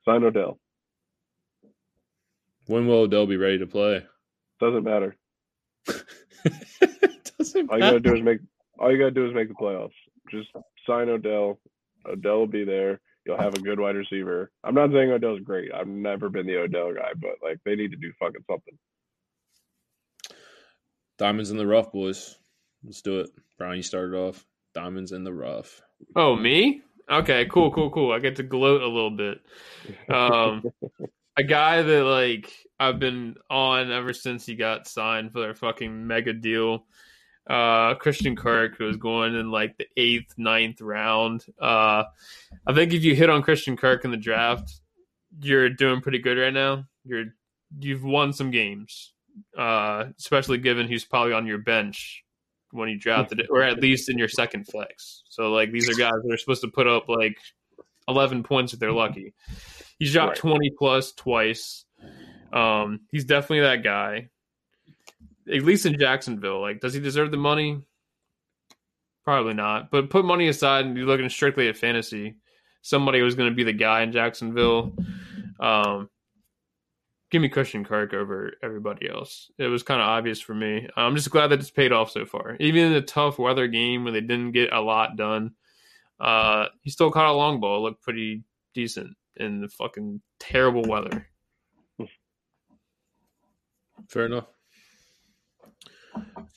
Sign 0.05 0.23
Odell. 0.23 0.59
When 2.67 2.87
will 2.87 3.01
Odell 3.01 3.27
be 3.27 3.37
ready 3.37 3.59
to 3.59 3.67
play? 3.67 4.03
Doesn't 4.59 4.83
matter. 4.83 5.15
Doesn't 7.37 7.69
all 7.69 7.77
you 7.77 7.81
gotta 7.81 7.99
do 7.99 8.15
is 8.15 8.23
make. 8.23 8.39
All 8.79 8.91
you 8.91 8.97
gotta 8.97 9.11
do 9.11 9.27
is 9.27 9.35
make 9.35 9.49
the 9.49 9.53
playoffs. 9.55 9.91
Just 10.31 10.49
sign 10.87 11.09
Odell. 11.09 11.59
Odell 12.07 12.39
will 12.39 12.47
be 12.47 12.63
there. 12.63 12.99
You'll 13.25 13.37
have 13.37 13.55
a 13.55 13.61
good 13.61 13.79
wide 13.79 13.95
receiver. 13.95 14.51
I'm 14.63 14.75
not 14.75 14.91
saying 14.91 15.09
Odell's 15.09 15.41
great. 15.41 15.71
I've 15.73 15.87
never 15.87 16.29
been 16.29 16.45
the 16.45 16.57
Odell 16.57 16.93
guy, 16.93 17.11
but 17.15 17.31
like 17.43 17.59
they 17.65 17.75
need 17.75 17.91
to 17.91 17.97
do 17.97 18.11
fucking 18.19 18.43
something. 18.49 18.77
Diamonds 21.17 21.49
in 21.49 21.57
the 21.57 21.65
rough, 21.65 21.91
boys. 21.91 22.35
Let's 22.83 23.01
do 23.01 23.21
it. 23.21 23.29
Brian, 23.57 23.77
you 23.77 23.83
started 23.83 24.15
off. 24.15 24.45
Diamonds 24.73 25.11
in 25.11 25.23
the 25.23 25.33
rough. 25.33 25.81
Oh, 26.15 26.35
me? 26.35 26.81
Okay, 27.09 27.45
cool, 27.49 27.71
cool, 27.71 27.89
cool. 27.89 28.11
I 28.11 28.19
get 28.19 28.35
to 28.37 28.43
gloat 28.43 28.81
a 28.81 28.87
little 28.87 29.11
bit. 29.11 29.39
Um, 30.09 30.63
a 31.37 31.43
guy 31.43 31.81
that 31.81 32.03
like 32.03 32.51
I've 32.79 32.99
been 32.99 33.35
on 33.49 33.91
ever 33.91 34.13
since 34.13 34.45
he 34.45 34.55
got 34.55 34.87
signed 34.87 35.31
for 35.31 35.39
their 35.39 35.55
fucking 35.55 36.07
mega 36.07 36.33
deal. 36.33 36.85
Uh, 37.47 37.93
Christian 37.95 38.35
Kirk 38.35 38.75
who 38.75 38.85
was 38.85 38.97
going 38.97 39.35
in 39.35 39.51
like 39.51 39.77
the 39.77 39.85
eighth, 39.97 40.33
ninth 40.35 40.81
round. 40.81 41.45
Uh, 41.61 42.05
I 42.65 42.73
think 42.73 42.91
if 42.91 43.03
you 43.03 43.15
hit 43.15 43.29
on 43.29 43.43
Christian 43.43 43.77
Kirk 43.77 44.03
in 44.03 44.09
the 44.09 44.17
draft, 44.17 44.81
you're 45.41 45.69
doing 45.69 46.01
pretty 46.01 46.17
good 46.17 46.39
right 46.39 46.53
now. 46.53 46.85
You're 47.03 47.25
you've 47.79 48.03
won 48.03 48.33
some 48.33 48.49
games, 48.49 49.13
uh, 49.55 50.05
especially 50.17 50.57
given 50.57 50.87
he's 50.87 51.05
probably 51.05 51.33
on 51.33 51.45
your 51.45 51.59
bench 51.59 52.23
when 52.71 52.89
you 52.89 52.97
drafted 52.97 53.39
it, 53.39 53.47
or 53.51 53.61
at 53.61 53.79
least 53.79 54.09
in 54.09 54.17
your 54.17 54.27
second 54.27 54.65
flex. 54.65 55.21
So 55.29 55.51
like 55.51 55.71
these 55.71 55.87
are 55.87 55.93
guys 55.93 56.13
that 56.23 56.33
are 56.33 56.37
supposed 56.37 56.61
to 56.61 56.67
put 56.67 56.87
up 56.87 57.07
like 57.07 57.37
eleven 58.07 58.41
points 58.41 58.73
if 58.73 58.79
they're 58.79 58.91
lucky. 58.91 59.35
He's 59.99 60.13
dropped 60.13 60.29
right. 60.29 60.37
twenty 60.37 60.71
plus 60.71 61.11
twice. 61.11 61.85
Um, 62.51 63.01
he's 63.11 63.25
definitely 63.25 63.61
that 63.61 63.83
guy. 63.83 64.29
At 65.51 65.63
least 65.63 65.85
in 65.85 65.99
Jacksonville. 65.99 66.61
Like, 66.61 66.79
does 66.79 66.93
he 66.93 66.99
deserve 66.99 67.31
the 67.31 67.37
money? 67.37 67.81
Probably 69.23 69.53
not. 69.53 69.91
But 69.91 70.09
put 70.09 70.25
money 70.25 70.47
aside 70.47 70.85
and 70.85 70.95
you're 70.95 71.05
looking 71.05 71.29
strictly 71.29 71.67
at 71.67 71.77
fantasy. 71.77 72.35
Somebody 72.81 73.21
was 73.21 73.35
going 73.35 73.49
to 73.49 73.55
be 73.55 73.63
the 73.63 73.73
guy 73.73 74.01
in 74.01 74.11
Jacksonville. 74.11 74.95
Um, 75.59 76.09
give 77.31 77.41
me 77.41 77.49
Christian 77.49 77.83
Kirk 77.83 78.13
over 78.13 78.53
everybody 78.63 79.09
else. 79.09 79.51
It 79.57 79.67
was 79.67 79.83
kind 79.83 80.01
of 80.01 80.07
obvious 80.07 80.39
for 80.39 80.53
me. 80.53 80.87
I'm 80.95 81.15
just 81.15 81.31
glad 81.31 81.47
that 81.47 81.59
it's 81.59 81.71
paid 81.71 81.91
off 81.91 82.11
so 82.11 82.25
far. 82.25 82.55
Even 82.59 82.83
in 82.83 82.93
a 82.93 83.01
tough 83.01 83.39
weather 83.39 83.67
game 83.67 84.03
where 84.03 84.13
they 84.13 84.21
didn't 84.21 84.51
get 84.51 84.71
a 84.71 84.81
lot 84.81 85.17
done, 85.17 85.51
uh, 86.19 86.67
he 86.81 86.91
still 86.91 87.11
caught 87.11 87.29
a 87.29 87.33
long 87.33 87.59
ball. 87.59 87.81
Looked 87.81 88.03
pretty 88.03 88.43
decent 88.73 89.15
in 89.37 89.61
the 89.61 89.67
fucking 89.67 90.21
terrible 90.39 90.83
weather. 90.83 91.27
Fair 94.07 94.27
enough. 94.27 94.45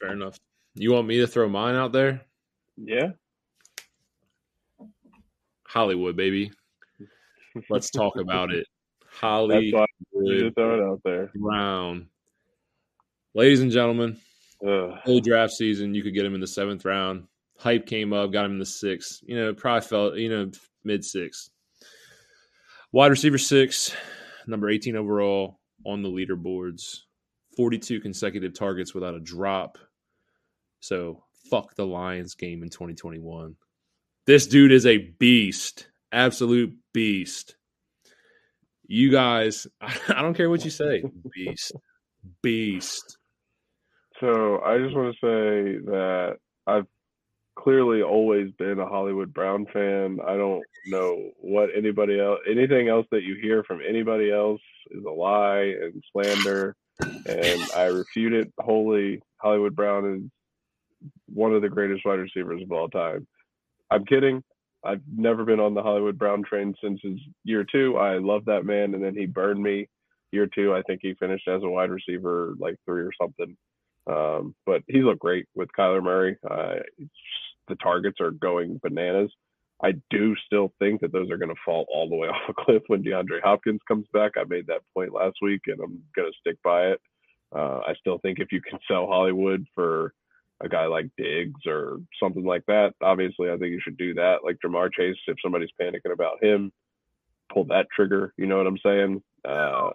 Fair 0.01 0.13
enough. 0.13 0.39
You 0.75 0.93
want 0.93 1.07
me 1.07 1.19
to 1.19 1.27
throw 1.27 1.49
mine 1.49 1.75
out 1.75 1.93
there? 1.93 2.23
Yeah. 2.77 3.11
Hollywood, 5.67 6.17
baby. 6.17 6.51
Let's 7.69 7.91
talk 7.91 8.17
about 8.17 8.53
it. 8.53 8.67
Holly 9.11 9.73
throw 9.73 10.47
it 10.53 10.59
out 10.59 11.01
there. 11.05 11.31
Brown. 11.35 12.09
Ladies 13.35 13.61
and 13.61 13.71
gentlemen, 13.71 14.19
early 14.65 15.21
draft 15.21 15.53
season, 15.53 15.95
you 15.95 16.03
could 16.03 16.15
get 16.15 16.25
him 16.25 16.35
in 16.35 16.41
the 16.41 16.47
seventh 16.47 16.85
round. 16.85 17.27
Hype 17.59 17.87
came 17.87 18.13
up, 18.13 18.33
got 18.33 18.47
him 18.47 18.53
in 18.53 18.59
the 18.59 18.67
sixth. 18.67 19.21
You 19.27 19.37
know, 19.37 19.53
probably 19.53 19.87
felt, 19.87 20.17
you 20.17 20.29
know, 20.29 20.51
mid 20.85 21.05
six. 21.05 21.51
Wide 22.93 23.11
receiver 23.11 23.39
six, 23.39 23.95
number 24.47 24.71
18 24.71 24.97
overall 24.97 25.59
on 25.85 26.03
the 26.03 26.09
leaderboards. 26.09 27.01
42 27.59 27.99
consecutive 27.99 28.55
targets 28.55 28.95
without 28.95 29.17
a 29.17 29.21
drop. 29.21 29.79
So 30.79 31.25
fuck 31.51 31.75
the 31.75 31.85
Lions 31.85 32.37
game 32.37 32.63
in 32.63 32.69
2021. 32.69 33.57
This 34.27 34.47
dude 34.47 34.71
is 34.71 34.87
a 34.87 34.99
beast, 35.19 35.89
absolute 36.13 36.73
beast. 36.95 37.57
You 38.87 39.11
guys, 39.11 39.67
I 39.81 40.23
don't 40.23 40.35
care 40.35 40.49
what 40.49 40.65
you 40.65 40.71
say, 40.71 41.03
beast, 41.35 41.73
beast. 42.43 43.19
So 44.21 44.61
I 44.65 44.79
just 44.79 44.95
want 44.95 45.17
to 45.17 45.19
say 45.21 45.85
that 45.87 46.37
I've 46.69 46.87
clearly 47.57 48.03
always 48.03 48.53
been 48.53 48.79
a 48.79 48.87
Hollywood 48.87 49.35
Brown 49.35 49.67
fan. 49.73 50.19
I 50.25 50.37
don't 50.37 50.63
know 50.87 51.31
what 51.41 51.71
anybody 51.77 52.21
else, 52.21 52.39
anything 52.49 52.89
else 52.89 53.09
that 53.11 53.25
you 53.25 53.35
hear 53.43 53.65
from 53.65 53.81
anybody 53.87 54.31
else 54.31 54.61
is 54.93 55.03
a 55.05 55.11
lie 55.11 55.75
and 55.83 56.01
slander 56.13 56.77
and 57.01 57.63
I 57.77 57.85
refute 57.85 58.33
it 58.33 58.53
wholly. 58.59 59.21
Hollywood 59.39 59.77
Brown 59.77 60.15
is 60.15 61.09
one 61.33 61.55
of 61.55 61.63
the 61.63 61.69
greatest 61.69 62.05
wide 62.05 62.19
receivers 62.19 62.63
of 62.63 62.73
all 62.73 62.89
time. 62.89 63.27
I'm 63.91 64.05
kidding. 64.05 64.43
I've 64.85 65.03
never 65.13 65.45
been 65.45 65.61
on 65.61 65.75
the 65.75 65.83
Hollywood 65.83 66.19
Brown 66.19 66.43
train 66.45 66.75
since 66.83 67.01
his 67.03 67.19
year 67.45 67.65
two. 67.65 67.97
I 67.97 68.19
love 68.19 68.45
that 68.47 68.65
man, 68.65 68.95
and 68.95 69.03
then 69.03 69.15
he 69.15 69.27
burned 69.27 69.63
me. 69.63 69.89
Year 70.31 70.47
two, 70.47 70.75
I 70.75 70.83
think 70.83 71.01
he 71.03 71.15
finished 71.15 71.49
as 71.49 71.63
a 71.63 71.69
wide 71.69 71.91
receiver, 71.91 72.55
like 72.59 72.77
three 72.85 73.03
or 73.03 73.13
something. 73.21 73.57
Um, 74.07 74.55
but 74.67 74.83
he 74.87 75.03
looked 75.03 75.21
great 75.21 75.47
with 75.55 75.69
Kyler 75.79 76.03
Murray. 76.03 76.37
Uh, 76.49 76.77
the 77.69 77.77
targets 77.77 78.21
are 78.21 78.31
going 78.31 78.79
bananas. 78.83 79.31
I 79.83 79.93
do 80.11 80.35
still 80.47 80.73
think 80.79 81.01
that 81.01 81.13
those 81.13 81.31
are 81.31 81.37
going 81.37 81.55
to 81.55 81.61
fall 81.65 81.87
all 81.93 82.09
the 82.09 82.17
way 82.17 82.29
off 82.29 82.49
a 82.49 82.55
cliff 82.55 82.83
when 82.89 83.03
DeAndre 83.03 83.43
Hopkins 83.43 83.81
comes 83.87 84.07
back. 84.13 84.33
I 84.37 84.45
made 84.45 84.67
that 84.67 84.83
point 84.95 85.13
last 85.13 85.37
week, 85.41 85.63
and 85.67 85.81
I'm 85.81 86.03
going 86.17 86.31
to 86.31 86.39
stick 86.41 86.57
by 86.63 86.89
it. 86.89 87.01
Uh, 87.55 87.81
I 87.87 87.95
still 87.99 88.19
think 88.19 88.41
if 88.41 88.53
you 88.53 88.61
can 88.61 88.79
sell 88.87 89.07
Hollywood 89.07 89.65
for 89.75 90.13
a 90.61 90.69
guy 90.69 90.87
like 90.87 91.09
Diggs 91.17 91.61
or 91.67 91.99
something 92.21 92.45
like 92.45 92.67
that, 92.67 92.95
obviously 93.01 93.51
I 93.51 93.57
think 93.57 93.73
you 93.73 93.81
should 93.83 93.97
do 93.97 94.15
that. 94.15 94.39
Like 94.45 94.59
Ja'Marr 94.65 94.93
Chase, 94.93 95.17
if 95.27 95.37
somebody's 95.43 95.71
panicking 95.81 96.13
about 96.13 96.43
him, 96.43 96.73
pull 97.53 97.65
that 97.67 97.87
trigger. 97.95 98.35
You 98.37 98.47
know 98.47 98.59
what 98.59 98.67
I'm 98.67 98.79
saying? 98.79 99.23
Uh, 99.49 99.91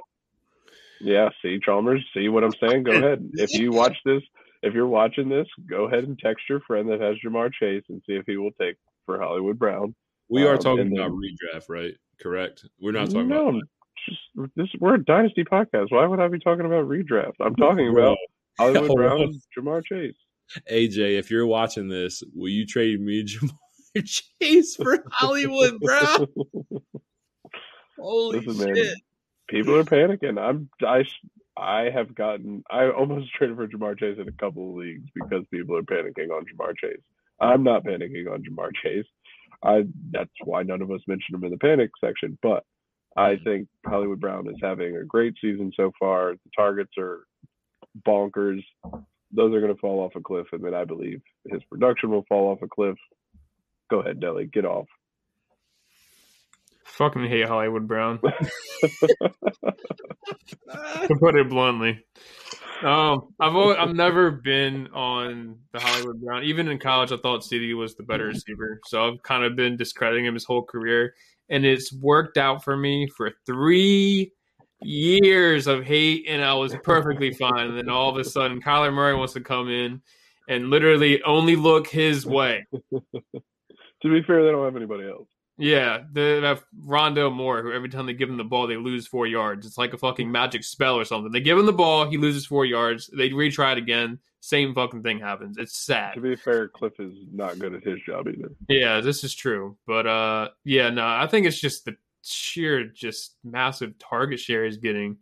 yeah. 1.00 1.30
See 1.42 1.60
Chalmers. 1.64 2.04
See 2.14 2.30
what 2.30 2.44
I'm 2.44 2.54
saying? 2.60 2.84
Go 2.84 2.94
ahead. 2.94 3.30
If 3.34 3.54
you 3.54 3.72
watch 3.72 3.98
this, 4.06 4.24
if 4.64 4.74
you're 4.74 4.88
watching 4.88 5.30
this, 5.30 5.48
go 5.70 5.86
ahead 5.86 6.06
and 6.06 6.18
text 6.18 6.46
your 6.50 6.62
friend 6.62 6.90
that 6.90 7.02
has 7.02 7.18
Ja'Marr 7.24 7.52
Chase 7.54 7.84
and 7.90 8.02
see 8.08 8.14
if 8.14 8.24
he 8.26 8.38
will 8.38 8.54
take 8.60 8.78
for 9.06 9.20
Hollywood 9.20 9.60
Brown. 9.60 9.96
We 10.30 10.46
are 10.46 10.54
um, 10.54 10.60
talking 10.60 10.98
about 10.98 11.12
redraft, 11.12 11.70
right? 11.70 11.94
Correct. 12.22 12.66
We're 12.80 12.92
not 12.92 13.08
talking 13.08 13.28
no, 13.28 13.50
about 13.50 13.64
just 14.08 14.54
this. 14.56 14.68
We're 14.80 14.96
a 14.96 15.04
dynasty 15.04 15.44
podcast. 15.44 15.88
Why 15.90 16.06
would 16.06 16.20
I 16.20 16.28
be 16.28 16.40
talking 16.40 16.66
about 16.66 16.88
redraft? 16.88 17.34
I'm 17.40 17.56
talking 17.56 17.90
about 17.90 18.18
Hollywood 18.58 18.90
oh, 18.92 18.96
Brown, 18.96 19.42
Ja'Marr 19.58 19.86
Chase. 19.86 20.16
AJ, 20.72 21.18
if 21.18 21.32
you're 21.32 21.48
watching 21.48 21.88
this, 21.88 22.24
will 22.34 22.50
you 22.50 22.66
trade 22.66 23.02
me 23.02 23.24
Ja'Marr 23.96 24.22
Chase 24.42 24.76
for 24.76 25.04
Hollywood 25.12 25.80
Brown? 25.80 26.28
Holy 28.00 28.40
Listen, 28.40 28.76
shit! 28.76 28.86
Man, 28.86 28.96
people 29.50 29.76
are 29.76 29.84
panicking. 29.84 30.40
I'm 30.40 30.70
I 30.86 31.06
I 31.56 31.90
have 31.92 32.16
gotten 32.16 32.64
I 32.70 32.90
almost 32.90 33.34
traded 33.34 33.56
for 33.56 33.68
Ja'Marr 33.68 33.98
Chase 34.00 34.18
in 34.20 34.28
a 34.28 34.32
couple 34.34 34.72
of 34.72 34.76
leagues 34.76 35.10
because 35.14 35.46
people 35.52 35.78
are 35.78 35.84
panicking 35.84 36.32
on 36.32 36.46
Ja'Marr 36.46 36.76
Chase. 36.78 36.98
I'm 37.40 37.64
not 37.64 37.84
panicking 37.84 38.32
on 38.32 38.44
Ja'Marr 38.44 38.72
Chase. 38.84 39.06
I 39.64 39.84
that's 40.12 40.30
why 40.44 40.64
none 40.64 40.82
of 40.82 40.92
us 40.92 41.02
mentioned 41.08 41.36
him 41.36 41.44
in 41.46 41.52
the 41.52 41.58
panic 41.58 41.92
section. 42.04 42.38
But 42.42 42.64
I 43.16 43.32
mm-hmm. 43.32 43.44
think 43.44 43.68
Hollywood 43.86 44.20
Brown 44.20 44.48
is 44.48 44.58
having 44.62 44.98
a 44.98 45.06
great 45.06 45.36
season 45.42 45.72
so 45.76 45.92
far. 46.00 46.34
The 46.34 46.52
targets 46.56 46.92
are 46.98 47.26
bonkers. 48.08 48.64
Those 49.32 49.54
are 49.54 49.62
going 49.62 49.74
to 49.74 49.80
fall 49.80 50.00
off 50.00 50.16
a 50.16 50.22
cliff, 50.22 50.48
and 50.52 50.64
then 50.64 50.74
I 50.74 50.86
believe 50.86 51.22
his 51.48 51.62
production 51.70 52.12
will 52.12 52.26
fall 52.30 52.52
off 52.52 52.62
a 52.62 52.68
cliff. 52.68 52.98
Go 53.90 54.00
ahead, 54.00 54.20
Deli, 54.20 54.46
get 54.46 54.66
off. 54.66 54.88
Fucking 56.94 57.28
hate 57.28 57.48
Hollywood 57.48 57.88
Brown. 57.88 58.20
to 60.72 61.16
put 61.20 61.36
it 61.36 61.50
bluntly. 61.50 62.04
Um, 62.84 63.30
I've 63.40 63.56
always, 63.56 63.78
I've 63.80 63.96
never 63.96 64.30
been 64.30 64.88
on 64.94 65.58
the 65.72 65.80
Hollywood 65.80 66.22
Brown. 66.22 66.44
Even 66.44 66.68
in 66.68 66.78
college, 66.80 67.12
I 67.12 67.18
thought 67.18 67.42
CeeDee 67.42 67.76
was 67.78 67.96
the 67.96 68.04
better 68.04 68.26
receiver, 68.26 68.80
so 68.86 69.08
I've 69.08 69.24
kind 69.24 69.44
of 69.44 69.56
been 69.56 69.78
discrediting 69.78 70.26
him 70.26 70.34
his 70.34 70.44
whole 70.44 70.64
career, 70.64 71.14
and 71.50 71.66
it's 71.66 71.94
worked 71.94 72.38
out 72.38 72.64
for 72.64 72.76
me 72.76 73.08
for 73.16 73.32
three 73.46 74.34
years 74.82 75.68
of 75.68 75.84
hate, 75.86 76.26
and 76.28 76.44
I 76.44 76.54
was 76.56 76.76
perfectly 76.84 77.32
fine. 77.32 77.70
And 77.70 77.78
then 77.78 77.90
all 77.90 78.10
of 78.10 78.18
a 78.18 78.24
sudden, 78.24 78.62
Kyler 78.62 78.94
Murray 78.94 79.16
wants 79.16 79.34
to 79.34 79.42
come 79.42 79.70
in 79.70 80.02
and 80.50 80.70
literally 80.70 81.24
only 81.24 81.56
look 81.56 81.88
his 81.88 82.26
way. 82.26 82.66
to 82.92 83.02
be 84.04 84.22
fair, 84.24 84.44
they 84.44 84.52
don't 84.52 84.66
have 84.66 84.76
anybody 84.76 85.08
else. 85.08 85.30
Yeah, 85.58 86.00
they 86.12 86.42
have 86.42 86.64
Rondale 86.88 87.34
Moore, 87.34 87.62
who 87.62 87.72
every 87.72 87.90
time 87.90 88.08
they 88.08 88.14
give 88.14 88.30
him 88.30 88.38
the 88.38 88.44
ball, 88.44 88.66
they 88.68 88.78
lose 88.78 89.06
four 89.06 89.28
yards. 89.28 89.68
It's 89.68 89.78
like 89.78 89.94
a 89.94 89.98
fucking 89.98 90.32
magic 90.32 90.64
spell 90.64 90.96
or 90.96 91.06
something. 91.06 91.32
They 91.32 91.42
give 91.42 91.60
him 91.60 91.68
the 91.68 91.74
ball, 91.74 92.10
he 92.10 92.18
loses 92.18 92.46
four 92.46 92.66
yards. 92.66 93.10
They 93.16 93.30
retry 93.30 93.74
it 93.74 93.78
again, 93.78 94.20
same 94.44 94.74
fucking 94.74 95.04
thing 95.04 95.20
happens. 95.20 95.58
It's 95.58 95.78
sad. 95.78 96.16
To 96.16 96.22
be 96.22 96.36
fair, 96.36 96.68
Cliff 96.68 97.00
is 97.00 97.14
not 97.32 97.60
good 97.60 97.74
at 97.74 97.84
his 97.84 98.02
job 98.06 98.28
either. 98.28 98.52
Yeah, 98.68 99.00
this 99.00 99.24
is 99.24 99.34
true. 99.34 99.78
But 99.88 100.06
uh 100.06 100.50
yeah, 100.66 100.90
no, 100.90 101.06
I 101.08 101.28
think 101.28 101.46
it's 101.48 101.62
just 101.62 101.86
the 101.86 101.96
sheer 102.24 102.84
just 102.86 103.38
massive 103.44 103.98
target 104.00 104.42
share 104.42 104.66
he's 104.66 104.78
getting. 104.78 105.18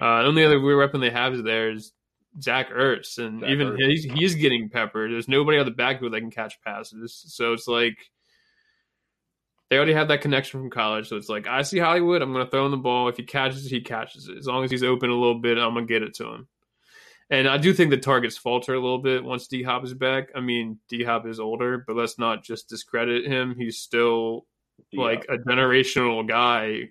Uh 0.00 0.22
the 0.22 0.28
only 0.28 0.44
other 0.44 0.58
weird 0.60 0.78
weapon 0.78 1.00
they 1.00 1.10
have 1.10 1.34
is 1.34 1.42
there 1.44 1.70
is 1.70 1.92
Zach 2.40 2.70
Ertz, 2.70 3.18
and 3.18 3.42
Zach 3.42 3.50
even 3.50 3.68
Ertz. 3.68 3.86
he's 3.86 4.04
he's 4.04 4.34
getting 4.34 4.70
peppered. 4.70 5.12
There's 5.12 5.28
nobody 5.28 5.58
on 5.58 5.64
the 5.64 5.70
backfield 5.70 6.14
that 6.14 6.20
can 6.20 6.30
catch 6.32 6.60
passes. 6.62 7.22
So 7.28 7.52
it's 7.52 7.68
like 7.68 7.96
they 9.70 9.76
already 9.76 9.92
have 9.92 10.08
that 10.08 10.22
connection 10.22 10.60
from 10.60 10.70
college. 10.70 11.08
So 11.08 11.16
it's 11.16 11.28
like, 11.28 11.46
I 11.46 11.62
see 11.62 11.78
Hollywood, 11.78 12.22
I'm 12.22 12.32
going 12.32 12.44
to 12.44 12.50
throw 12.50 12.64
him 12.64 12.70
the 12.70 12.78
ball. 12.78 13.08
If 13.08 13.16
he 13.16 13.22
catches 13.22 13.66
it, 13.66 13.70
he 13.70 13.80
catches 13.80 14.28
it. 14.28 14.38
As 14.38 14.46
long 14.46 14.64
as 14.64 14.70
he's 14.70 14.82
open 14.82 15.10
a 15.10 15.14
little 15.14 15.38
bit, 15.38 15.58
I'm 15.58 15.74
going 15.74 15.86
to 15.86 15.92
get 15.92 16.02
it 16.02 16.14
to 16.16 16.26
him. 16.26 16.48
And 17.30 17.46
I 17.46 17.58
do 17.58 17.74
think 17.74 17.90
the 17.90 17.98
targets 17.98 18.38
falter 18.38 18.72
a 18.72 18.80
little 18.80 19.02
bit 19.02 19.22
once 19.22 19.46
D 19.46 19.62
Hop 19.62 19.84
is 19.84 19.92
back. 19.92 20.30
I 20.34 20.40
mean, 20.40 20.78
D 20.88 21.04
Hop 21.04 21.26
is 21.26 21.38
older, 21.38 21.84
but 21.86 21.96
let's 21.96 22.18
not 22.18 22.42
just 22.42 22.70
discredit 22.70 23.26
him. 23.26 23.54
He's 23.58 23.76
still 23.76 24.46
D-Hop. 24.90 25.04
like 25.04 25.26
a 25.28 25.36
generational 25.36 26.26
guy 26.26 26.88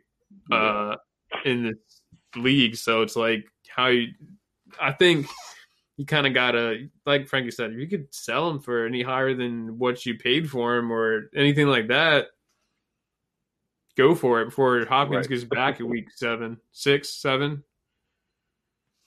uh, 0.52 0.96
yeah. 1.34 1.52
in 1.52 1.64
this 1.64 2.02
league. 2.36 2.76
So 2.76 3.02
it's 3.02 3.16
like 3.16 3.46
how 3.68 3.88
you, 3.88 4.10
I 4.80 4.92
think 4.92 5.26
you 5.96 6.06
kind 6.06 6.28
of 6.28 6.36
gotta, 6.36 6.88
like 7.08 7.28
Frankie 7.28 7.50
said, 7.50 7.72
if 7.72 7.80
you 7.80 7.88
could 7.88 8.14
sell 8.14 8.48
him 8.48 8.60
for 8.60 8.86
any 8.86 9.02
higher 9.02 9.34
than 9.34 9.80
what 9.80 10.06
you 10.06 10.20
paid 10.20 10.48
for 10.48 10.76
him 10.76 10.94
or 10.94 11.32
anything 11.36 11.66
like 11.66 11.88
that, 11.88 12.28
go 13.98 14.16
for 14.16 14.42
it 14.42 14.46
before 14.46 14.86
Hopkins 14.86 15.28
right. 15.28 15.30
gets 15.30 15.44
back 15.44 15.80
at 15.80 15.88
week 15.88 16.08
seven, 16.16 16.58
six, 16.72 17.10
seven. 17.10 17.64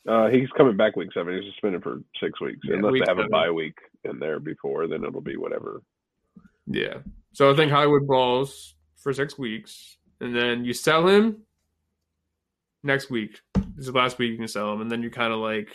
Uh, 0.09 0.29
he's 0.29 0.49
coming 0.57 0.77
back 0.77 0.97
week 0.97 1.11
seven. 1.13 1.35
He's 1.35 1.53
suspended 1.53 1.83
for 1.83 2.03
six 2.21 2.41
weeks, 2.41 2.61
yeah, 2.65 2.77
unless 2.77 2.95
they 2.95 2.99
have 3.01 3.19
seven. 3.19 3.27
a 3.27 3.29
bye 3.29 3.51
week 3.51 3.79
in 4.05 4.19
there 4.19 4.41
before. 4.41 4.87
Then 4.87 5.05
it'll 5.05 5.21
be 5.21 5.37
whatever. 5.37 5.83
Yeah. 6.67 6.99
So 7.33 7.53
I 7.53 7.57
think 7.57 7.71
Hollywood 7.71 8.07
balls 8.07 8.75
for 8.97 9.13
six 9.13 9.39
weeks, 9.39 9.99
and 10.21 10.35
then 10.35 10.65
you 10.65 10.73
sell 10.73 11.07
him 11.07 11.43
next 12.83 13.11
week. 13.11 13.41
This 13.55 13.87
is 13.87 13.93
the 13.93 13.99
last 13.99 14.19
week 14.19 14.33
you 14.33 14.39
can 14.39 14.49
sell 14.49 14.73
him, 14.73 14.81
and 14.81 14.91
then 14.91 15.03
you 15.03 15.11
kind 15.11 15.33
of 15.33 15.39
like 15.39 15.69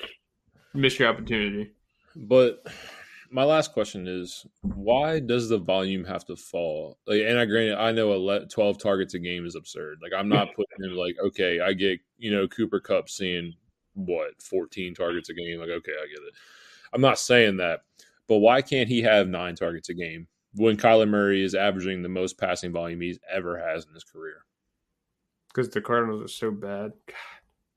miss 0.74 1.00
your 1.00 1.08
opportunity. 1.08 1.72
But 2.16 2.66
my 3.32 3.44
last 3.44 3.74
question 3.74 4.08
is 4.08 4.46
why 4.62 5.20
does 5.20 5.50
the 5.50 5.58
volume 5.58 6.04
have 6.06 6.26
to 6.26 6.36
fall? 6.36 6.98
Like, 7.08 7.22
and 7.22 7.40
I 7.40 7.46
granted, 7.46 7.78
I 7.78 7.92
know 7.92 8.46
12 8.46 8.78
targets 8.78 9.14
a 9.14 9.20
game 9.20 9.46
is 9.46 9.56
absurd. 9.56 10.00
Like, 10.02 10.14
I'm 10.18 10.30
not 10.30 10.48
putting 10.56 10.84
in 10.84 10.96
like, 10.96 11.16
okay, 11.24 11.60
I 11.60 11.74
get, 11.74 12.00
you 12.18 12.32
know, 12.32 12.48
Cooper 12.48 12.80
Kupp 12.80 13.10
seeing 13.10 13.54
what 13.96 14.42
14 14.42 14.94
targets 14.94 15.30
a 15.30 15.34
game 15.34 15.60
like 15.60 15.70
okay 15.70 15.94
i 15.94 16.08
get 16.08 16.18
it 16.18 16.34
i'm 16.94 17.02
not 17.02 17.18
saying 17.18 17.58
that 17.58 17.82
but 18.28 18.38
why 18.38 18.62
can't 18.62 18.90
he 18.90 19.02
have 19.02 19.28
nine 19.28 19.56
targets 19.56 19.90
a 19.90 19.94
game 19.94 20.28
when 20.56 20.78
kyler 20.78 21.08
murray 21.08 21.44
is 21.44 21.56
averaging 21.56 22.02
the 22.02 22.10
most 22.10 22.38
passing 22.38 22.72
volume 22.72 23.00
he's 23.00 23.20
ever 23.32 23.58
has 23.58 23.86
in 23.86 23.94
his 23.94 24.04
career 24.04 24.46
because 25.48 25.70
the 25.70 25.82
cardinals 25.82 26.24
are 26.24 26.28
so 26.28 26.52
bad 26.52 26.92
God. 27.08 27.16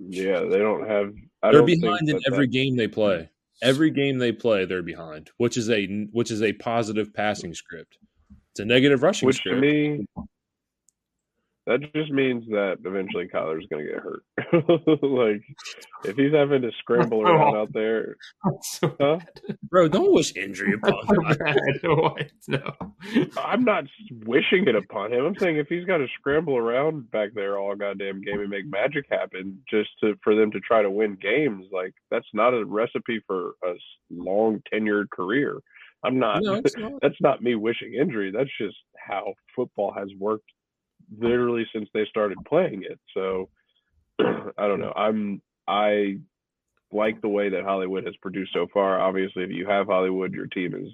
yeah 0.01 0.41
they 0.41 0.59
don't 0.59 0.87
have 0.89 1.15
I 1.43 1.53
they're 1.53 1.61
don't 1.61 1.67
behind 1.67 2.09
in 2.09 2.21
every 2.27 2.47
that... 2.47 2.53
game 2.53 2.77
they 2.77 2.89
play 2.89 3.31
every 3.63 3.91
game 3.91 4.19
they 4.19 4.33
play 4.33 4.65
they're 4.65 4.83
behind 4.83 5.31
which 5.39 5.57
is 5.57 5.71
a 5.71 5.87
which 6.13 6.31
is 6.31 6.43
a 6.43 6.53
positive 6.55 7.13
passing 7.13 7.55
script 7.55 7.99
it's 8.53 8.61
a 8.61 8.65
negative 8.65 9.03
rushing 9.03 9.27
which 9.27 9.37
script. 9.37 9.57
to 9.57 9.61
me 9.61 10.07
that 11.69 11.81
just 11.95 12.11
means 12.11 12.47
that 12.49 12.79
eventually 12.83 13.29
Kyler's 13.29 13.67
going 13.71 13.85
to 13.85 13.93
get 13.93 14.03
hurt. 14.03 14.23
like, 15.03 15.43
if 16.05 16.17
he's 16.17 16.33
having 16.33 16.63
to 16.63 16.71
scramble 16.79 17.21
around 17.29 17.57
out 17.57 17.73
there, 17.75 18.17
so 18.63 18.97
huh? 18.99 19.19
bro, 19.71 19.87
don't 19.87 20.15
wish 20.15 20.35
injury 20.35 20.73
upon 20.75 20.95
him. 21.07 22.21
no, 22.49 22.73
I'm 23.37 23.65
not 23.65 23.85
wishing 24.25 24.67
it 24.67 24.77
upon 24.77 25.13
him. 25.13 25.27
I'm 25.27 25.37
saying 25.37 25.59
if 25.59 25.69
he's 25.69 25.85
got 25.85 25.99
to 25.99 26.07
scramble 26.19 26.57
around 26.57 27.11
back 27.11 27.31
there 27.35 27.59
all 27.59 27.77
goddamn 27.77 28.23
game 28.23 28.41
and 28.41 28.49
make 28.49 28.67
magic 28.67 29.05
happen 29.11 29.61
just 29.71 29.91
to 30.03 30.15
for 30.25 30.35
them 30.35 30.51
to 30.53 30.61
try 30.61 30.81
to 30.81 30.91
win 30.91 31.19
games, 31.21 31.67
like 31.71 31.93
that's 32.11 32.29
not 32.33 32.55
a 32.55 32.65
recipe 32.65 33.21
for 33.27 33.53
a 33.63 33.75
long 34.11 34.63
tenured 34.73 35.11
career. 35.11 35.59
I'm 36.03 36.19
not. 36.19 36.43
No, 36.43 36.55
not. 36.77 36.93
that's 37.03 37.21
not 37.21 37.43
me 37.43 37.57
wishing 37.57 37.93
injury. 37.93 38.33
That's 38.33 38.51
just 38.59 38.77
how 38.97 39.35
football 39.55 39.93
has 39.93 40.09
worked 40.19 40.51
literally 41.17 41.67
since 41.73 41.89
they 41.95 42.05
started 42.07 42.39
playing 42.47 42.85
it. 42.89 42.99
So 43.15 43.49
I 44.21 44.69
don't 44.69 44.81
know. 44.81 44.93
I'm 44.95 45.41
I 45.67 46.19
like 46.91 47.21
the 47.21 47.29
way 47.29 47.51
that 47.51 47.65
Hollywood 47.65 48.05
has 48.07 48.17
produced 48.17 48.53
so 48.53 48.67
far. 48.73 49.01
Obviously, 49.01 49.45
if 49.45 49.51
you 49.51 49.67
have 49.67 49.87
Hollywood, 49.87 50.33
your 50.33 50.47
team 50.47 50.75
is 50.75 50.91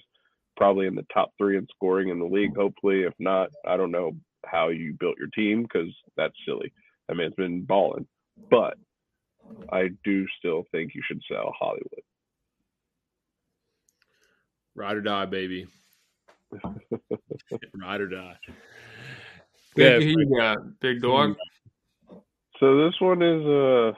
probably 0.56 0.86
in 0.86 0.94
the 0.94 1.06
top 1.12 1.32
three 1.38 1.56
in 1.56 1.66
scoring 1.74 2.08
in 2.08 2.18
the 2.18 2.24
league. 2.24 2.56
Hopefully, 2.56 3.02
if 3.02 3.14
not, 3.18 3.50
I 3.66 3.76
don't 3.76 3.90
know 3.90 4.12
how 4.44 4.68
you 4.68 4.94
built 4.98 5.18
your 5.18 5.28
team 5.28 5.62
because 5.62 5.94
that's 6.16 6.34
silly. 6.46 6.72
I 7.08 7.14
mean, 7.14 7.26
it's 7.26 7.36
been 7.36 7.64
balling, 7.64 8.06
but 8.50 8.76
I 9.72 9.90
do 10.04 10.26
still 10.38 10.64
think 10.72 10.94
you 10.94 11.02
should 11.06 11.22
sell 11.30 11.54
Hollywood. 11.58 12.02
Ride 14.74 14.96
or 14.96 15.02
die, 15.02 15.26
baby. 15.26 15.66
Ride 17.74 18.00
or 18.00 18.08
die. 18.08 18.36
Big, 19.75 20.03
yeah, 20.03 20.09
you 20.09 20.37
got 20.39 20.81
big 20.81 21.03
dog. 21.03 21.37
So 22.61 22.85
this 22.85 22.95
one 23.01 23.22
is 23.22 23.45
uh 23.47 23.93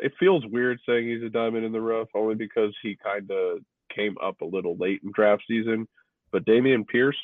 it 0.00 0.12
feels 0.18 0.44
weird 0.46 0.78
saying 0.86 1.08
he's 1.08 1.22
a 1.22 1.28
diamond 1.28 1.64
in 1.64 1.72
the 1.72 1.80
rough 1.80 2.08
only 2.14 2.34
because 2.34 2.74
he 2.82 2.96
kind 3.02 3.30
of 3.30 3.58
came 3.94 4.16
up 4.22 4.40
a 4.40 4.44
little 4.44 4.76
late 4.76 5.00
in 5.04 5.12
draft 5.12 5.42
season. 5.48 5.86
But 6.30 6.44
Dameon 6.44 6.86
Pierce 6.86 7.16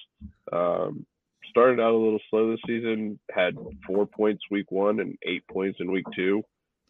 um, 0.52 1.04
started 1.50 1.80
out 1.80 1.92
a 1.92 1.96
little 1.96 2.20
slow 2.30 2.50
this 2.50 2.60
season, 2.66 3.18
had 3.30 3.56
four 3.86 4.06
points 4.06 4.42
week 4.50 4.70
one 4.70 5.00
and 5.00 5.16
eight 5.24 5.46
points 5.48 5.78
in 5.80 5.90
week 5.90 6.06
two. 6.14 6.42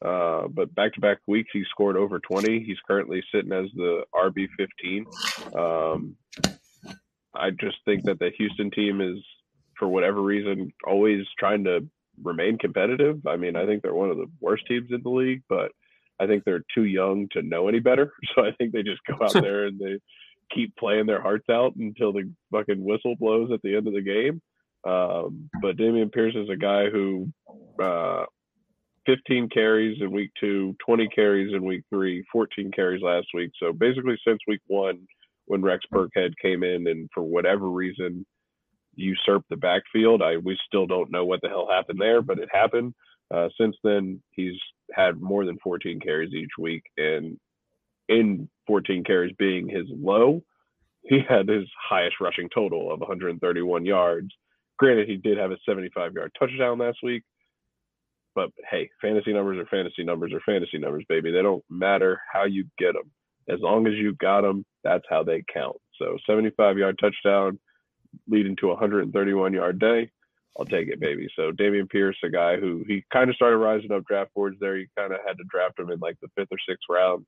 Uh, 0.04 0.48
but 0.48 0.74
back 0.74 0.92
to 0.94 1.00
back 1.00 1.18
weeks, 1.26 1.50
he 1.52 1.64
scored 1.70 1.96
over 1.96 2.18
20. 2.18 2.62
He's 2.62 2.76
currently 2.86 3.22
sitting 3.32 3.52
as 3.52 3.66
the 3.74 4.04
RB 4.14 4.48
15. 4.56 5.06
Um, 5.58 6.16
I 7.34 7.50
just 7.50 7.76
think 7.84 8.04
that 8.04 8.18
the 8.18 8.30
Houston 8.36 8.70
team 8.70 9.00
is 9.00 9.18
for 9.78 9.88
whatever 9.88 10.20
reason, 10.20 10.72
always 10.86 11.24
trying 11.38 11.64
to 11.64 11.86
remain 12.22 12.58
competitive. 12.58 13.26
I 13.26 13.36
mean, 13.36 13.56
I 13.56 13.66
think 13.66 13.82
they're 13.82 13.94
one 13.94 14.10
of 14.10 14.16
the 14.16 14.26
worst 14.40 14.66
teams 14.66 14.88
in 14.90 15.02
the 15.02 15.10
league, 15.10 15.42
but 15.48 15.72
I 16.20 16.26
think 16.26 16.44
they're 16.44 16.64
too 16.74 16.84
young 16.84 17.28
to 17.32 17.42
know 17.42 17.68
any 17.68 17.80
better. 17.80 18.12
So 18.34 18.44
I 18.44 18.52
think 18.52 18.72
they 18.72 18.82
just 18.82 19.00
go 19.06 19.24
out 19.24 19.32
there 19.32 19.66
and 19.66 19.78
they 19.78 19.98
keep 20.52 20.74
playing 20.76 21.06
their 21.06 21.22
hearts 21.22 21.48
out 21.50 21.74
until 21.76 22.12
the 22.12 22.30
fucking 22.52 22.84
whistle 22.84 23.14
blows 23.18 23.50
at 23.52 23.62
the 23.62 23.76
end 23.76 23.86
of 23.86 23.94
the 23.94 24.02
game. 24.02 24.40
Um, 24.86 25.48
but 25.62 25.76
Dameon 25.76 26.12
Pierce 26.12 26.34
is 26.34 26.50
a 26.50 26.56
guy 26.56 26.90
who, 26.90 27.28
uh, 27.82 28.26
15 29.06 29.48
carries 29.50 30.00
in 30.00 30.10
week 30.10 30.30
two, 30.38 30.74
20 30.84 31.08
carries 31.08 31.54
in 31.54 31.64
week 31.64 31.84
three, 31.90 32.24
14 32.32 32.70
carries 32.72 33.02
last 33.02 33.26
week. 33.34 33.50
So 33.60 33.72
basically, 33.72 34.18
since 34.26 34.38
week 34.46 34.60
one, 34.66 35.06
when 35.46 35.62
Rex 35.62 35.84
Burkhead 35.92 36.32
came 36.40 36.62
in 36.62 36.86
and 36.86 37.08
for 37.12 37.22
whatever 37.22 37.68
reason 37.70 38.24
usurp 38.96 39.44
the 39.48 39.56
backfield. 39.56 40.22
I 40.22 40.36
we 40.36 40.58
still 40.66 40.86
don't 40.86 41.10
know 41.10 41.24
what 41.24 41.40
the 41.42 41.48
hell 41.48 41.68
happened 41.70 42.00
there, 42.00 42.22
but 42.22 42.38
it 42.38 42.48
happened. 42.52 42.94
Uh, 43.32 43.48
since 43.58 43.76
then, 43.82 44.22
he's 44.30 44.58
had 44.92 45.20
more 45.20 45.44
than 45.44 45.58
14 45.62 46.00
carries 46.00 46.32
each 46.34 46.50
week, 46.58 46.82
and 46.96 47.38
in 48.08 48.48
14 48.66 49.04
carries 49.04 49.34
being 49.38 49.68
his 49.68 49.86
low, 49.88 50.42
he 51.02 51.20
had 51.28 51.48
his 51.48 51.64
highest 51.88 52.16
rushing 52.20 52.48
total 52.54 52.92
of 52.92 53.00
131 53.00 53.84
yards. 53.84 54.28
Granted, 54.78 55.08
he 55.08 55.16
did 55.16 55.38
have 55.38 55.52
a 55.52 55.58
75 55.66 56.12
yard 56.14 56.32
touchdown 56.38 56.78
last 56.78 56.98
week, 57.02 57.22
but 58.34 58.50
hey, 58.70 58.90
fantasy 59.00 59.32
numbers 59.32 59.58
are 59.58 59.66
fantasy 59.66 60.02
numbers 60.02 60.32
are 60.32 60.40
fantasy 60.40 60.78
numbers, 60.78 61.04
baby. 61.08 61.30
They 61.30 61.42
don't 61.42 61.64
matter 61.70 62.20
how 62.32 62.44
you 62.44 62.64
get 62.78 62.94
them. 62.94 63.10
As 63.48 63.60
long 63.60 63.86
as 63.86 63.94
you 63.94 64.14
got 64.14 64.40
them, 64.40 64.64
that's 64.82 65.04
how 65.08 65.22
they 65.22 65.44
count. 65.52 65.76
So 65.98 66.16
75 66.26 66.78
yard 66.78 66.98
touchdown, 66.98 67.58
leading 68.28 68.56
to 68.56 68.66
a 68.66 68.74
131 68.74 69.52
yard 69.52 69.78
day, 69.78 70.10
I'll 70.58 70.64
take 70.64 70.88
it, 70.88 71.00
baby. 71.00 71.28
So 71.34 71.50
Dameon 71.50 71.90
Pierce, 71.90 72.16
a 72.24 72.30
guy 72.30 72.56
who 72.56 72.84
he 72.86 73.04
kind 73.12 73.28
of 73.28 73.36
started 73.36 73.56
rising 73.58 73.92
up 73.92 74.04
draft 74.06 74.32
boards 74.34 74.56
there. 74.60 74.76
You 74.76 74.86
kind 74.96 75.12
of 75.12 75.18
had 75.26 75.36
to 75.38 75.44
draft 75.50 75.78
him 75.78 75.90
in 75.90 75.98
like 75.98 76.16
the 76.22 76.28
fifth 76.36 76.52
or 76.52 76.58
sixth 76.68 76.84
round 76.88 77.26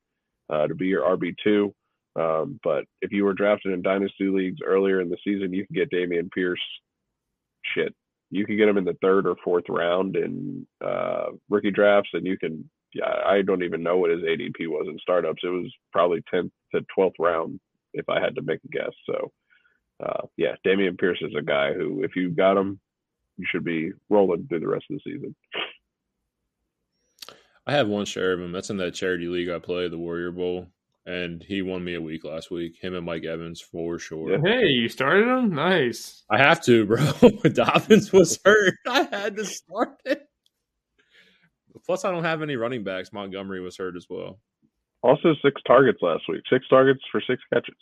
uh, 0.48 0.66
to 0.68 0.74
be 0.74 0.86
your 0.86 1.02
RB 1.02 1.34
two. 1.42 1.74
Um, 2.14 2.60
but 2.62 2.84
if 3.02 3.12
you 3.12 3.24
were 3.24 3.34
drafted 3.34 3.72
in 3.72 3.82
dynasty 3.82 4.28
leagues 4.28 4.60
earlier 4.64 5.00
in 5.00 5.10
the 5.10 5.18
season, 5.24 5.52
you 5.52 5.66
can 5.66 5.74
get 5.74 5.90
Dameon 5.90 6.30
Pierce. 6.30 6.62
Shit, 7.74 7.94
you 8.30 8.46
can 8.46 8.56
get 8.56 8.68
him 8.68 8.78
in 8.78 8.84
the 8.84 8.96
third 9.02 9.26
or 9.26 9.36
fourth 9.44 9.64
round 9.68 10.16
in 10.16 10.66
uh, 10.84 11.26
rookie 11.50 11.70
drafts, 11.70 12.10
and 12.12 12.26
you 12.26 12.38
can. 12.38 12.68
Yeah, 12.94 13.12
I 13.26 13.42
don't 13.42 13.64
even 13.64 13.82
know 13.82 13.98
what 13.98 14.10
his 14.10 14.22
ADP 14.22 14.68
was 14.68 14.86
in 14.88 14.98
startups. 15.00 15.42
It 15.42 15.48
was 15.48 15.70
probably 15.92 16.22
10th 16.32 16.50
to 16.74 16.80
12th 16.96 17.12
round 17.18 17.60
if 17.92 18.08
I 18.08 18.20
had 18.20 18.34
to 18.36 18.42
make 18.42 18.60
a 18.64 18.68
guess. 18.68 18.92
So 19.04 19.32
uh, 20.04 20.26
yeah, 20.36 20.56
Dameon 20.64 20.98
Pierce 20.98 21.18
is 21.22 21.34
a 21.38 21.42
guy 21.42 21.72
who, 21.72 22.02
if 22.02 22.16
you 22.16 22.30
got 22.30 22.56
him, 22.56 22.80
you 23.36 23.46
should 23.50 23.64
be 23.64 23.92
rolling 24.08 24.46
through 24.46 24.60
the 24.60 24.68
rest 24.68 24.86
of 24.90 24.98
the 25.04 25.12
season. 25.12 25.34
I 27.66 27.72
have 27.72 27.88
one 27.88 28.06
share 28.06 28.32
of 28.32 28.40
him. 28.40 28.52
That's 28.52 28.70
in 28.70 28.76
that 28.78 28.94
charity 28.94 29.26
league 29.26 29.48
I 29.48 29.58
play, 29.58 29.88
the 29.88 29.98
Warrior 29.98 30.30
Bowl, 30.30 30.68
and 31.04 31.42
he 31.42 31.62
won 31.62 31.82
me 31.82 31.94
a 31.94 32.00
week 32.00 32.24
last 32.24 32.50
week. 32.50 32.78
Him 32.80 32.94
and 32.94 33.04
Mike 33.04 33.24
Evans 33.24 33.60
for 33.60 33.98
sure. 33.98 34.38
Hey, 34.40 34.66
you 34.66 34.88
started 34.88 35.26
him? 35.26 35.54
Nice. 35.54 36.24
I 36.30 36.38
have 36.38 36.62
to, 36.64 36.86
bro. 36.86 37.12
Dobbins 37.52 38.12
was 38.12 38.38
hurt. 38.44 38.74
I 38.86 39.08
had 39.10 39.36
to 39.36 39.44
start 39.44 40.00
it. 40.04 40.28
Plus, 41.84 42.04
I 42.04 42.10
don't 42.10 42.24
have 42.24 42.42
any 42.42 42.56
running 42.56 42.84
backs. 42.84 43.12
Montgomery 43.12 43.60
was 43.60 43.76
hurt 43.76 43.96
as 43.96 44.06
well. 44.08 44.40
Also, 45.06 45.36
six 45.40 45.62
targets 45.66 45.98
last 46.02 46.24
week. 46.28 46.42
Six 46.50 46.66
targets 46.68 47.00
for 47.12 47.20
six 47.20 47.40
catches. 47.52 47.76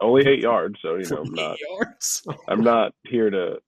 Only 0.00 0.24
eight 0.28 0.42
yards. 0.42 0.76
So 0.80 0.94
you 0.94 1.08
know, 1.10 1.22
I'm 1.22 1.34
not. 1.34 1.56
Yards. 1.60 2.26
I'm 2.46 2.60
not 2.62 2.92
here 3.04 3.30
to. 3.30 3.58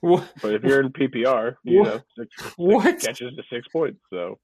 What? 0.00 0.28
But 0.42 0.54
if 0.54 0.64
you're 0.64 0.80
in 0.80 0.90
PPR, 0.90 1.54
you 1.62 1.78
what? 1.78 1.86
know, 1.86 2.00
six, 2.18 2.34
six 2.36 2.54
what? 2.56 2.98
catches 2.98 3.36
to 3.36 3.42
six 3.48 3.68
points. 3.68 4.00
So 4.10 4.36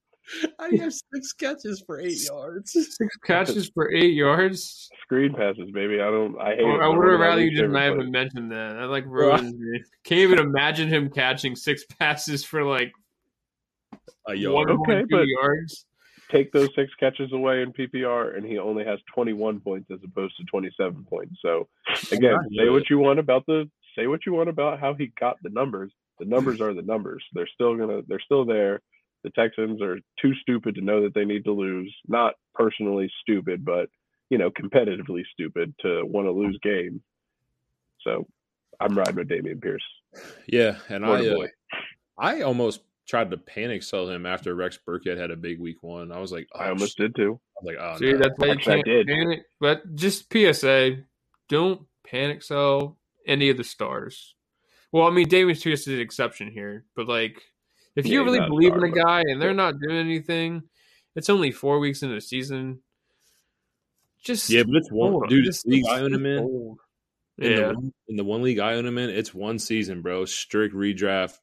I 0.60 0.68
have 0.76 0.92
six 0.92 1.32
catches 1.32 1.82
for 1.84 1.98
eight 1.98 2.24
yards. 2.24 2.72
Six 2.72 3.16
catches 3.24 3.68
for 3.74 3.90
eight 3.92 4.14
yards. 4.14 4.88
Screen 5.02 5.34
passes, 5.34 5.68
baby. 5.72 5.94
I 5.94 6.10
don't. 6.12 6.40
I 6.40 6.54
hate. 6.54 6.62
Oh, 6.62 6.78
I 6.78 6.86
would 6.86 7.10
have 7.10 7.18
rather 7.18 7.42
you 7.42 7.50
didn't 7.50 7.76
even 7.76 8.12
mention 8.12 8.48
that. 8.50 8.74
That 8.74 8.86
like 8.88 9.04
ruins 9.06 9.52
me. 9.52 9.82
Can't 10.04 10.20
even 10.20 10.38
imagine 10.38 10.88
him 10.88 11.10
catching 11.10 11.56
six 11.56 11.84
passes 11.98 12.44
for 12.44 12.62
like 12.62 12.92
a 14.28 14.34
yard. 14.36 14.70
Okay, 14.70 15.02
but 15.10 15.26
yards. 15.26 15.86
Take 16.30 16.52
those 16.52 16.68
six 16.74 16.92
catches 17.00 17.32
away 17.32 17.62
in 17.62 17.72
PPR, 17.72 18.36
and 18.36 18.44
he 18.44 18.58
only 18.58 18.84
has 18.84 18.98
21 19.14 19.60
points 19.60 19.90
as 19.90 19.98
opposed 20.04 20.36
to 20.36 20.44
27 20.44 21.04
points. 21.08 21.36
So, 21.40 21.68
again, 22.12 22.36
say 22.56 22.68
what 22.68 22.90
you 22.90 22.98
want 22.98 23.18
about 23.18 23.46
the 23.46 23.70
say 23.96 24.06
what 24.06 24.26
you 24.26 24.32
want 24.32 24.48
about 24.48 24.78
how 24.78 24.94
he 24.94 25.12
got 25.18 25.36
the 25.42 25.50
numbers. 25.50 25.90
The 26.18 26.26
numbers 26.26 26.60
are 26.60 26.74
the 26.74 26.82
numbers. 26.82 27.24
They're 27.32 27.48
still 27.52 27.76
gonna. 27.76 28.02
They're 28.06 28.20
still 28.20 28.44
there. 28.44 28.80
The 29.24 29.30
Texans 29.30 29.82
are 29.82 29.98
too 30.20 30.34
stupid 30.42 30.74
to 30.76 30.80
know 30.80 31.02
that 31.02 31.14
they 31.14 31.24
need 31.24 31.44
to 31.44 31.52
lose. 31.52 31.94
Not 32.06 32.34
personally 32.54 33.10
stupid, 33.22 33.64
but 33.64 33.88
you 34.30 34.38
know, 34.38 34.50
competitively 34.50 35.22
stupid 35.32 35.74
to 35.80 36.04
want 36.04 36.26
to 36.26 36.32
lose 36.32 36.58
games. 36.62 37.00
So, 38.02 38.26
I'm 38.80 38.96
riding 38.96 39.16
with 39.16 39.28
Dameon 39.28 39.60
Pierce. 39.60 39.82
Yeah, 40.46 40.78
and 40.88 41.04
I, 41.04 41.26
uh, 41.26 41.46
I 42.16 42.42
almost 42.42 42.82
tried 43.08 43.30
to 43.30 43.38
panic 43.38 43.82
sell 43.82 44.08
him 44.08 44.26
after 44.26 44.54
Rex 44.54 44.78
Burkhead 44.86 45.16
had 45.18 45.30
a 45.30 45.36
big 45.36 45.58
week 45.58 45.82
one. 45.82 46.12
I 46.12 46.18
was 46.18 46.30
like, 46.30 46.46
oh, 46.54 46.60
I 46.60 46.68
almost 46.68 46.96
shit. 46.96 47.14
did 47.14 47.16
too. 47.16 47.40
I 47.56 47.64
was 47.64 47.74
like, 47.74 47.76
oh, 47.80 47.98
See, 47.98 48.12
no. 48.12 48.18
that's 48.18 48.34
why 48.36 48.46
you 48.48 48.56
can't 48.58 48.84
panic. 48.84 49.42
But 49.58 49.94
just 49.94 50.32
PSA, 50.32 50.98
don't 51.48 51.82
panic 52.06 52.42
sell 52.42 52.98
any 53.26 53.48
of 53.48 53.56
the 53.56 53.64
stars. 53.64 54.34
Well, 54.92 55.06
I 55.06 55.10
mean, 55.10 55.28
Davis 55.28 55.62
Pierce 55.62 55.86
is 55.86 55.94
an 55.94 56.00
exception 56.00 56.50
here, 56.50 56.84
but 56.94 57.08
like, 57.08 57.42
if 57.96 58.06
yeah, 58.06 58.14
you 58.14 58.24
really 58.24 58.40
believe 58.40 58.72
star, 58.72 58.84
in 58.84 58.92
a 58.92 58.94
guy 58.94 59.20
and 59.20 59.40
they're 59.40 59.50
yeah. 59.50 59.56
not 59.56 59.80
doing 59.80 59.96
anything, 59.96 60.62
it's 61.16 61.30
only 61.30 61.50
four 61.50 61.78
weeks 61.78 62.02
into 62.02 62.14
the 62.14 62.20
season. 62.20 62.80
Just 64.22 64.50
yeah, 64.50 64.62
but 64.62 64.76
it's 64.76 64.90
one 64.90 65.28
dude. 65.28 65.44
Just, 65.44 65.66
league 65.66 65.86
I 65.88 66.00
own 66.00 66.12
him 66.12 66.26
in. 66.26 66.76
In 67.38 67.52
yeah, 67.52 67.56
the, 67.56 67.92
in 68.08 68.16
the 68.16 68.24
one 68.24 68.42
league 68.42 68.58
I 68.58 68.74
own 68.74 68.84
him 68.84 68.98
in, 68.98 69.10
it's 69.10 69.32
one 69.32 69.58
season, 69.58 70.02
bro. 70.02 70.24
Strict 70.24 70.74
redraft 70.74 71.38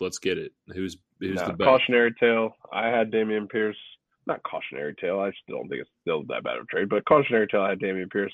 let's 0.00 0.18
get 0.18 0.38
it. 0.38 0.52
Who's 0.68 0.96
who's 1.20 1.36
no, 1.36 1.46
the 1.46 1.52
best? 1.52 1.68
Cautionary 1.68 2.14
tale. 2.18 2.56
I 2.72 2.88
had 2.88 3.10
Dameon 3.10 3.48
Pierce. 3.48 3.76
Not 4.26 4.42
cautionary 4.42 4.94
tale. 5.00 5.20
I 5.20 5.32
still 5.42 5.58
don't 5.58 5.68
think 5.68 5.82
it's 5.82 5.90
still 6.00 6.22
that 6.28 6.44
bad 6.44 6.56
of 6.56 6.64
a 6.64 6.66
trade, 6.66 6.88
but 6.88 7.04
cautionary 7.04 7.46
tale. 7.46 7.62
I 7.62 7.70
had 7.70 7.80
Dameon 7.80 8.10
Pierce. 8.10 8.32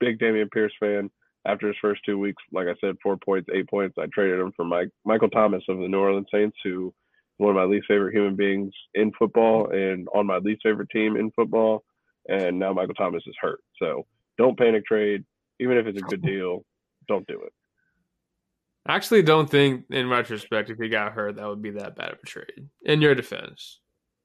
Big 0.00 0.18
Dameon 0.18 0.50
Pierce 0.50 0.72
fan. 0.80 1.10
After 1.46 1.68
his 1.68 1.76
first 1.80 2.00
two 2.04 2.18
weeks, 2.18 2.42
like 2.52 2.66
I 2.66 2.74
said, 2.80 2.96
four 3.02 3.16
points, 3.16 3.48
eight 3.54 3.70
points. 3.70 3.96
I 3.98 4.06
traded 4.12 4.40
him 4.40 4.52
for 4.56 4.64
Mike 4.64 4.90
Michael 5.04 5.30
Thomas 5.30 5.62
of 5.68 5.78
the 5.78 5.88
New 5.88 5.98
Orleans 5.98 6.26
Saints, 6.32 6.56
who 6.62 6.92
one 7.38 7.50
of 7.50 7.56
my 7.56 7.64
least 7.64 7.86
favorite 7.86 8.14
human 8.14 8.36
beings 8.36 8.72
in 8.94 9.12
football 9.18 9.70
and 9.70 10.08
on 10.14 10.26
my 10.26 10.38
least 10.38 10.62
favorite 10.62 10.90
team 10.90 11.16
in 11.16 11.30
football. 11.30 11.84
And 12.28 12.58
now 12.58 12.72
Michael 12.72 12.94
Thomas 12.94 13.22
is 13.26 13.36
hurt. 13.40 13.60
So 13.78 14.06
don't 14.36 14.58
panic 14.58 14.84
trade. 14.84 15.24
Even 15.60 15.78
if 15.78 15.86
it's 15.86 15.98
a 15.98 16.02
good 16.02 16.22
deal, 16.34 16.64
don't 17.06 17.26
do 17.26 17.40
it. 17.42 17.52
I 18.88 18.96
actually 18.96 19.22
don't 19.22 19.50
think, 19.50 19.84
in 19.90 20.08
retrospect, 20.08 20.70
if 20.70 20.78
he 20.78 20.88
got 20.88 21.12
hurt, 21.12 21.36
that 21.36 21.46
would 21.46 21.60
be 21.60 21.70
that 21.72 21.94
bad 21.94 22.12
of 22.12 22.18
a 22.22 22.26
trade. 22.26 22.68
In 22.82 23.02
your 23.02 23.14
defense. 23.14 23.80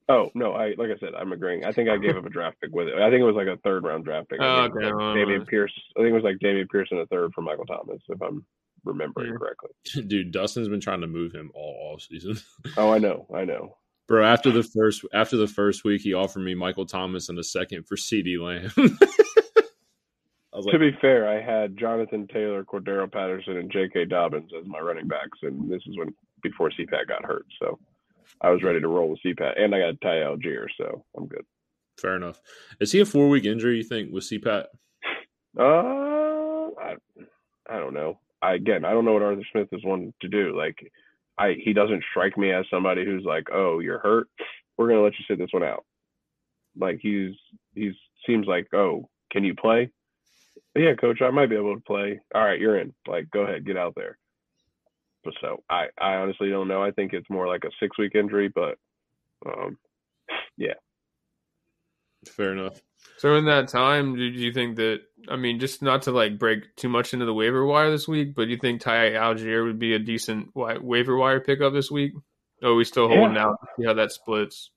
Oh 0.10 0.30
no! 0.36 0.54
I 0.54 0.74
like 0.78 0.90
I 0.90 0.98
said, 1.00 1.14
I'm 1.18 1.32
agreeing. 1.32 1.64
I 1.64 1.72
think 1.72 1.90
I 1.90 1.98
gave 1.98 2.18
up 2.18 2.26
a 2.26 2.30
draft 2.30 2.60
pick 2.60 2.72
with 2.74 2.88
it. 2.90 2.96
I 2.96 3.10
think 3.10 3.22
it 3.22 3.26
was 3.26 3.36
like 3.36 3.48
a 3.48 3.58
third 3.64 3.84
round 3.84 4.04
draft 4.04 4.30
pick. 4.30 4.40
Oh, 4.42 4.64
okay. 4.64 4.86
Like 4.86 4.94
Dameon 4.94 5.48
Pierce. 5.48 5.74
I 5.96 6.02
think 6.02 6.10
it 6.10 6.14
was 6.14 6.24
like 6.24 6.40
Dameon 6.40 6.70
Pierce 6.70 6.90
in 6.92 6.98
a 6.98 7.06
third 7.06 7.32
for 7.34 7.42
Michael 7.42 7.66
Thomas, 7.66 8.02
if 8.10 8.22
I'm 8.22 8.46
remembering 8.84 9.32
yeah. 9.32 9.38
correctly. 9.38 9.70
Dude, 10.08 10.32
Dustin's 10.32 10.68
been 10.68 10.82
trying 10.82 11.02
to 11.02 11.08
move 11.08 11.32
him 11.32 11.52
all 11.56 11.78
all 11.82 12.00
season. 12.00 12.38
oh, 12.78 12.92
I 12.92 12.98
know, 12.98 13.28
I 13.34 13.46
know. 13.46 13.78
Bro, 14.08 14.26
after 14.26 14.52
the 14.52 14.64
first 14.64 15.06
after 15.14 15.38
the 15.38 15.48
first 15.48 15.86
week, 15.86 16.02
he 16.02 16.14
offered 16.14 16.42
me 16.42 16.54
Michael 16.54 16.86
Thomas 16.86 17.30
and 17.30 17.40
a 17.40 17.44
second 17.44 17.88
for 17.88 17.96
CeeDee 17.96 18.40
Lamb. 18.40 18.72
like, 20.66 20.74
to 20.74 20.80
be 20.80 20.98
fair, 21.02 21.28
I 21.28 21.42
had 21.42 21.78
Jonathan 21.78 22.28
Taylor, 22.28 22.64
Cordarrelle 22.64 23.12
Patterson, 23.12 23.58
and 23.58 23.72
J.K. 23.72 24.06
Dobbins 24.06 24.52
as 24.60 24.68
my 24.68 24.80
running 24.80 25.08
backs, 25.08 25.40
and 25.42 25.70
this 25.70 25.82
is 25.88 25.98
when 25.98 26.14
before 26.42 26.70
CPAT 26.72 27.08
got 27.08 27.26
hurt, 27.26 27.46
so 27.60 27.80
I 28.42 28.50
was 28.50 28.64
ready 28.64 28.80
to 28.80 28.88
roll 28.88 29.10
with 29.10 29.20
CPAT, 29.26 29.60
and 29.60 29.74
I 29.74 29.80
got 29.80 30.02
Ty 30.02 30.16
Allgeier, 30.18 30.68
so 30.78 31.04
I'm 31.18 31.28
good. 31.28 31.46
Fair 32.00 32.16
enough. 32.16 32.42
Is 32.80 32.92
he 32.92 33.00
a 33.00 33.06
four 33.06 33.30
week 33.30 33.46
injury? 33.46 33.78
You 33.78 33.84
think 33.84 34.12
with 34.12 34.24
CPAT? 34.24 34.66
Uh, 35.58 36.72
I, 36.82 36.96
I 37.70 37.80
don't 37.80 37.94
know. 37.94 38.20
I 38.42 38.56
again, 38.56 38.84
I 38.84 38.92
don't 38.92 39.06
know 39.06 39.14
what 39.14 39.22
Arthur 39.22 39.44
Smith 39.52 39.70
is 39.72 39.84
wanting 39.84 40.14
to 40.22 40.28
do. 40.28 40.58
Like, 40.58 40.92
I 41.38 41.56
he 41.64 41.74
doesn't 41.74 42.04
strike 42.12 42.38
me 42.38 42.52
as 42.52 42.66
somebody 42.70 43.06
who's 43.06 43.24
like, 43.24 43.48
oh, 43.54 43.80
you're 43.80 44.00
hurt. 44.00 44.28
We're 44.78 44.90
gonna 44.90 45.02
let 45.02 45.14
you 45.14 45.26
sit 45.28 45.38
this 45.38 45.54
one 45.54 45.64
out. 45.64 45.86
Like 46.76 47.00
he's 47.02 47.36
he's 47.76 47.94
seems 48.26 48.48
like, 48.48 48.68
oh, 48.74 49.10
can 49.32 49.44
you 49.44 49.54
play? 49.56 49.92
Yeah, 50.76 50.96
coach, 50.96 51.22
I 51.22 51.30
might 51.30 51.50
be 51.50 51.56
able 51.56 51.76
to 51.76 51.82
play. 51.82 52.20
All 52.34 52.44
right, 52.44 52.60
you're 52.60 52.80
in. 52.80 52.94
Like, 53.08 53.30
go 53.32 53.42
ahead, 53.42 53.66
get 53.66 53.78
out 53.78 53.94
there. 53.96 54.18
So 55.42 55.64
I, 55.70 55.86
I 55.98 56.16
honestly 56.16 56.50
don't 56.50 56.68
know. 56.68 56.84
I 56.84 56.92
think 56.92 57.14
it's 57.14 57.30
more 57.30 57.48
like 57.48 57.64
a 57.64 57.72
six 57.80 57.98
week 57.98 58.14
injury, 58.16 58.50
but 58.54 58.78
um, 59.46 59.78
yeah. 60.58 60.74
Fair 62.28 62.52
enough. 62.54 62.82
So 63.18 63.36
in 63.36 63.46
that 63.46 63.68
time, 63.68 64.16
did 64.16 64.36
you 64.36 64.52
think 64.52 64.76
that? 64.78 65.02
I 65.30 65.36
mean, 65.36 65.60
just 65.60 65.82
not 65.82 66.04
to 66.04 66.12
like 66.12 66.40
break 66.40 66.76
too 66.76 66.90
much 66.90 67.14
into 67.14 67.26
the 67.26 67.34
waiver 67.34 67.66
wire 67.66 67.92
this 67.92 68.08
week, 68.08 68.36
but 68.36 68.46
do 68.46 68.52
you 68.52 68.58
think 68.58 68.82
Ty 68.82 69.12
Allgeier 69.12 69.64
would 69.66 69.80
be 69.80 69.94
a 69.94 70.00
decent 70.00 70.50
waiver 70.56 71.16
wire 71.16 71.40
pickup 71.40 71.74
this 71.74 71.92
week? 71.92 72.14
Oh, 72.62 72.76
we 72.76 72.86
still 72.86 73.08
holding 73.08 73.36
yeah. 73.36 73.46
out? 73.46 73.68
See 73.78 73.86
how 73.86 73.94
that 73.94 74.12
splits. 74.12 74.72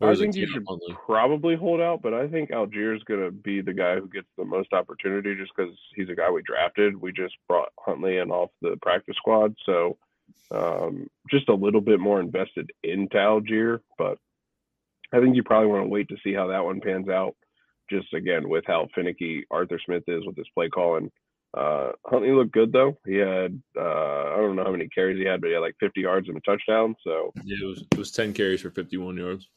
I 0.00 0.14
think 0.14 0.34
you 0.34 0.46
should 0.46 0.66
probably 1.06 1.54
hold 1.54 1.80
out, 1.80 2.02
but 2.02 2.14
I 2.14 2.26
think 2.26 2.50
Allgeier 2.50 2.96
is 2.96 3.02
going 3.04 3.24
to 3.24 3.30
be 3.30 3.60
the 3.60 3.72
guy 3.72 3.94
who 3.94 4.08
gets 4.08 4.26
the 4.36 4.44
most 4.44 4.72
opportunity 4.72 5.34
just 5.36 5.52
because 5.56 5.72
he's 5.94 6.08
a 6.08 6.14
guy 6.14 6.30
we 6.30 6.42
drafted. 6.42 7.00
We 7.00 7.12
just 7.12 7.34
brought 7.48 7.68
Huntley 7.78 8.18
in 8.18 8.30
off 8.30 8.50
the 8.60 8.76
practice 8.82 9.16
squad, 9.16 9.54
so 9.64 9.96
um, 10.50 11.08
just 11.30 11.48
a 11.48 11.54
little 11.54 11.80
bit 11.80 12.00
more 12.00 12.20
invested 12.20 12.70
into 12.82 13.16
Allgeier. 13.16 13.80
But 13.96 14.18
I 15.12 15.20
think 15.20 15.36
you 15.36 15.44
probably 15.44 15.68
want 15.68 15.84
to 15.84 15.88
wait 15.88 16.08
to 16.08 16.16
see 16.24 16.34
how 16.34 16.48
that 16.48 16.64
one 16.64 16.80
pans 16.80 17.08
out. 17.08 17.36
Just 17.90 18.12
again 18.14 18.48
with 18.48 18.64
how 18.66 18.88
finicky 18.94 19.44
Arthur 19.50 19.78
Smith 19.84 20.04
is 20.08 20.24
with 20.26 20.36
his 20.36 20.48
play 20.54 20.70
calling. 20.70 21.10
Uh, 21.52 21.92
Huntley 22.06 22.32
looked 22.32 22.52
good 22.52 22.72
though. 22.72 22.98
He 23.06 23.16
had 23.16 23.60
uh, 23.76 24.32
I 24.32 24.36
don't 24.36 24.56
know 24.56 24.64
how 24.64 24.72
many 24.72 24.88
carries 24.88 25.18
he 25.18 25.24
had, 25.26 25.40
but 25.40 25.48
he 25.48 25.54
had 25.54 25.60
like 25.60 25.76
50 25.78 26.00
yards 26.00 26.28
and 26.28 26.36
a 26.36 26.40
touchdown. 26.40 26.96
So 27.04 27.32
yeah, 27.44 27.58
it 27.62 27.66
was 27.66 27.84
it 27.92 27.98
was 27.98 28.10
10 28.10 28.32
carries 28.32 28.62
for 28.62 28.70
51 28.70 29.16
yards. 29.16 29.48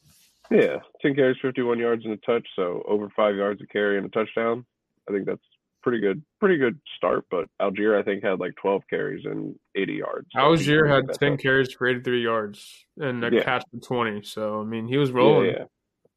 Yeah, 0.50 0.76
10 1.02 1.14
carries, 1.14 1.36
51 1.42 1.78
yards 1.78 2.04
and 2.04 2.14
a 2.14 2.16
touch, 2.18 2.46
so 2.56 2.82
over 2.88 3.08
five 3.14 3.36
yards 3.36 3.60
a 3.62 3.66
carry 3.66 3.98
and 3.98 4.06
a 4.06 4.08
touchdown. 4.08 4.64
I 5.08 5.12
think 5.12 5.26
that's 5.26 5.42
pretty 5.82 6.00
good, 6.00 6.22
pretty 6.40 6.56
good 6.56 6.80
start. 6.96 7.24
But 7.30 7.48
Allgeier, 7.60 7.98
I 7.98 8.02
think, 8.02 8.24
had 8.24 8.40
like 8.40 8.54
12 8.60 8.82
carries 8.88 9.24
and 9.24 9.54
80 9.76 9.92
yards. 9.94 10.26
So 10.32 10.40
Allgeier 10.40 10.88
had 10.88 11.12
10 11.18 11.34
up. 11.34 11.38
carries 11.38 11.72
for 11.72 11.86
83 11.86 12.22
yards 12.22 12.86
and 12.98 13.24
a 13.24 13.30
yeah. 13.32 13.42
catch 13.42 13.64
for 13.70 13.80
20. 13.80 14.22
So 14.22 14.60
I 14.60 14.64
mean, 14.64 14.86
he 14.86 14.96
was 14.96 15.10
rolling. 15.10 15.50
Yeah, 15.50 15.64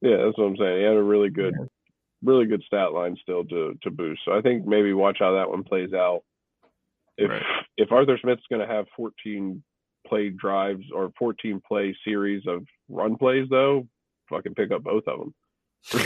yeah, 0.01 0.09
yeah, 0.09 0.25
that's 0.25 0.37
what 0.37 0.45
I'm 0.45 0.57
saying. 0.57 0.77
He 0.77 0.83
had 0.83 0.95
a 0.95 1.03
really 1.03 1.29
good, 1.29 1.53
yeah. 1.57 1.65
really 2.23 2.45
good 2.45 2.63
stat 2.65 2.93
line 2.93 3.17
still 3.21 3.43
to 3.45 3.77
to 3.81 3.91
boost. 3.91 4.21
So 4.25 4.33
I 4.33 4.41
think 4.41 4.65
maybe 4.65 4.93
watch 4.93 5.17
how 5.19 5.35
that 5.35 5.49
one 5.49 5.63
plays 5.63 5.93
out. 5.93 6.21
If 7.17 7.29
right. 7.29 7.43
if 7.77 7.91
Arthur 7.91 8.17
Smith's 8.21 8.43
going 8.49 8.65
to 8.65 8.73
have 8.73 8.85
14 8.95 9.61
play 10.07 10.29
drives 10.29 10.85
or 10.93 11.11
14 11.19 11.61
play 11.67 11.95
series 12.03 12.43
of 12.47 12.65
run 12.89 13.15
plays 13.17 13.47
though 13.49 13.87
fucking 14.31 14.55
pick 14.55 14.71
up 14.71 14.83
both 14.83 15.03
of 15.07 15.19
them. 15.19 15.33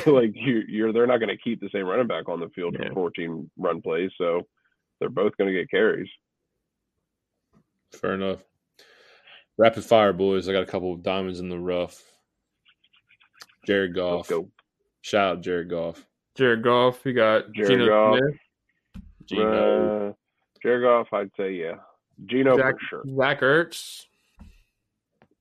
like 0.13 0.31
you, 0.35 0.63
you're 0.67 0.93
they're 0.93 1.07
not 1.07 1.19
going 1.19 1.29
to 1.29 1.41
keep 1.41 1.61
the 1.61 1.69
same 1.71 1.85
running 1.85 2.07
back 2.07 2.27
on 2.29 2.39
the 2.39 2.49
field 2.49 2.75
yeah. 2.79 2.89
for 2.89 3.11
14 3.11 3.49
run 3.57 3.81
plays, 3.81 4.11
so 4.17 4.41
they're 4.99 5.09
both 5.09 5.35
going 5.37 5.51
to 5.51 5.57
get 5.57 5.69
carries. 5.69 6.09
Fair 7.93 8.13
enough. 8.13 8.43
Rapid 9.57 9.85
fire, 9.85 10.11
boys. 10.11 10.49
I 10.49 10.51
got 10.51 10.63
a 10.63 10.67
couple 10.67 10.93
of 10.93 11.03
diamonds 11.03 11.39
in 11.39 11.47
the 11.47 11.59
rough. 11.59 12.01
Jared 13.65 13.95
Goff. 13.95 14.29
Shout 15.01 15.37
out 15.37 15.41
Jared 15.41 15.69
Goff. 15.69 16.05
Jared 16.35 16.63
Goff. 16.63 16.99
You 17.05 17.13
got 17.13 17.51
Jared 17.53 17.69
Geno 17.69 17.87
Goff. 17.87 18.17
Smith. 18.19 18.39
Geno. 19.25 20.09
Uh, 20.09 20.13
Jared 20.61 20.83
Goff, 20.83 21.07
I'd 21.13 21.31
say 21.37 21.53
yeah. 21.53 21.75
Geno 22.25 22.57
Zach, 22.57 22.75
for 22.79 23.03
sure. 23.03 23.03
Zach 23.15 23.41
Ertz. 23.41 24.05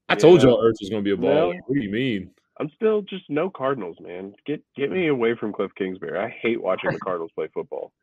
I 0.09 0.15
told 0.15 0.43
y'all 0.43 0.63
Ertz 0.63 0.81
was 0.81 0.91
going 0.91 1.05
to 1.05 1.05
be 1.05 1.13
a 1.13 1.17
baller. 1.17 1.59
what 1.67 1.75
do 1.75 1.83
you 1.83 1.91
mean? 1.91 2.31
I'm 2.61 2.71
still 2.75 3.03
just 3.03 3.25
no 3.29 3.51
Cardinals, 3.51 3.97
man. 4.01 4.35
Get 4.47 4.63
get 4.77 4.91
me 4.91 5.09
away 5.09 5.35
from 5.35 5.53
Cliff 5.53 5.73
Kingsbury. 5.77 6.19
I 6.19 6.29
hate 6.29 6.63
watching 6.63 6.93
the 6.93 6.99
Cardinals 6.99 7.33
play 7.35 7.49
football. 7.53 7.93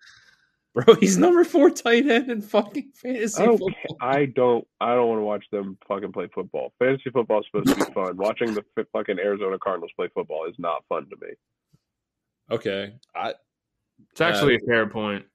Bro, 0.74 0.96
he's 0.96 1.18
number 1.18 1.44
four 1.44 1.70
tight 1.70 2.08
end 2.08 2.32
in 2.32 2.42
fucking 2.42 2.92
fantasy 2.96 3.44
okay. 3.44 3.58
football. 3.58 3.98
I 4.00 4.26
don't 4.26 4.66
I 4.80 4.96
don't 4.96 5.10
want 5.10 5.20
to 5.20 5.24
watch 5.24 5.46
them 5.52 5.78
fucking 5.88 6.14
play 6.14 6.30
football. 6.34 6.74
Fantasy 6.80 7.10
football 7.10 7.42
is 7.42 7.46
supposed 7.52 7.78
to 7.78 7.86
be 7.86 7.94
fun. 7.94 8.16
Watching 8.16 8.54
the 8.54 8.64
fucking 8.94 9.20
Arizona 9.20 9.60
Cardinals 9.60 9.92
play 9.98 10.08
football 10.14 10.46
is 10.46 10.56
not 10.58 10.86
fun 10.88 11.10
to 11.10 11.16
me. 11.26 11.34
Okay. 12.50 12.94
I 13.14 13.34
It's 14.12 14.22
actually 14.22 14.56
uh, 14.56 14.60
a 14.64 14.68
fair 14.68 14.88
point. 14.88 15.26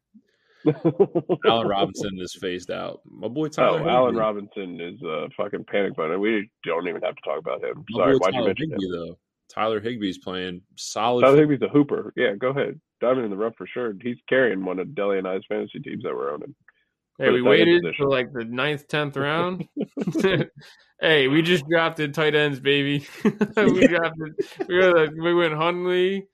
Allen 1.46 1.68
Robinson 1.68 2.18
is 2.20 2.36
phased 2.40 2.70
out. 2.70 3.00
My 3.04 3.28
boy 3.28 3.46
oh, 3.46 3.48
Tyler. 3.48 3.82
Oh, 3.82 3.88
Allen 3.88 4.16
Robinson 4.16 4.80
is 4.80 5.00
a 5.02 5.28
fucking 5.36 5.64
panic 5.64 5.96
button. 5.96 6.20
We 6.20 6.50
don't 6.64 6.88
even 6.88 7.02
have 7.02 7.14
to 7.14 7.22
talk 7.22 7.38
about 7.38 7.62
him. 7.62 7.84
Sorry, 7.94 8.16
why'd 8.16 8.34
you 8.34 8.44
mention 8.44 8.70
Higbee, 8.70 8.86
him? 8.86 8.92
though? 8.92 9.18
Tyler 9.48 9.80
Higbee's 9.80 10.18
playing 10.18 10.62
solid. 10.76 11.22
Tyler 11.22 11.46
Higbee's 11.46 11.62
a 11.62 11.68
hooper. 11.68 12.12
Yeah, 12.16 12.34
go 12.34 12.48
ahead. 12.48 12.80
Diamond 13.00 13.24
in 13.26 13.30
the 13.30 13.36
rough 13.36 13.54
for 13.56 13.66
sure. 13.66 13.94
He's 14.02 14.18
carrying 14.28 14.64
one 14.64 14.78
of 14.78 14.94
Deli 14.94 15.18
and 15.18 15.28
I's 15.28 15.42
fantasy 15.48 15.78
teams 15.80 16.02
that 16.02 16.14
we're 16.14 16.32
owning. 16.32 16.54
Hey, 17.18 17.30
we 17.30 17.42
waited 17.42 17.84
for 17.96 18.08
like 18.08 18.32
the 18.32 18.44
ninth, 18.44 18.88
tenth 18.88 19.16
round. 19.16 19.66
hey, 21.00 21.28
we 21.28 21.42
just 21.42 21.66
drafted 21.68 22.12
tight 22.14 22.34
ends, 22.34 22.60
baby. 22.60 23.06
we 23.24 23.86
drafted. 23.86 24.34
We, 24.68 24.82
like, 24.82 25.10
we 25.12 25.34
went 25.34 25.54
Huntley, 25.54 26.26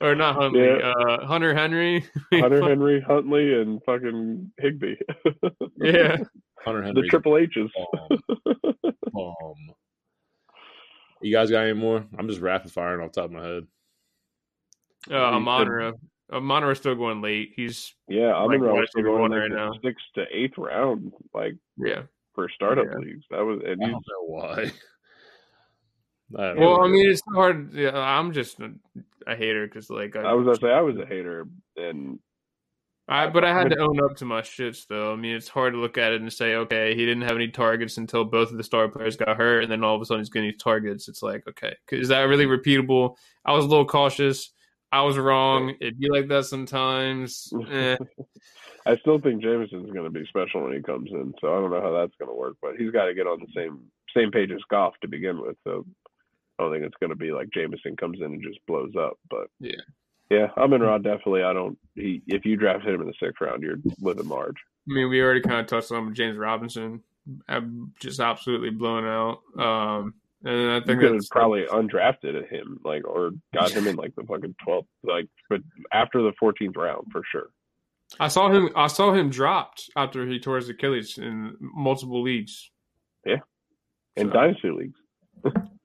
or 0.00 0.14
not 0.14 0.36
Huntley. 0.36 0.64
Yeah. 0.64 0.92
Uh, 0.92 1.26
Hunter 1.26 1.54
Henry. 1.54 2.04
Hunter 2.32 2.62
Henry, 2.62 3.00
Huntley, 3.00 3.60
and 3.60 3.82
fucking 3.84 4.52
Higbee. 4.58 4.96
yeah. 5.76 6.16
Hunter 6.64 6.82
Henry. 6.82 7.02
The 7.02 7.08
Triple 7.08 7.38
H's. 7.38 7.70
Um, 9.16 9.54
you 11.22 11.32
guys 11.32 11.50
got 11.50 11.64
any 11.64 11.74
more? 11.74 12.04
I'm 12.18 12.28
just 12.28 12.40
rapid 12.40 12.72
firing 12.72 13.04
off 13.04 13.12
top 13.12 13.26
of 13.26 13.32
my 13.32 13.44
head. 13.44 13.66
Uh, 15.10 15.16
Amon-Ra. 15.16 15.88
Uh, 15.88 16.36
Amon-Ra's 16.36 16.78
still 16.78 16.94
going 16.94 17.20
late. 17.20 17.52
He's 17.56 17.94
yeah, 18.08 18.34
I'm 18.34 18.48
like, 18.48 18.88
still 18.88 19.02
going 19.02 19.32
like 19.32 19.40
right 19.40 19.50
now. 19.50 19.72
sixth 19.82 20.06
to 20.14 20.24
eighth 20.30 20.56
round, 20.56 21.12
like 21.34 21.56
yeah, 21.76 22.02
for 22.34 22.48
startup 22.48 22.86
yeah. 22.90 22.98
leagues. 22.98 23.24
That 23.30 23.44
was 23.44 23.60
and 23.66 23.82
I 23.82 23.86
don't 23.86 23.92
know 23.92 24.26
why. 24.26 24.72
I 26.38 26.52
well, 26.54 26.78
know. 26.78 26.84
I 26.84 26.88
mean, 26.88 27.10
it's 27.10 27.22
hard. 27.34 27.74
Yeah, 27.74 27.98
I'm 27.98 28.32
just 28.32 28.60
a, 29.26 29.36
hater 29.36 29.66
because, 29.66 29.90
like, 29.90 30.16
I, 30.16 30.22
I, 30.22 30.32
was 30.32 30.44
gonna 30.44 30.70
say 30.70 30.74
I 30.74 30.80
was 30.80 30.96
a 30.96 31.06
hater, 31.06 31.46
and 31.76 32.18
I 33.08 33.28
but 33.28 33.44
I 33.44 33.52
had 33.52 33.70
to 33.70 33.78
own 33.78 34.02
up 34.02 34.16
to 34.18 34.24
my 34.24 34.40
shits 34.40 34.86
though. 34.86 35.12
I 35.12 35.16
mean, 35.16 35.34
it's 35.34 35.48
hard 35.48 35.72
to 35.72 35.80
look 35.80 35.98
at 35.98 36.12
it 36.12 36.20
and 36.20 36.32
say, 36.32 36.54
okay, 36.54 36.94
he 36.94 37.04
didn't 37.04 37.22
have 37.22 37.36
any 37.36 37.48
targets 37.48 37.96
until 37.96 38.24
both 38.24 38.50
of 38.50 38.56
the 38.56 38.64
star 38.64 38.88
players 38.88 39.16
got 39.16 39.36
hurt, 39.36 39.62
and 39.62 39.72
then 39.72 39.82
all 39.82 39.96
of 39.96 40.02
a 40.02 40.04
sudden 40.04 40.20
he's 40.20 40.30
getting 40.30 40.56
targets. 40.58 41.08
It's 41.08 41.22
like, 41.22 41.42
okay, 41.48 41.74
is 41.90 42.08
that 42.08 42.22
really 42.22 42.46
repeatable? 42.46 43.16
I 43.44 43.52
was 43.52 43.64
a 43.64 43.68
little 43.68 43.86
cautious. 43.86 44.52
I 44.92 45.02
was 45.02 45.18
wrong. 45.18 45.74
It'd 45.80 45.98
be 45.98 46.08
like 46.10 46.28
that 46.28 46.46
sometimes. 46.46 47.52
Eh. 47.70 47.96
I 48.86 48.96
still 48.96 49.20
think 49.20 49.42
Jameson's 49.42 49.92
going 49.92 50.04
to 50.04 50.10
be 50.10 50.26
special 50.26 50.62
when 50.62 50.72
he 50.72 50.82
comes 50.82 51.10
in, 51.10 51.34
so 51.40 51.48
I 51.48 51.60
don't 51.60 51.70
know 51.70 51.82
how 51.82 51.92
that's 51.92 52.14
going 52.18 52.30
to 52.30 52.34
work. 52.34 52.56
But 52.62 52.76
he's 52.76 52.90
got 52.90 53.04
to 53.04 53.14
get 53.14 53.26
on 53.26 53.40
the 53.40 53.46
same 53.54 53.80
same 54.16 54.30
page 54.30 54.50
as 54.50 54.60
Goff 54.70 54.94
to 55.02 55.08
begin 55.08 55.40
with. 55.40 55.56
So 55.64 55.84
I 56.60 56.64
don't 56.64 56.72
think 56.72 56.84
it's 56.84 56.96
going 57.00 57.10
to 57.10 57.16
be 57.16 57.32
like 57.32 57.48
Jameson 57.54 57.96
comes 57.96 58.18
in 58.18 58.26
and 58.26 58.42
just 58.42 58.60
blows 58.66 58.92
up. 58.98 59.18
But 59.30 59.48
yeah, 59.60 59.80
yeah, 60.30 60.48
I'm 60.56 60.72
in 60.74 60.82
Rod 60.82 61.02
definitely. 61.02 61.42
I 61.42 61.54
don't. 61.54 61.78
He 61.94 62.22
if 62.26 62.44
you 62.44 62.56
draft 62.56 62.84
him 62.84 63.00
in 63.00 63.06
the 63.06 63.14
sixth 63.18 63.40
round, 63.40 63.62
you're 63.62 63.78
living 64.00 64.28
large. 64.28 64.56
I 64.88 64.92
mean, 64.92 65.08
we 65.08 65.22
already 65.22 65.40
kind 65.40 65.60
of 65.60 65.66
touched 65.66 65.90
on 65.90 66.14
James 66.14 66.36
Robinson. 66.36 67.02
I'm 67.48 67.94
just 67.98 68.20
absolutely 68.20 68.70
blown 68.70 69.06
out. 69.06 69.40
Um, 69.58 70.14
and 70.44 70.70
I 70.70 70.80
think 70.80 71.02
it's 71.02 71.28
probably 71.28 71.64
undrafted 71.64 72.42
at 72.42 72.48
him, 72.50 72.80
like, 72.84 73.06
or 73.06 73.32
got 73.54 73.70
him 73.70 73.86
in 73.86 73.96
like 73.96 74.14
the 74.14 74.24
fucking 74.24 74.56
twelfth, 74.62 74.88
like, 75.02 75.28
but 75.48 75.60
after 75.92 76.22
the 76.22 76.32
fourteenth 76.38 76.76
round 76.76 77.06
for 77.10 77.22
sure. 77.30 77.48
I 78.18 78.28
saw 78.28 78.50
him. 78.50 78.70
I 78.76 78.88
saw 78.88 79.14
him 79.14 79.30
dropped 79.30 79.88
after 79.96 80.26
he 80.26 80.40
tore 80.40 80.56
his 80.56 80.68
Achilles 80.68 81.16
in 81.16 81.56
multiple 81.60 82.22
leagues. 82.22 82.70
Yeah, 83.24 83.36
in 84.16 84.28
so. 84.28 84.32
dynasty 84.32 84.70
leagues. 84.70 84.98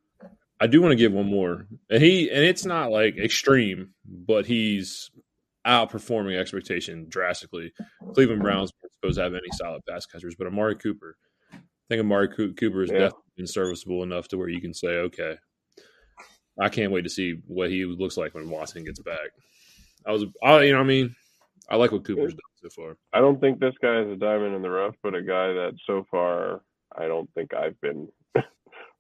I 0.66 0.68
do 0.68 0.82
want 0.82 0.92
to 0.92 0.98
give 0.98 1.14
one 1.14 1.30
more, 1.30 1.68
and 1.90 2.02
he 2.02 2.30
and 2.30 2.44
it's 2.44 2.66
not 2.66 2.92
like 2.92 3.18
extreme, 3.18 3.94
but 4.06 4.46
he's 4.46 5.12
outperforming 5.66 6.38
expectation 6.40 7.06
drastically. 7.08 7.72
Cleveland 8.14 8.42
Browns 8.42 8.72
supposed 8.96 9.18
to 9.18 9.24
have 9.24 9.34
any 9.34 9.50
solid 9.54 9.82
pass 9.88 10.06
catchers, 10.06 10.36
but 10.36 10.48
Amari 10.48 10.76
Cooper 10.76 11.18
I 11.86 11.94
think 11.94 12.02
Amari 12.02 12.30
Cooper 12.30 12.82
is 12.82 12.90
yeah. 12.90 13.00
definitely 13.00 13.22
been 13.38 13.48
serviceable 13.48 14.02
enough 14.02 14.28
to 14.30 14.38
where 14.38 14.50
you 14.50 14.60
can 14.60 14.74
say, 14.74 14.88
okay, 14.88 15.36
I 16.60 16.70
can't 16.70 16.92
wait 16.92 17.04
to 17.04 17.10
see 17.10 17.36
what 17.46 17.70
he 17.70 17.86
looks 17.86 18.18
like 18.18 18.34
when 18.34 18.50
Watson 18.50 18.84
gets 18.84 19.00
back. 19.02 19.30
I 20.06 20.12
was, 20.12 20.26
I, 20.44 20.64
you 20.64 20.74
know, 20.74 20.80
I 20.80 20.84
mean, 20.84 21.16
I 21.70 21.76
like 21.76 21.92
what 21.92 22.04
Cooper's 22.04 22.34
done 22.34 22.40
so 22.64 22.70
far. 22.70 22.98
I 23.14 23.20
don't 23.20 23.40
think 23.40 23.60
this 23.60 23.76
guy 23.82 24.02
is 24.02 24.12
a 24.12 24.16
diamond 24.16 24.56
in 24.56 24.64
the 24.64 24.70
rough, 24.70 24.96
but 25.04 25.14
a 25.14 25.22
guy 25.22 25.54
that 25.54 25.74
so 25.86 26.06
far 26.10 26.62
I 26.98 27.08
don't 27.08 27.30
think 27.36 27.54
I've 27.54 27.80
been 27.82 28.08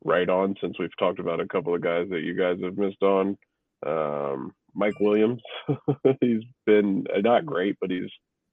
right 0.06 0.30
on 0.30 0.56
since 0.62 0.78
we've 0.80 0.96
talked 0.98 1.20
about 1.20 1.42
a 1.42 1.48
couple 1.48 1.76
of 1.76 1.82
guys 1.82 2.08
that 2.12 2.22
you 2.22 2.38
guys 2.38 2.58
have 2.64 2.78
missed 2.78 3.02
on. 3.02 3.38
Um, 3.86 4.54
Mike 4.74 5.00
Williams, 5.00 5.42
he's 6.22 6.44
been 6.66 7.06
uh, 7.14 7.22
not 7.22 7.46
great, 7.46 7.76
but 7.82 7.90
he's 7.90 8.10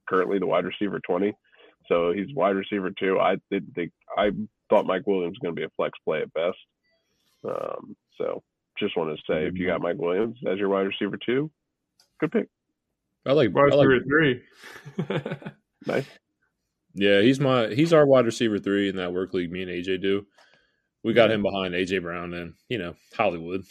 currently 0.09 0.39
the 0.39 0.47
wide 0.47 0.65
receiver 0.65 1.01
20. 1.07 1.33
So 1.89 2.13
he's 2.13 2.35
wide 2.35 2.57
receiver 2.57 2.91
too. 2.99 3.19
I 3.21 3.37
did 3.51 3.73
think 3.75 3.93
I 4.17 4.31
thought 4.71 4.87
Mike 4.87 5.07
Williams 5.07 5.33
was 5.33 5.39
going 5.43 5.55
to 5.55 5.61
be 5.61 5.65
a 5.65 5.71
flex 5.77 5.99
play 6.05 6.23
at 6.23 6.33
best. 6.33 6.59
Um, 7.45 7.97
so 8.17 8.43
just 8.79 8.97
want 8.97 9.17
to 9.17 9.23
say, 9.31 9.47
if 9.47 9.55
you 9.55 9.67
got 9.67 9.81
Mike 9.81 9.99
Williams 9.99 10.39
as 10.51 10.59
your 10.59 10.69
wide 10.69 10.87
receiver 10.87 11.19
two, 11.25 11.51
good 12.21 12.33
pick. 12.33 12.49
I 13.27 13.33
like 13.33 13.55
wide 13.55 13.65
receiver 13.65 13.97
like, 13.97 14.07
three. 14.07 14.43
nice. 15.87 16.07
Yeah, 16.95 17.21
he's 17.21 17.41
my 17.41 17.69
he's 17.69 17.93
our 17.93 18.07
wide 18.07 18.27
receiver 18.27 18.59
three 18.59 18.89
in 18.89 18.97
that 18.97 19.13
work 19.13 19.35
league. 19.35 19.51
Me 19.51 19.63
and 19.63 19.71
AJ 19.71 20.03
do. 20.03 20.27
We 21.05 21.13
got 21.13 21.31
him 21.31 21.43
behind 21.43 21.75
AJ 21.75 22.03
Brown 22.03 22.35
and 22.35 22.55
you 22.69 22.79
know 22.79 22.95
Hollywood. 23.17 23.65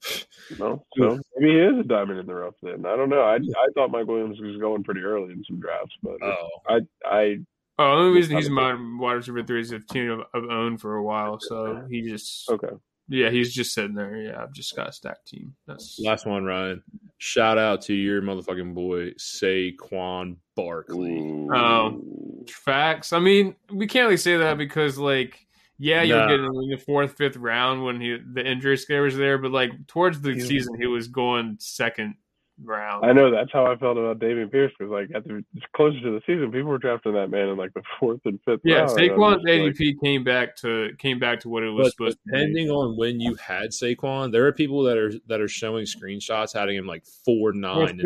no, 0.58 0.84
so 0.96 1.20
maybe 1.36 1.52
he 1.52 1.60
is 1.60 1.78
a 1.78 1.84
diamond 1.84 2.18
in 2.20 2.26
the 2.26 2.34
rough. 2.34 2.54
Then 2.62 2.86
I 2.86 2.96
don't 2.96 3.08
know. 3.08 3.22
I 3.22 3.36
I 3.36 3.68
thought 3.74 3.90
Mike 3.90 4.06
Williams 4.06 4.40
was 4.40 4.56
going 4.58 4.82
pretty 4.82 5.00
early 5.00 5.32
in 5.32 5.44
some 5.44 5.60
drafts, 5.60 5.96
but 6.02 6.16
oh. 6.22 6.48
I 6.68 6.80
I 7.04 7.38
Oh, 7.78 7.96
the 7.96 8.02
only 8.02 8.16
reason 8.16 8.36
he's 8.36 8.50
my 8.50 8.74
wide 8.98 9.14
receiver 9.14 9.42
three 9.42 9.60
is 9.60 9.72
a 9.72 9.80
team 9.80 10.22
I've 10.34 10.44
owned 10.44 10.80
for 10.80 10.96
a 10.96 11.02
while, 11.02 11.38
so 11.40 11.86
he 11.90 12.02
just 12.02 12.50
okay. 12.50 12.76
Yeah, 13.08 13.30
he's 13.30 13.52
just 13.52 13.74
sitting 13.74 13.94
there. 13.94 14.16
Yeah, 14.16 14.42
I've 14.42 14.52
just 14.52 14.76
got 14.76 14.88
a 14.88 14.92
stacked 14.92 15.26
team. 15.26 15.54
That's 15.66 15.98
last 16.02 16.26
one, 16.26 16.44
Ryan. 16.44 16.82
Shout 17.18 17.58
out 17.58 17.82
to 17.82 17.94
your 17.94 18.22
motherfucking 18.22 18.74
boy 18.74 19.10
Saquon 19.18 20.36
Barkley. 20.54 21.20
Oh, 21.52 22.02
facts. 22.48 23.12
I 23.12 23.18
mean, 23.18 23.56
we 23.70 23.86
can't 23.86 24.04
really 24.04 24.16
say 24.16 24.36
that 24.36 24.56
because, 24.56 24.98
like, 24.98 25.46
yeah, 25.82 26.02
you'll 26.02 26.18
nah. 26.18 26.28
get 26.28 26.38
in 26.38 26.70
the 26.70 26.76
fourth, 26.76 27.16
fifth 27.16 27.36
round 27.36 27.84
when 27.84 28.00
he 28.00 28.16
the 28.16 28.46
injury 28.46 28.76
scare 28.76 29.02
was 29.02 29.16
there, 29.16 29.36
but 29.36 29.50
like 29.50 29.72
towards 29.88 30.20
the 30.20 30.32
yeah. 30.32 30.44
season, 30.44 30.80
he 30.80 30.86
was 30.86 31.08
going 31.08 31.56
second 31.58 32.14
round. 32.62 33.04
I 33.04 33.12
know 33.12 33.32
that's 33.32 33.50
how 33.52 33.66
I 33.66 33.74
felt 33.74 33.98
about 33.98 34.20
Dameon 34.20 34.52
Pierce 34.52 34.70
because 34.78 34.92
like 34.92 35.08
at 35.12 35.24
the 35.24 35.42
closer 35.74 36.00
to 36.00 36.12
the 36.12 36.20
season, 36.24 36.52
people 36.52 36.70
were 36.70 36.78
drafting 36.78 37.14
that 37.14 37.30
man 37.30 37.48
in 37.48 37.56
like 37.56 37.74
the 37.74 37.82
fourth 37.98 38.20
and 38.26 38.38
fifth. 38.44 38.60
Yeah, 38.62 38.82
round, 38.82 38.90
Saquon's 38.90 39.44
ADP 39.44 39.80
like, 39.80 40.00
came 40.00 40.22
back 40.22 40.56
to 40.58 40.90
came 40.98 41.18
back 41.18 41.40
to 41.40 41.48
what 41.48 41.64
it 41.64 41.70
was 41.70 41.90
supposed 41.90 42.18
to. 42.26 42.32
Depending 42.32 42.70
on 42.70 42.96
when 42.96 43.18
you 43.18 43.34
had 43.34 43.70
Saquon, 43.70 44.30
there 44.30 44.46
are 44.46 44.52
people 44.52 44.84
that 44.84 44.96
are 44.96 45.12
that 45.26 45.40
are 45.40 45.48
showing 45.48 45.84
screenshots 45.84 46.52
having 46.52 46.76
him 46.76 46.86
like 46.86 47.04
four 47.24 47.52
nine. 47.52 48.00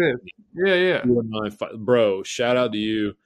Yeah, 0.55 0.75
yeah. 0.75 1.05
Four 1.05 1.25
nine 1.27 1.51
five. 1.51 1.79
Bro, 1.79 2.23
shout 2.23 2.57
out 2.57 2.73
to 2.73 2.79
you, 2.79 3.17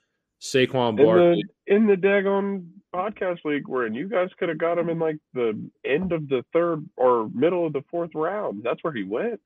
Saquon 0.40 0.96
Barkley. 0.96 1.44
In 1.68 1.86
the, 1.86 1.92
in 1.92 2.00
the 2.00 2.08
daggone 2.08 2.66
podcast 2.94 3.38
league 3.44 3.68
we're 3.68 3.86
in, 3.86 3.94
you 3.94 4.08
guys 4.08 4.28
could 4.38 4.48
have 4.48 4.58
got 4.58 4.78
him 4.78 4.88
in 4.88 4.98
like 4.98 5.18
the 5.34 5.58
end 5.84 6.12
of 6.12 6.28
the 6.28 6.44
third 6.52 6.84
or 6.96 7.28
middle 7.32 7.66
of 7.66 7.72
the 7.72 7.84
fourth 7.90 8.10
round. 8.14 8.62
That's 8.64 8.82
where 8.82 8.92
he 8.92 9.04
went 9.04 9.40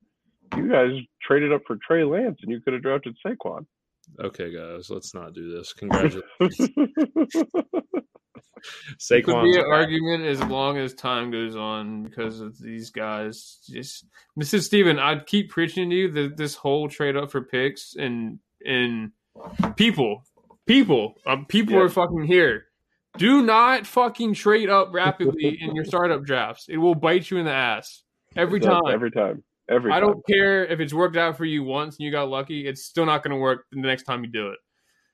you 0.56 0.68
guys 0.70 0.90
traded 1.22 1.52
up 1.52 1.62
for 1.66 1.76
Trey 1.76 2.04
Lance 2.04 2.38
and 2.42 2.50
you 2.50 2.60
could 2.60 2.72
have 2.74 2.82
drafted 2.82 3.16
Saquon. 3.24 3.66
Okay, 4.20 4.54
guys, 4.54 4.90
let's 4.90 5.14
not 5.14 5.32
do 5.34 5.50
this. 5.56 5.72
Congratulations. 5.72 6.28
Saquon 8.98 9.24
could 9.24 9.42
be 9.42 9.58
an 9.58 9.64
argument 9.70 10.24
as 10.24 10.42
long 10.44 10.78
as 10.78 10.94
time 10.94 11.30
goes 11.30 11.54
on 11.56 12.02
because 12.04 12.40
of 12.40 12.58
these 12.58 12.90
guys. 12.90 13.58
Just 13.68 14.06
Mrs. 14.38 14.62
Steven, 14.62 14.98
I'd 14.98 15.26
keep 15.26 15.50
preaching 15.50 15.90
to 15.90 15.96
you 15.96 16.10
that 16.12 16.36
this 16.36 16.54
whole 16.54 16.88
trade 16.88 17.16
up 17.16 17.30
for 17.30 17.42
picks 17.42 17.94
and 17.96 18.38
and 18.64 19.10
people, 19.76 20.22
people, 20.66 21.14
um, 21.26 21.44
people 21.46 21.74
yeah. 21.74 21.80
are 21.80 21.88
fucking 21.90 22.24
here. 22.24 22.66
Do 23.16 23.42
not 23.42 23.86
fucking 23.86 24.34
trade 24.34 24.68
up 24.68 24.92
rapidly 24.92 25.58
in 25.60 25.74
your 25.74 25.84
startup 25.84 26.24
drafts. 26.24 26.66
It 26.68 26.78
will 26.78 26.94
bite 26.94 27.30
you 27.30 27.38
in 27.38 27.44
the 27.44 27.52
ass 27.52 28.02
every 28.36 28.60
time. 28.60 28.82
Every 28.88 29.10
time. 29.10 29.44
Every 29.68 29.92
I 29.92 30.00
don't 30.00 30.24
care 30.26 30.66
if 30.66 30.80
it's 30.80 30.92
worked 30.92 31.16
out 31.16 31.38
for 31.38 31.44
you 31.44 31.64
once 31.64 31.96
and 31.96 32.04
you 32.04 32.12
got 32.12 32.28
lucky. 32.28 32.66
It's 32.66 32.84
still 32.84 33.06
not 33.06 33.22
going 33.22 33.30
to 33.30 33.38
work 33.38 33.64
the 33.72 33.80
next 33.80 34.02
time 34.02 34.22
you 34.22 34.30
do 34.30 34.48
it. 34.48 34.58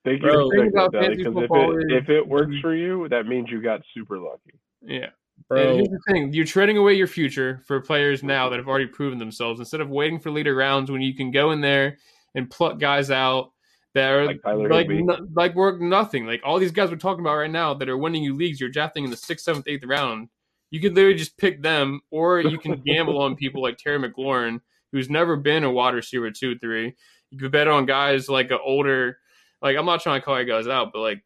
Thank 0.04 0.22
you 0.22 0.30
Bro, 0.30 0.48
because 0.50 0.88
if 0.94 1.26
it, 1.26 1.92
if 1.92 2.08
it 2.08 2.26
works 2.26 2.56
for 2.60 2.74
you, 2.74 3.06
that 3.10 3.26
means 3.26 3.50
you 3.50 3.62
got 3.62 3.82
super 3.94 4.18
lucky. 4.18 4.58
Yeah. 4.82 5.10
Bro. 5.48 5.60
And 5.60 5.76
here's 5.76 5.88
the 5.88 6.00
thing: 6.08 6.32
you're 6.32 6.46
trading 6.46 6.78
away 6.78 6.94
your 6.94 7.06
future 7.06 7.62
for 7.66 7.80
players 7.80 8.22
now 8.22 8.48
that 8.48 8.58
have 8.58 8.66
already 8.66 8.86
proven 8.86 9.18
themselves. 9.18 9.60
Instead 9.60 9.80
of 9.80 9.90
waiting 9.90 10.18
for 10.18 10.30
later 10.30 10.54
rounds 10.54 10.90
when 10.90 11.02
you 11.02 11.14
can 11.14 11.30
go 11.30 11.50
in 11.50 11.60
there 11.60 11.98
and 12.34 12.50
pluck 12.50 12.78
guys 12.78 13.10
out 13.10 13.52
that 13.94 14.10
are 14.10 14.26
like 14.26 14.40
like, 14.44 14.88
no, 14.88 15.26
like 15.34 15.54
work 15.54 15.80
nothing. 15.80 16.26
Like 16.26 16.42
all 16.44 16.58
these 16.58 16.72
guys 16.72 16.90
we're 16.90 16.96
talking 16.96 17.24
about 17.24 17.36
right 17.36 17.50
now 17.50 17.74
that 17.74 17.88
are 17.88 17.98
winning 17.98 18.22
you 18.22 18.36
leagues, 18.36 18.60
you're 18.60 18.70
drafting 18.70 19.04
in 19.04 19.10
the 19.10 19.16
sixth, 19.16 19.44
seventh, 19.44 19.66
eighth 19.68 19.84
round 19.84 20.28
you 20.70 20.80
could 20.80 20.94
literally 20.94 21.16
just 21.16 21.36
pick 21.36 21.62
them, 21.62 22.00
or 22.10 22.40
you 22.40 22.58
can 22.58 22.80
gamble 22.86 23.20
on 23.20 23.36
people 23.36 23.62
like 23.62 23.76
Terry 23.76 23.98
McLaurin, 23.98 24.60
who's 24.92 25.10
never 25.10 25.36
been 25.36 25.64
a 25.64 25.70
wide 25.70 25.94
receiver 25.94 26.30
two 26.30 26.58
three. 26.58 26.94
You 27.30 27.38
could 27.38 27.52
bet 27.52 27.68
on 27.68 27.86
guys 27.86 28.28
like 28.28 28.50
an 28.50 28.58
older, 28.64 29.18
like 29.60 29.76
I'm 29.76 29.86
not 29.86 30.00
trying 30.00 30.20
to 30.20 30.24
call 30.24 30.40
you 30.40 30.46
guys 30.46 30.68
out, 30.68 30.92
but 30.92 31.00
like 31.00 31.24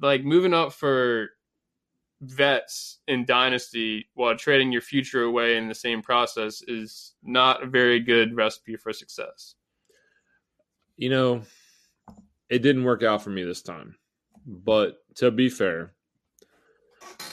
like 0.00 0.24
moving 0.24 0.54
up 0.54 0.72
for 0.72 1.30
vets 2.22 2.98
in 3.08 3.24
dynasty 3.24 4.08
while 4.14 4.36
trading 4.36 4.72
your 4.72 4.82
future 4.82 5.22
away 5.22 5.56
in 5.56 5.68
the 5.68 5.74
same 5.74 6.02
process 6.02 6.62
is 6.66 7.14
not 7.22 7.62
a 7.62 7.66
very 7.66 8.00
good 8.00 8.34
recipe 8.34 8.76
for 8.76 8.92
success. 8.92 9.54
You 10.96 11.08
know, 11.08 11.42
it 12.50 12.58
didn't 12.58 12.84
work 12.84 13.02
out 13.02 13.22
for 13.22 13.30
me 13.30 13.44
this 13.44 13.62
time. 13.62 13.94
But 14.46 14.98
to 15.16 15.30
be 15.30 15.48
fair, 15.48 15.92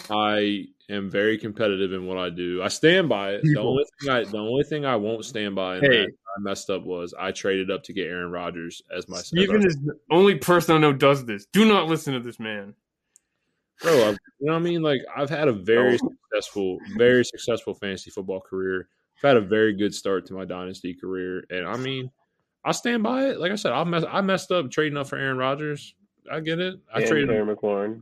I 0.10 0.66
am 0.90 1.10
very 1.10 1.38
competitive 1.38 1.94
in 1.94 2.06
what 2.06 2.18
I 2.18 2.30
do. 2.30 2.62
I 2.64 2.68
stand 2.70 3.10
by 3.10 3.32
it. 3.32 3.42
The 3.44 3.60
only 3.60 3.84
thing 4.00 4.10
I 4.10 4.24
the 4.24 4.38
only 4.38 4.64
thing 4.64 4.86
I 4.86 4.96
won't 4.96 5.26
stand 5.26 5.56
by 5.56 5.80
hey. 5.80 6.06
that 6.06 6.08
I 6.38 6.42
messed 6.42 6.70
up 6.70 6.84
was 6.84 7.14
I 7.20 7.32
traded 7.32 7.72
up 7.72 7.84
to 7.84 7.94
get 7.94 8.08
Aaron 8.08 8.32
Rodgers 8.32 8.82
as 8.96 9.10
my 9.10 9.18
Steven 9.18 9.66
is 9.66 9.76
the 9.78 9.98
only 10.12 10.36
person 10.36 10.76
I 10.76 10.80
know 10.80 10.94
does 10.94 11.26
this. 11.26 11.48
Do 11.52 11.68
not 11.68 11.88
listen 11.88 12.14
to 12.14 12.20
this 12.20 12.40
man. 12.40 12.76
Bro, 13.82 13.94
I, 13.94 14.10
you 14.10 14.18
know 14.42 14.54
what 14.54 14.60
I 14.60 14.60
mean? 14.60 14.82
Like 14.82 15.02
I've 15.16 15.30
had 15.30 15.48
a 15.48 15.54
very 15.54 16.00
oh. 16.02 16.10
successful, 16.32 16.78
very 16.98 17.24
successful 17.24 17.74
fantasy 17.74 18.12
football 18.12 18.42
career. 18.42 18.90
I've 19.18 19.30
had 19.30 19.38
a 19.38 19.42
very 19.42 19.74
good 19.74 19.94
start 19.96 20.26
to 20.28 20.34
my 20.34 20.46
dynasty 20.46 20.94
career, 20.94 21.44
and 21.50 21.68
I 21.68 21.76
mean, 21.78 22.12
I 22.64 22.72
stand 22.72 23.04
by 23.04 23.28
it. 23.28 23.40
Like 23.40 23.52
I 23.52 23.56
said, 23.56 23.72
I 23.72 23.84
mess, 23.84 24.04
I 24.10 24.22
messed 24.22 24.52
up 24.52 24.70
trading 24.72 24.98
up 24.98 25.08
for 25.08 25.18
Aaron 25.18 25.38
Rodgers. 25.38 25.94
I 26.32 26.40
get 26.42 26.60
it. 26.60 26.76
I 26.94 27.00
and 27.00 27.08
traded 27.08 27.30
Terry 27.30 27.56
McLaurin 27.56 28.02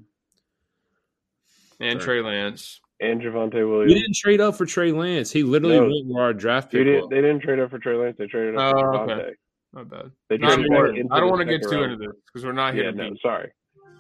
and 1.80 2.00
Trey 2.00 2.22
Lance 2.22 2.80
and 3.00 3.22
Javonte 3.22 3.54
Williams. 3.54 3.94
We 3.94 4.00
didn't 4.00 4.16
trade 4.16 4.42
up 4.42 4.56
for 4.56 4.66
Trey 4.66 4.92
Lance. 4.92 5.32
He 5.32 5.44
literally 5.44 5.80
no, 5.80 5.84
went 5.84 6.08
where 6.08 6.24
our 6.24 6.34
draft 6.34 6.72
pick. 6.72 6.86
Didn't, 6.86 7.10
they 7.10 7.18
didn't 7.18 7.42
trade 7.42 7.60
up 7.60 7.70
for 7.70 7.80
Trey 7.80 7.96
Lance. 7.96 8.16
They 8.18 8.28
traded 8.28 8.58
up 8.58 8.76
oh, 8.76 8.80
for 8.80 8.86
Javonte. 8.86 9.12
Okay. 9.12 9.32
My 9.74 9.84
bad. 9.84 10.12
They 10.30 10.38
traded 10.38 10.72
I 11.12 11.20
don't 11.20 11.30
want 11.30 11.42
to 11.42 11.46
get 11.46 11.62
too 11.62 11.76
round. 11.76 11.92
into 11.92 12.08
this 12.08 12.16
because 12.26 12.46
we're 12.46 12.54
not 12.54 12.74
here. 12.74 12.86
Yeah, 12.86 12.92
no, 12.92 13.16
sorry. 13.22 13.52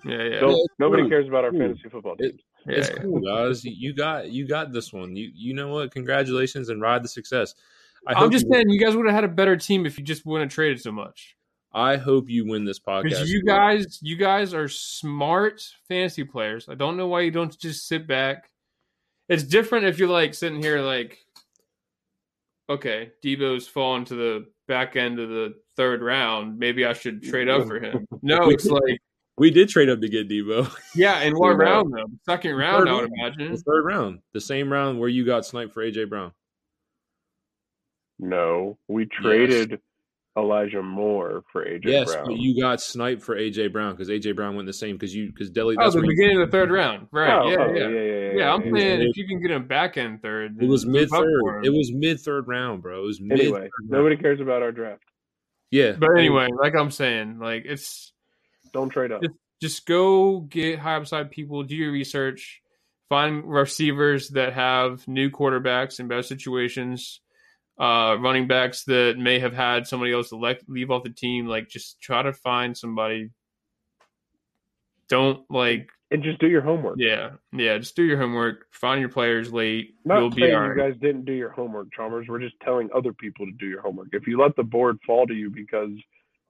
Yeah, 0.05 0.23
yeah. 0.23 0.39
So, 0.39 0.49
yeah 0.51 0.55
nobody 0.79 1.03
cool. 1.03 1.09
cares 1.09 1.27
about 1.27 1.43
our 1.43 1.51
fantasy 1.51 1.89
football 1.89 2.15
team. 2.15 2.29
It, 2.29 2.41
yeah, 2.65 2.77
it's 2.77 2.89
yeah. 2.89 3.03
cool, 3.03 3.19
guys. 3.19 3.65
You 3.65 3.93
got 3.93 4.31
you 4.31 4.47
got 4.47 4.71
this 4.71 4.93
one. 4.93 5.15
You 5.15 5.29
you 5.33 5.53
know 5.53 5.67
what? 5.67 5.91
Congratulations 5.91 6.69
and 6.69 6.81
ride 6.81 7.03
the 7.03 7.09
success. 7.09 7.55
I 8.07 8.23
am 8.23 8.31
just 8.31 8.45
saying, 8.51 8.69
you 8.69 8.79
guys 8.79 8.95
would 8.95 9.05
have 9.05 9.15
had 9.15 9.23
a 9.23 9.29
better 9.29 9.57
team 9.57 9.85
if 9.85 9.97
you 9.97 10.03
just 10.03 10.25
wouldn't 10.25 10.51
have 10.51 10.55
traded 10.55 10.81
so 10.81 10.91
much. 10.91 11.35
I 11.73 11.97
hope 11.97 12.29
you 12.29 12.47
win 12.47 12.63
this 12.63 12.79
podcast. 12.79 13.25
You 13.27 13.43
guys, 13.43 13.99
you 14.01 14.15
guys 14.15 14.53
are 14.53 14.69
smart 14.69 15.61
fantasy 15.89 16.23
players. 16.23 16.69
I 16.69 16.75
don't 16.75 16.95
know 16.95 17.07
why 17.07 17.21
you 17.21 17.31
don't 17.31 17.57
just 17.59 17.87
sit 17.87 18.07
back. 18.07 18.49
It's 19.27 19.43
different 19.43 19.85
if 19.85 19.99
you're 19.99 20.07
like 20.07 20.33
sitting 20.33 20.61
here 20.61 20.79
like, 20.81 21.17
okay, 22.69 23.11
Deebo's 23.23 23.67
fallen 23.67 24.05
to 24.05 24.15
the 24.15 24.45
back 24.67 24.95
end 24.95 25.19
of 25.19 25.29
the 25.29 25.55
third 25.75 26.01
round. 26.01 26.59
Maybe 26.59 26.85
I 26.85 26.93
should 26.93 27.23
trade 27.23 27.49
up 27.49 27.67
for 27.67 27.79
him. 27.79 28.07
No, 28.21 28.49
it's 28.49 28.65
like 28.65 28.99
we 29.37 29.51
did 29.51 29.69
trade 29.69 29.89
up 29.89 29.99
to 30.01 30.07
get 30.07 30.29
Deebo. 30.29 30.73
Yeah, 30.95 31.21
in 31.21 31.33
what 31.33 31.57
round 31.57 31.93
though? 31.93 32.07
Second 32.25 32.55
round, 32.55 32.89
I 32.89 32.93
would 32.93 33.11
imagine. 33.19 33.51
The 33.51 33.57
third 33.57 33.83
round, 33.85 34.19
the 34.33 34.41
same 34.41 34.71
round 34.71 34.99
where 34.99 35.09
you 35.09 35.25
got 35.25 35.45
sniped 35.45 35.73
for 35.73 35.83
AJ 35.83 36.09
Brown. 36.09 36.31
No, 38.19 38.77
we 38.87 39.05
traded 39.05 39.71
yes. 39.71 39.79
Elijah 40.37 40.81
Moore 40.81 41.43
for 41.51 41.65
AJ 41.65 41.85
yes, 41.85 42.13
Brown. 42.13 42.25
but 42.25 42.37
you 42.37 42.61
got 42.61 42.81
sniped 42.81 43.21
for 43.21 43.35
AJ 43.35 43.71
Brown 43.71 43.93
because 43.93 44.09
AJ 44.09 44.35
Brown 44.35 44.55
went 44.55 44.67
the 44.67 44.73
same 44.73 44.95
because 44.95 45.15
you 45.15 45.27
because 45.27 45.49
Deli. 45.49 45.75
Oh, 45.79 45.89
the 45.89 46.01
beginning 46.01 46.41
of 46.41 46.47
the 46.47 46.51
third 46.57 46.71
round, 46.71 47.07
right? 47.11 47.31
Oh, 47.31 47.49
yeah, 47.49 47.57
oh, 47.59 47.73
yeah. 47.73 47.79
yeah, 47.79 47.89
yeah, 47.89 48.01
yeah, 48.01 48.31
yeah. 48.37 48.53
I'm 48.53 48.61
saying 48.61 49.01
if 49.01 49.17
you 49.17 49.27
can 49.27 49.41
get 49.41 49.51
him 49.51 49.67
back 49.67 49.97
in 49.97 50.17
third, 50.19 50.61
it 50.61 50.67
was 50.67 50.85
mid 50.85 51.09
third. 51.09 51.65
It 51.65 51.71
was 51.71 51.91
mid 51.93 52.19
third 52.19 52.47
round, 52.47 52.81
bro. 52.81 52.99
It 52.99 53.05
was 53.05 53.21
mid. 53.21 53.39
Anyway, 53.39 53.69
nobody 53.83 54.17
cares 54.17 54.41
about 54.41 54.61
our 54.61 54.71
draft. 54.71 55.03
Yeah, 55.71 55.93
but 55.93 56.11
anyway, 56.17 56.47
like 56.57 56.75
I'm 56.75 56.91
saying, 56.91 57.39
like 57.39 57.63
it's 57.65 58.11
don't 58.73 58.89
trade 58.89 59.11
up. 59.11 59.21
Just, 59.21 59.35
just 59.61 59.85
go 59.85 60.41
get 60.41 60.79
high 60.79 60.95
upside 60.95 61.31
people. 61.31 61.63
Do 61.63 61.75
your 61.75 61.91
research. 61.91 62.61
Find 63.07 63.43
receivers 63.45 64.29
that 64.29 64.53
have 64.53 65.07
new 65.07 65.29
quarterbacks 65.29 65.99
in 65.99 66.07
better 66.07 66.23
situations 66.23 67.21
uh, 67.79 68.17
running 68.19 68.47
backs 68.47 68.83
that 68.85 69.17
may 69.17 69.39
have 69.39 69.53
had 69.53 69.87
somebody 69.87 70.13
else 70.13 70.31
elect, 70.31 70.63
leave 70.67 70.91
off 70.91 71.03
the 71.03 71.09
team. 71.09 71.47
Like, 71.47 71.69
just 71.69 71.99
try 72.01 72.21
to 72.21 72.33
find 72.33 72.77
somebody. 72.77 73.31
Don't 75.07 75.43
like 75.51 75.89
and 76.11 76.23
just 76.23 76.39
do 76.39 76.47
your 76.47 76.61
homework. 76.61 76.95
Yeah, 76.99 77.31
yeah, 77.51 77.77
just 77.77 77.95
do 77.95 78.03
your 78.03 78.17
homework. 78.17 78.67
Find 78.71 78.99
your 78.99 79.09
players 79.09 79.51
late. 79.51 79.95
Not 80.05 80.19
You'll 80.19 80.31
saying 80.31 80.51
you 80.51 80.77
guys 80.77 80.93
didn't 81.01 81.25
do 81.25 81.33
your 81.33 81.49
homework, 81.49 81.87
Chalmers. 81.93 82.27
We're 82.29 82.39
just 82.39 82.55
telling 82.63 82.89
other 82.95 83.11
people 83.11 83.45
to 83.45 83.51
do 83.53 83.65
your 83.65 83.81
homework. 83.81 84.09
If 84.11 84.27
you 84.27 84.39
let 84.39 84.55
the 84.55 84.63
board 84.63 84.97
fall 85.05 85.25
to 85.25 85.33
you 85.33 85.49
because 85.49 85.89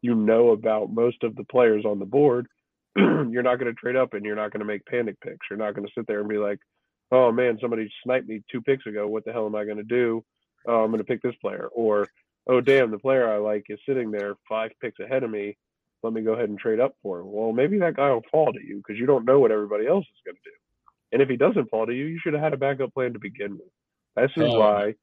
you 0.01 0.13
know 0.13 0.49
about 0.49 0.91
most 0.91 1.23
of 1.23 1.35
the 1.35 1.45
players 1.45 1.85
on 1.85 1.99
the 1.99 2.05
board, 2.05 2.47
you're 2.95 3.43
not 3.43 3.57
going 3.57 3.73
to 3.73 3.79
trade 3.79 3.95
up 3.95 4.13
and 4.13 4.25
you're 4.25 4.35
not 4.35 4.51
going 4.51 4.59
to 4.59 4.65
make 4.65 4.85
panic 4.85 5.19
picks. 5.21 5.47
You're 5.49 5.57
not 5.57 5.73
going 5.73 5.87
to 5.87 5.93
sit 5.97 6.05
there 6.05 6.19
and 6.19 6.29
be 6.29 6.37
like, 6.37 6.59
"Oh 7.11 7.31
man, 7.31 7.57
somebody 7.61 7.89
sniped 8.03 8.27
me 8.27 8.43
two 8.51 8.61
picks 8.61 8.85
ago. 8.85 9.07
What 9.07 9.23
the 9.25 9.31
hell 9.31 9.45
am 9.45 9.55
I 9.55 9.63
going 9.63 9.77
to 9.77 9.83
do?" 9.83 10.23
Oh, 10.67 10.83
I'm 10.83 10.91
going 10.91 10.99
to 10.99 11.03
pick 11.03 11.21
this 11.21 11.35
player, 11.41 11.67
or 11.71 12.07
oh, 12.47 12.61
damn, 12.61 12.91
the 12.91 12.99
player 12.99 13.29
I 13.31 13.37
like 13.37 13.65
is 13.69 13.79
sitting 13.87 14.11
there 14.11 14.35
five 14.47 14.71
picks 14.81 14.99
ahead 14.99 15.23
of 15.23 15.29
me. 15.29 15.57
Let 16.03 16.13
me 16.13 16.21
go 16.21 16.33
ahead 16.33 16.49
and 16.49 16.59
trade 16.59 16.79
up 16.79 16.95
for 17.01 17.19
him. 17.19 17.31
Well, 17.31 17.51
maybe 17.51 17.79
that 17.79 17.95
guy 17.95 18.11
will 18.11 18.23
fall 18.31 18.53
to 18.53 18.63
you 18.63 18.77
because 18.77 18.99
you 18.99 19.07
don't 19.07 19.25
know 19.25 19.39
what 19.39 19.51
everybody 19.51 19.87
else 19.87 20.05
is 20.05 20.21
going 20.25 20.35
to 20.35 20.41
do. 20.43 20.55
And 21.11 21.21
if 21.21 21.29
he 21.29 21.37
doesn't 21.37 21.69
fall 21.69 21.85
to 21.85 21.93
you, 21.93 22.05
you 22.05 22.19
should 22.21 22.33
have 22.33 22.43
had 22.43 22.53
a 22.53 22.57
backup 22.57 22.93
plan 22.93 23.13
to 23.13 23.19
begin 23.19 23.53
with. 23.53 23.69
This 24.15 24.31
is 24.37 24.53
um, 24.53 24.59
why, 24.59 24.93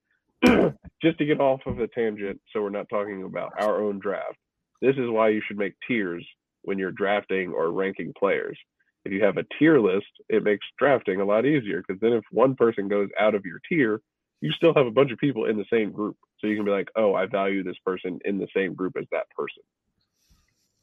just 1.03 1.19
to 1.19 1.25
get 1.25 1.41
off 1.41 1.61
of 1.67 1.77
the 1.77 1.89
tangent, 1.89 2.41
so 2.53 2.63
we're 2.63 2.71
not 2.71 2.89
talking 2.89 3.25
about 3.25 3.53
our 3.59 3.83
own 3.83 3.99
draft. 3.99 4.37
This 4.81 4.97
is 4.97 5.09
why 5.09 5.31
you 5.31 5.41
should 5.47 5.59
make 5.59 5.75
tiers 5.87 6.27
when 6.63 6.79
you're 6.79 6.93
drafting 6.93 7.53
or 7.53 7.71
ranking 7.73 8.13
players. 8.19 8.59
If 9.05 9.13
you 9.13 9.25
have 9.25 9.37
a 9.37 9.47
tier 9.59 9.81
list, 9.81 10.07
it 10.29 10.45
makes 10.45 10.67
drafting 10.79 11.21
a 11.21 11.25
lot 11.25 11.45
easier 11.45 11.83
because 11.87 12.01
then 12.01 12.13
if 12.13 12.25
one 12.31 12.55
person 12.55 12.89
goes 12.89 13.09
out 13.19 13.35
of 13.35 13.45
your 13.45 13.61
tier, 13.69 14.01
you 14.43 14.51
still 14.53 14.75
have 14.75 14.87
a 14.87 14.91
bunch 14.91 15.13
of 15.13 15.19
people 15.19 15.47
in 15.47 15.57
the 15.57 15.65
same 15.73 15.93
group. 15.93 16.17
So 16.39 16.49
you 16.49 16.57
can 16.57 16.65
be 16.65 16.73
like, 16.73 16.89
oh, 16.97 17.15
I 17.15 17.27
value 17.27 17.63
this 17.63 17.79
person 17.87 18.19
in 18.25 18.39
the 18.39 18.49
same 18.55 18.75
group 18.75 18.97
as 18.99 19.07
that 19.13 19.31
person. 19.31 19.63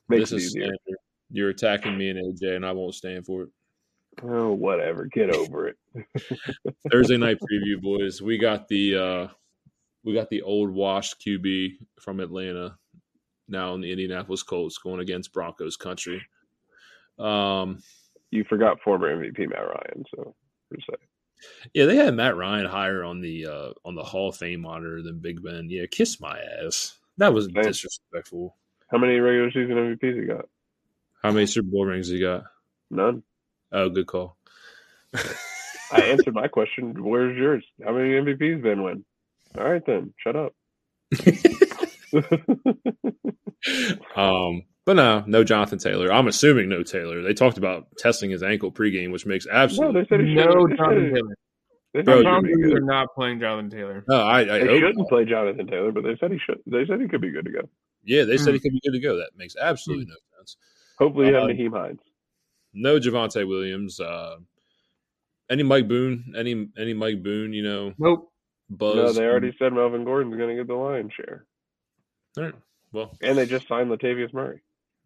Makes 0.08 0.30
this 0.30 0.44
it 0.44 0.46
easier. 0.46 0.64
Standard. 0.64 1.00
You're 1.30 1.50
attacking 1.50 1.98
me 1.98 2.10
and 2.10 2.20
AJ, 2.20 2.56
and 2.56 2.66
I 2.66 2.72
won't 2.72 2.96
stand 2.96 3.26
for 3.26 3.44
it. 3.44 3.50
Oh, 4.24 4.54
whatever. 4.54 5.06
Get 5.06 5.36
over 5.36 5.68
it. 5.68 5.78
Thursday 6.92 7.18
night 7.18 7.38
preview, 7.40 7.80
boys. 7.82 8.22
We 8.22 8.38
got 8.38 8.68
the 8.70 8.96
uh 8.96 9.28
we 10.04 10.14
got 10.14 10.30
the 10.30 10.42
old 10.42 10.72
washed 10.72 11.22
QB 11.26 11.78
from 12.00 12.22
Atlanta 12.22 12.78
now 13.48 13.76
in 13.76 13.82
the 13.82 13.92
Indianapolis 13.92 14.42
Colts 14.42 14.78
going 14.78 15.02
against 15.02 15.34
Broncos 15.34 15.78
country. 15.78 16.22
Um 17.18 17.80
you 18.32 18.44
forgot 18.46 18.82
former 18.82 19.16
MVP 19.16 19.50
Matt 19.50 19.68
Ryan, 19.68 20.06
so 20.16 20.36
per 20.70 20.78
se. 20.80 21.09
Yeah, 21.74 21.86
they 21.86 21.96
had 21.96 22.16
Matt 22.16 22.36
Ryan 22.36 22.66
higher 22.66 23.04
on 23.04 23.22
the 23.22 23.46
uh, 23.46 23.70
on 23.86 23.96
the 23.96 24.04
Hall 24.04 24.30
of 24.30 24.38
Fame 24.38 24.62
monitor 24.62 25.02
than 25.02 25.20
Big 25.20 25.44
Ben. 25.44 25.70
Yeah, 25.70 25.86
kiss 25.90 26.20
my 26.20 26.40
ass. 26.40 26.98
That 27.18 27.34
was 27.34 27.48
disrespectful. 27.48 28.56
How 28.90 28.98
many 28.98 29.20
regular 29.20 29.52
season 29.52 29.76
MVPs 29.76 30.22
he 30.22 30.26
got? 30.26 30.46
How 31.22 31.32
many 31.32 31.46
Super 31.46 31.70
Bowl 31.70 31.86
rings 31.86 32.08
he 32.08 32.20
got? 32.20 32.46
None. 32.90 33.24
Oh, 33.72 33.90
good 33.90 34.08
call. 34.08 34.38
I 35.14 36.02
answered 36.02 36.34
my 36.34 36.48
question. 36.48 37.04
Where's 37.04 37.38
yours? 37.38 37.66
How 37.84 37.92
many 37.92 38.12
MVPs 38.12 38.64
Ben 38.64 38.84
win? 38.84 39.04
All 39.58 39.70
right 39.70 39.86
then, 39.86 40.14
shut 40.18 40.36
up. 40.36 40.54
um, 44.16 44.64
but 44.90 44.96
no, 44.96 45.24
no 45.28 45.44
Jonathan 45.44 45.78
Taylor. 45.78 46.12
I'm 46.12 46.28
assuming 46.28 46.68
no 46.68 46.82
Taylor. 46.82 47.22
They 47.22 47.36
talked 47.36 47.60
about 47.60 47.96
testing 48.00 48.32
his 48.32 48.42
ankle 48.42 48.72
pregame, 48.72 49.12
which 49.12 49.24
makes 49.24 49.46
absolutely 49.46 50.02
no, 50.34 50.46
no 50.46 50.76
Jonathan 50.76 51.14
Taylor. 51.14 52.04
Bro, 52.04 52.42
they're 52.42 52.82
not 52.82 53.10
playing 53.14 53.40
Jonathan 53.40 53.70
Taylor. 53.70 54.04
No, 54.08 54.20
I, 54.20 54.40
I 54.40 54.46
they 54.46 54.80
shouldn't 54.80 55.08
play 55.08 55.26
Jonathan 55.26 55.68
Taylor, 55.68 55.92
but 55.92 56.04
they 56.06 56.18
said 56.20 56.32
he 56.32 56.40
should. 56.44 56.58
They 56.66 56.88
said 56.88 57.00
he 57.00 57.08
could 57.08 57.22
be 57.22 57.30
good 57.30 57.46
to 57.46 57.52
go. 57.52 57.70
Yeah, 58.04 58.24
they 58.24 58.38
said 58.38 58.50
mm. 58.50 58.54
he 58.54 58.60
could 58.62 58.72
be 58.72 58.82
good 58.84 58.94
to 58.94 59.00
go. 59.00 59.18
That 59.18 59.30
makes 59.38 59.56
absolutely 59.56 60.06
mm. 60.06 60.10
no 60.10 60.16
sense. 60.40 60.58
Hopefully, 60.98 61.28
you 61.28 61.36
have 61.36 61.44
uh, 61.44 61.48
Nyheim 61.50 61.72
Hines. 61.72 62.00
No 62.74 63.00
Javonte 63.00 63.48
Williams. 63.48 64.00
Uh, 64.00 64.38
any 65.52 65.62
Mike 65.62 65.88
Boone? 65.88 66.34
Any 66.36 66.68
any 66.80 66.96
Mike 66.96 67.22
Boone? 67.22 67.54
You 67.54 67.62
know? 67.62 67.94
Nope. 68.00 68.32
Buzz. 68.72 68.96
No, 68.96 69.14
they 69.14 69.28
already 69.28 69.56
said 69.60 69.72
Melvin 69.72 70.04
Gordon's 70.04 70.36
going 70.36 70.50
to 70.50 70.56
get 70.56 70.68
the 70.68 70.74
lion's 70.74 71.14
share. 71.14 71.46
All 72.40 72.46
right. 72.46 72.56
Well, 72.92 73.16
and 73.22 73.38
they 73.38 73.46
just 73.46 73.68
signed 73.68 73.92
Latavius 73.92 74.34
Murray. 74.34 74.64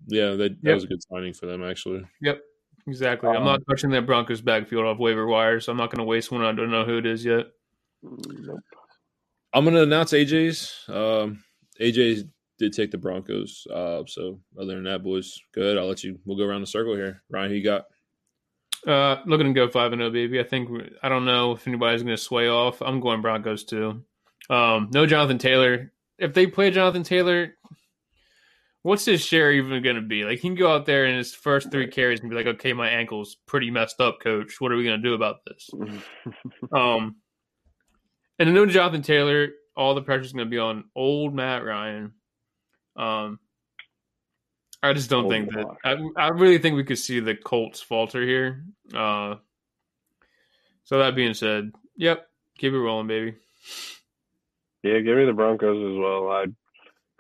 Yeah, 0.08 0.32
that, 0.32 0.38
that 0.38 0.58
yep. 0.62 0.76
was 0.76 0.84
a 0.84 0.88
good 0.88 1.04
signing 1.04 1.34
for 1.34 1.46
them, 1.46 1.64
actually. 1.64 2.06
Yep, 2.22 2.42
exactly. 2.88 3.30
Um, 3.30 3.38
I'm 3.38 3.46
not 3.46 3.62
touching 3.70 3.92
that 3.92 4.06
Broncos 4.06 4.42
backfield 4.42 4.86
off 4.86 5.00
waiver 5.00 5.28
wire, 5.28 5.60
so 5.60 5.72
I'm 5.72 5.78
not 5.78 5.90
going 5.90 6.00
to 6.00 6.06
waste 6.06 6.32
one. 6.32 6.44
I 6.44 6.52
don't 6.52 6.72
know 6.72 6.86
who 6.86 6.98
it 6.98 7.06
is 7.06 7.24
yet. 7.24 7.48
Nope. 8.02 8.60
I'm 9.54 9.64
going 9.64 9.76
to 9.76 9.84
announce 9.84 10.14
AJ's. 10.14 10.74
Um, 10.90 11.44
AJ 11.80 12.28
did 12.58 12.74
take 12.74 12.92
the 12.92 12.98
Broncos. 12.98 13.68
Uh, 13.72 14.04
so 14.08 14.40
other 14.60 14.76
than 14.76 14.84
that, 14.86 15.04
boys, 15.04 15.40
good. 15.54 15.78
I'll 15.78 15.88
let 15.88 16.04
you. 16.04 16.20
We'll 16.26 16.38
go 16.38 16.46
around 16.46 16.62
the 16.62 16.68
circle 16.68 16.96
here. 16.96 17.22
Ryan, 17.30 17.50
who 17.50 17.58
you 17.58 17.64
got? 17.64 17.86
Uh, 18.86 19.22
looking 19.26 19.48
to 19.48 19.54
go 19.54 19.70
five 19.70 19.94
and 19.94 20.00
zero, 20.00 20.10
oh, 20.10 20.14
baby. 20.14 20.40
I 20.40 20.44
think 20.44 20.70
I 21.02 21.10
don't 21.10 21.26
know 21.26 21.54
if 21.54 21.68
anybody's 21.68 22.04
going 22.04 22.16
to 22.16 22.22
sway 22.22 22.50
off. 22.50 22.82
I'm 22.82 23.00
going 23.00 23.22
Broncos 23.22 23.64
too. 23.64 24.04
Um, 24.50 24.90
no 24.92 25.06
Jonathan 25.06 25.38
Taylor. 25.38 25.92
If 26.18 26.34
they 26.34 26.48
play 26.48 26.70
Jonathan 26.72 27.04
Taylor, 27.04 27.56
what's 28.84 29.06
his 29.06 29.22
share 29.22 29.52
even 29.52 29.82
going 29.82 29.96
to 29.96 30.02
be? 30.02 30.24
Like 30.24 30.40
he 30.40 30.48
can 30.48 30.56
go 30.56 30.74
out 30.74 30.86
there 30.86 31.06
in 31.06 31.18
his 31.18 31.34
first 31.34 31.72
three 31.72 31.88
carries 31.88 32.20
and 32.20 32.30
be 32.30 32.36
like, 32.36 32.46
"Okay, 32.46 32.74
my 32.74 32.90
ankle's 32.90 33.36
pretty 33.48 33.72
messed 33.72 34.00
up, 34.00 34.20
coach. 34.22 34.62
What 34.62 34.72
are 34.72 34.78
we 34.78 34.84
going 34.84 35.02
to 35.02 35.08
do 35.08 35.16
about 35.16 35.38
this?" 35.46 35.70
um, 36.72 37.16
and 38.38 38.48
then 38.48 38.54
no 38.54 38.66
Jonathan 38.68 39.02
Taylor. 39.02 39.50
All 39.76 39.96
the 39.96 40.04
pressure's 40.04 40.34
going 40.34 40.46
to 40.46 40.52
be 40.52 40.60
on 40.60 40.84
old 40.96 41.34
Matt 41.34 41.66
Ryan. 41.66 42.14
Um, 42.96 43.40
I 44.84 44.94
just 44.94 45.10
don't 45.10 45.24
old 45.24 45.34
think 45.34 45.52
that. 45.54 45.66
I, 45.84 45.98
I 46.16 46.28
really 46.28 46.60
think 46.60 46.76
we 46.76 46.84
could 46.84 47.00
see 47.00 47.20
the 47.20 47.36
Colts 47.36 47.82
falter 47.82 48.22
here. 48.22 48.66
Uh, 48.94 49.36
so 50.84 51.00
that 51.00 51.16
being 51.16 51.34
said, 51.34 51.72
yep, 51.96 52.28
keep 52.58 52.74
it 52.74 52.78
rolling, 52.78 53.08
baby. 53.08 53.36
Yeah, 54.84 55.00
give 55.00 55.18
me 55.18 55.26
the 55.26 55.34
Broncos 55.34 55.94
as 55.94 55.98
well. 55.98 56.30
I 56.30 56.46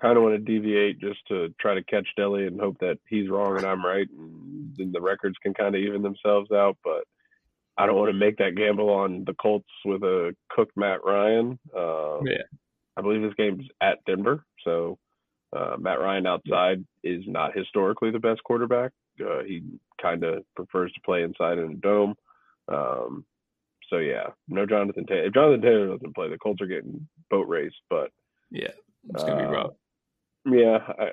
kind 0.03 0.17
of 0.17 0.23
want 0.23 0.35
to 0.35 0.39
deviate 0.39 0.99
just 0.99 1.25
to 1.29 1.53
try 1.59 1.73
to 1.73 1.83
catch 1.83 2.07
Deli 2.17 2.45
and 2.45 2.59
hope 2.59 2.77
that 2.79 2.99
he's 3.07 3.29
wrong 3.29 3.55
and 3.55 3.65
I'm 3.65 3.85
right, 3.85 4.07
and 4.09 4.73
then 4.77 4.91
the 4.91 5.01
records 5.01 5.37
can 5.41 5.53
kind 5.53 5.75
of 5.75 5.81
even 5.81 6.01
themselves 6.01 6.51
out. 6.51 6.77
But 6.83 7.05
I 7.77 7.85
don't 7.85 7.95
want 7.95 8.11
to 8.11 8.17
make 8.17 8.37
that 8.37 8.55
gamble 8.55 8.89
on 8.89 9.23
the 9.25 9.33
Colts 9.33 9.69
with 9.85 10.03
a 10.03 10.35
cooked 10.49 10.75
Matt 10.75 11.05
Ryan. 11.05 11.57
Uh, 11.75 12.21
yeah, 12.25 12.43
I 12.97 13.01
believe 13.01 13.21
this 13.21 13.33
game's 13.37 13.65
at 13.81 14.03
Denver, 14.05 14.43
so 14.65 14.99
uh, 15.55 15.77
Matt 15.79 16.01
Ryan 16.01 16.27
outside 16.27 16.83
is 17.03 17.23
not 17.25 17.55
historically 17.55 18.11
the 18.11 18.19
best 18.19 18.43
quarterback. 18.43 18.91
Uh, 19.21 19.43
he 19.43 19.63
kind 20.01 20.23
of 20.25 20.43
prefers 20.55 20.91
to 20.91 21.01
play 21.05 21.23
inside 21.23 21.59
in 21.59 21.71
a 21.71 21.75
dome. 21.75 22.15
Um, 22.67 23.25
so 23.89 23.99
yeah, 23.99 24.27
no 24.49 24.65
Jonathan 24.65 25.05
Taylor. 25.05 25.27
If 25.27 25.33
Jonathan 25.33 25.61
Taylor 25.61 25.87
doesn't 25.87 26.15
play, 26.15 26.29
the 26.29 26.37
Colts 26.37 26.61
are 26.61 26.67
getting 26.67 27.07
boat 27.29 27.47
raced. 27.47 27.81
But 27.89 28.11
yeah, 28.51 28.71
it's 29.09 29.23
gonna 29.23 29.43
uh, 29.43 29.47
be 29.47 29.55
rough. 29.55 29.73
Yeah, 30.45 30.79
I, 30.99 31.11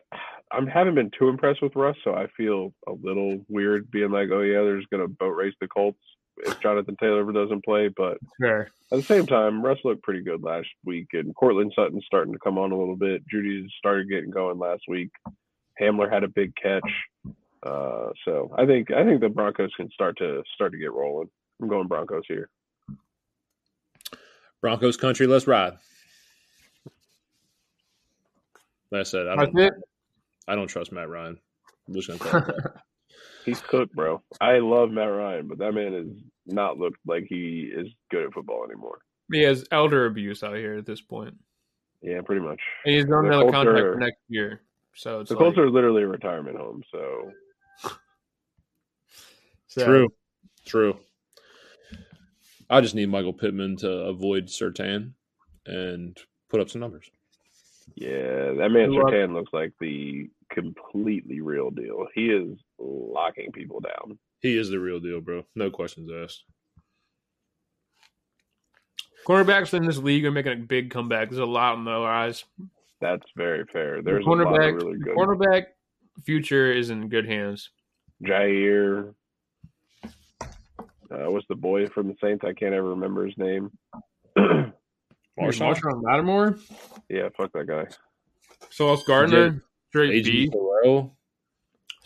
I 0.51 0.61
haven't 0.72 0.97
been 0.97 1.11
too 1.16 1.28
impressed 1.28 1.62
with 1.62 1.76
Russ, 1.76 1.97
so 2.03 2.14
I 2.14 2.26
feel 2.37 2.72
a 2.89 2.93
little 2.93 3.45
weird 3.49 3.91
being 3.91 4.11
like, 4.11 4.28
oh 4.33 4.43
yeah, 4.43 4.62
there's 4.62 4.87
gonna 4.91 5.09
boat 5.09 5.37
race 5.37 5.55
the 5.61 5.68
Colts 5.68 6.01
if 6.39 6.59
Jonathan 6.61 6.97
Taylor 7.01 7.31
doesn't 7.31 7.64
play. 7.64 7.89
But 7.89 8.18
sure. 8.41 8.70
at 8.93 8.99
the 8.99 9.03
same 9.03 9.26
time, 9.26 9.62
Russ 9.62 9.78
looked 9.85 10.03
pretty 10.03 10.22
good 10.22 10.43
last 10.43 10.68
week, 10.85 11.09
and 11.12 11.35
Courtland 11.35 11.72
Sutton's 11.76 12.05
starting 12.07 12.33
to 12.33 12.39
come 12.39 12.59
on 12.59 12.72
a 12.72 12.78
little 12.78 12.97
bit. 12.97 13.22
Jeudy 13.33 13.66
started 13.78 14.09
getting 14.09 14.31
going 14.31 14.59
last 14.59 14.83
week. 14.89 15.11
Hamler 15.81 16.12
had 16.12 16.24
a 16.24 16.28
big 16.28 16.55
catch. 16.57 16.91
Uh, 17.62 18.09
so 18.24 18.53
I 18.57 18.66
think 18.66 18.91
I 18.91 19.05
think 19.05 19.20
the 19.20 19.28
Broncos 19.28 19.72
can 19.76 19.91
start 19.91 20.16
to 20.18 20.43
start 20.55 20.72
to 20.72 20.78
get 20.78 20.93
rolling. 20.93 21.28
I'm 21.61 21.68
going 21.68 21.89
Broncos 21.89 22.24
here. 22.26 22.49
Broncos 24.61 24.97
country, 24.97 25.26
let's 25.26 25.47
ride. 25.47 25.74
Like 28.91 29.01
I 29.01 29.03
said, 29.05 29.28
I 29.28 29.36
don't. 29.36 29.72
I 30.49 30.55
don't 30.57 30.66
trust 30.66 30.91
Matt 30.91 31.09
Ryan. 31.09 31.38
I'm 31.86 31.95
just 31.95 32.09
gonna 32.09 32.74
He's 33.45 33.61
cooked, 33.61 33.95
bro. 33.95 34.22
I 34.41 34.59
love 34.59 34.91
Matt 34.91 35.11
Ryan, 35.11 35.49
but 35.49 35.59
that 35.59 35.72
man 35.72 35.93
has 35.95 36.07
not 36.47 36.78
looked 36.78 36.99
like 37.07 37.24
he 37.28 37.70
is 37.74 37.88
good 38.11 38.24
at 38.24 38.32
football 38.32 38.64
anymore. 38.64 38.99
He 39.32 39.43
has 39.43 39.64
elder 39.70 40.07
abuse 40.07 40.43
out 40.43 40.57
here 40.57 40.74
at 40.74 40.86
this 40.86 41.01
point. 41.01 41.36
Yeah, 42.03 42.20
pretty 42.22 42.43
much. 42.43 42.61
And 42.84 42.95
he's 42.95 43.05
on 43.11 43.28
the 43.28 43.51
contract 43.51 43.78
are, 43.78 43.93
for 43.95 44.01
next 44.01 44.18
year, 44.28 44.62
so 44.95 45.22
the 45.22 45.34
like, 45.34 45.38
Colts 45.38 45.59
are 45.59 45.70
literally 45.70 46.03
a 46.03 46.09
retirement 46.09 46.57
home. 46.57 46.82
So, 46.91 47.30
so 49.68 49.84
true, 49.84 50.09
true. 50.66 50.97
I 52.68 52.80
just 52.80 52.95
need 52.95 53.09
Michael 53.09 53.32
Pittman 53.32 53.76
to 53.78 53.91
avoid 53.91 54.47
Surtain 54.47 55.12
and 55.66 56.16
put 56.49 56.61
up 56.61 56.70
some 56.70 56.80
numbers. 56.80 57.11
Yeah, 57.95 58.53
that 58.59 58.70
man 58.70 58.91
Surtain 58.91 59.34
looks 59.34 59.53
like 59.53 59.72
the 59.80 60.28
completely 60.53 61.41
real 61.41 61.70
deal. 61.70 62.07
He 62.14 62.26
is 62.26 62.59
locking 62.78 63.53
people 63.53 63.80
down. 63.80 64.18
He 64.41 64.57
is 64.57 64.70
the 64.70 64.78
real 64.80 65.01
deal, 65.01 65.20
bro. 65.20 65.45
No 65.55 65.70
questions 65.70 66.11
asked. 66.11 66.45
Cornerbacks 69.26 69.74
in 69.74 69.84
this 69.84 69.99
league 69.99 70.24
are 70.24 70.30
making 70.30 70.53
a 70.53 70.57
big 70.57 70.91
comeback. 70.91 71.28
There's 71.28 71.41
a 71.41 71.45
lot 71.45 71.76
in 71.76 71.84
their 71.84 71.95
eyes. 71.95 72.45
That's 73.01 73.26
very 73.36 73.64
fair. 73.66 74.03
There's 74.03 74.24
the 74.24 74.30
cornerback, 74.30 74.80
really 74.82 74.99
good. 74.99 75.16
cornerback 75.16 75.66
future 76.24 76.72
is 76.72 76.91
in 76.91 77.09
good 77.09 77.26
hands. 77.26 77.70
Jaire. 78.22 79.14
uh, 80.05 81.30
what's 81.30 81.47
the 81.49 81.55
boy 81.55 81.86
from 81.88 82.09
the 82.09 82.16
Saints? 82.22 82.45
I 82.45 82.53
can't 82.53 82.74
ever 82.74 82.91
remember 82.91 83.26
his 83.26 83.36
name. 83.38 83.70
Marshon 85.41 85.74
Marshon 85.74 86.03
Lattimore. 86.03 86.59
Yeah, 87.09 87.28
fuck 87.36 87.53
that 87.53 87.66
guy. 87.66 87.86
Sauce 88.70 89.03
Gardner, 89.05 89.62
straight 89.88 90.24
B. 90.24 90.51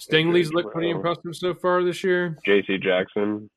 Stingley's 0.01 0.53
looked 0.53 0.73
pretty 0.73 0.91
impressive 0.91 1.35
so 1.35 1.55
far 1.55 1.83
this 1.83 2.03
year. 2.03 2.37
J.C. 2.45 2.79
Jackson. 2.79 3.49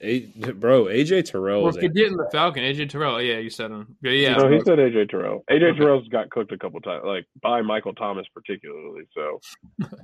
A, 0.00 0.26
bro, 0.52 0.84
AJ 0.84 1.30
Terrell. 1.30 1.62
Well, 1.62 1.72
forgetting 1.72 2.16
the 2.16 2.28
Falcon, 2.30 2.62
AJ 2.62 2.90
Terrell. 2.90 3.22
Yeah, 3.22 3.38
you 3.38 3.48
said 3.48 3.70
him. 3.70 3.96
Yeah, 4.02 4.34
no, 4.34 4.50
he 4.50 4.60
said 4.60 4.78
AJ 4.78 5.10
Terrell. 5.10 5.44
AJ 5.50 5.70
okay. 5.70 5.78
Terrell's 5.78 6.08
got 6.08 6.30
cooked 6.30 6.52
a 6.52 6.58
couple 6.58 6.80
times, 6.80 7.04
like 7.06 7.26
by 7.40 7.62
Michael 7.62 7.94
Thomas 7.94 8.26
particularly. 8.34 9.04
So 9.14 9.40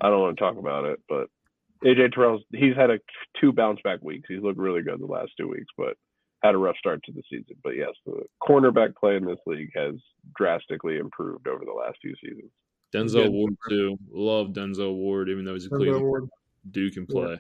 I 0.01 0.09
don't 0.09 0.21
want 0.21 0.39
to 0.39 0.41
talk 0.41 0.57
about 0.57 0.85
it, 0.85 1.01
but 1.09 1.27
AJ 1.85 2.15
Terrell's 2.15 2.43
he's 2.55 2.77
had 2.77 2.91
a 2.91 2.99
two 3.41 3.53
bounce 3.53 3.81
back 3.83 4.01
weeks. 4.03 4.27
He's 4.29 4.43
looked 4.43 4.59
really 4.59 4.83
good 4.83 5.01
the 5.01 5.07
last 5.07 5.33
two 5.37 5.49
weeks, 5.49 5.69
but 5.77 5.97
had 6.43 6.55
a 6.55 6.59
rough 6.59 6.77
start 6.79 7.03
to 7.05 7.13
the 7.13 7.23
season. 7.31 7.57
But 7.63 7.77
yes, 7.77 7.91
the 8.07 8.23
cornerback 8.43 8.97
play 8.97 9.17
in 9.17 9.25
this 9.25 9.39
league 9.47 9.71
has 9.75 9.95
drastically 10.37 10.99
improved 10.99 11.47
over 11.47 11.65
the 11.65 11.73
last 11.73 11.99
few 12.01 12.15
seasons. 12.23 12.51
Denzel 12.93 13.31
Ward 13.31 13.57
too. 13.69 13.99
Love 14.11 14.49
Denzel 14.49 14.95
Ward, 14.95 15.29
even 15.29 15.45
though 15.45 15.55
he's 15.55 15.67
a 15.67 15.71
Cleveland 15.71 16.29
Duke 16.71 16.95
can 16.95 17.07
play. 17.07 17.39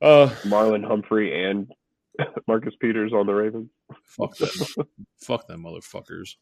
Yeah. 0.00 0.08
Uh, 0.08 0.28
Marlon 0.42 0.86
Humphrey 0.86 1.44
and 1.44 1.70
Marcus 2.46 2.74
Peters 2.80 3.12
on 3.12 3.26
the 3.26 3.32
Ravens. 3.32 3.70
Fuck 4.04 4.36
them. 4.36 4.86
fuck 5.22 5.46
them 5.46 5.64
motherfuckers. 5.64 6.36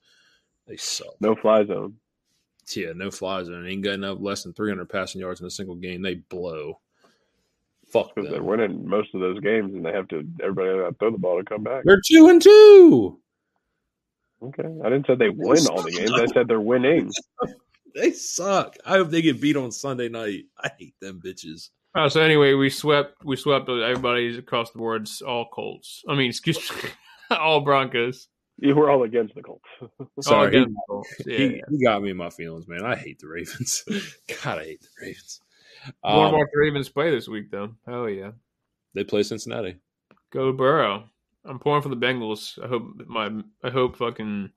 They 0.66 0.76
suck. 0.76 1.14
No 1.20 1.34
fly 1.36 1.64
zone. 1.64 1.96
Yeah, 2.74 2.92
no 2.94 3.10
fly 3.10 3.42
zone. 3.42 3.66
Ain't 3.66 3.82
got 3.82 3.94
enough 3.94 4.18
less 4.20 4.44
than 4.44 4.52
300 4.52 4.88
passing 4.88 5.20
yards 5.20 5.40
in 5.40 5.46
a 5.46 5.50
single 5.50 5.74
game. 5.74 6.02
They 6.02 6.14
blow. 6.14 6.80
Fuck 7.92 8.14
because 8.14 8.30
they're 8.30 8.42
winning 8.42 8.88
most 8.88 9.14
of 9.14 9.20
those 9.20 9.38
games, 9.40 9.74
and 9.74 9.84
they 9.84 9.92
have 9.92 10.08
to 10.08 10.26
everybody 10.42 10.68
have 10.78 10.92
to 10.92 10.98
throw 10.98 11.10
the 11.10 11.18
ball 11.18 11.38
to 11.38 11.44
come 11.44 11.62
back. 11.62 11.82
They're 11.84 12.00
two 12.06 12.28
and 12.28 12.40
two. 12.40 13.18
Okay, 14.42 14.68
I 14.84 14.88
didn't 14.88 15.06
say 15.06 15.14
they 15.14 15.28
win 15.28 15.66
all 15.68 15.82
the 15.82 15.92
games. 15.92 16.12
I 16.12 16.26
said 16.26 16.48
they're 16.48 16.60
winning. 16.60 17.10
they 17.94 18.12
suck. 18.12 18.76
I 18.84 18.92
hope 18.92 19.10
they 19.10 19.22
get 19.22 19.40
beat 19.40 19.56
on 19.56 19.70
Sunday 19.70 20.08
night. 20.08 20.44
I 20.58 20.70
hate 20.78 20.94
them 21.00 21.20
bitches. 21.24 21.68
Uh, 21.94 22.08
so 22.08 22.22
anyway, 22.22 22.54
we 22.54 22.70
swept 22.70 23.22
we 23.24 23.36
swept 23.36 23.68
everybody 23.68 24.38
across 24.38 24.70
the 24.70 24.78
boards, 24.78 25.20
all 25.20 25.48
Colts. 25.52 26.02
I 26.08 26.14
mean, 26.14 26.30
excuse 26.30 26.72
me, 26.72 26.88
all 27.30 27.60
Broncos. 27.60 28.28
You 28.58 28.74
were 28.74 28.90
all 28.90 29.02
against 29.02 29.34
the 29.34 29.42
Colts. 29.42 29.68
Sorry, 30.20 30.52
he, 30.52 30.66
yeah, 31.26 31.38
he, 31.38 31.62
he, 31.68 31.84
got 31.84 32.02
me 32.02 32.10
in 32.10 32.16
my 32.16 32.30
feelings, 32.30 32.68
man. 32.68 32.84
I 32.84 32.94
hate 32.94 33.18
the 33.18 33.28
Ravens. 33.28 33.84
God, 34.44 34.58
I 34.58 34.64
hate 34.64 34.82
the 34.82 34.88
Ravens. 35.00 35.40
More 36.04 36.26
um, 36.26 36.32
the 36.32 36.58
Ravens 36.58 36.88
play 36.88 37.10
this 37.10 37.28
week, 37.28 37.50
though. 37.50 37.74
Hell 37.86 38.08
yeah, 38.08 38.32
they 38.94 39.04
play 39.04 39.22
Cincinnati. 39.22 39.76
Go 40.30 40.52
Burrow. 40.52 41.04
I'm 41.44 41.58
pouring 41.58 41.82
for 41.82 41.88
the 41.88 41.96
Bengals. 41.96 42.62
I 42.62 42.68
hope 42.68 43.02
my 43.06 43.30
I 43.62 43.70
hope 43.70 43.96
fucking 43.96 44.50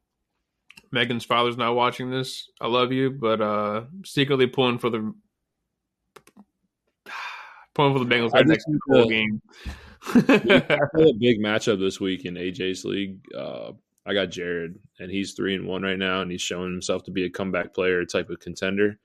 Megan's 0.91 1.25
father's 1.25 1.57
not 1.57 1.75
watching 1.75 2.11
this. 2.11 2.49
I 2.61 2.67
love 2.67 2.91
you, 2.91 3.11
but 3.11 3.41
uh 3.41 3.83
secretly 4.05 4.47
pulling 4.47 4.79
for 4.79 4.89
the 4.89 5.13
pulling 7.73 7.93
for 7.93 8.03
the 8.03 8.15
Bengals 8.15 8.31
I 8.33 8.41
next 8.43 8.67
bowl 8.87 9.09
game. 9.09 9.41
a 10.13 10.21
big 11.19 11.39
matchup 11.41 11.79
this 11.79 11.99
week 11.99 12.25
in 12.25 12.35
AJ's 12.35 12.85
league. 12.85 13.19
Uh, 13.35 13.71
I 14.05 14.13
got 14.13 14.27
Jared, 14.27 14.77
and 14.99 15.09
he's 15.09 15.33
three 15.33 15.55
and 15.55 15.65
one 15.65 15.81
right 15.81 15.97
now, 15.97 16.21
and 16.21 16.31
he's 16.31 16.41
showing 16.41 16.71
himself 16.71 17.03
to 17.05 17.11
be 17.11 17.25
a 17.25 17.29
comeback 17.29 17.73
player 17.73 18.05
type 18.05 18.29
of 18.29 18.39
contender. 18.39 18.99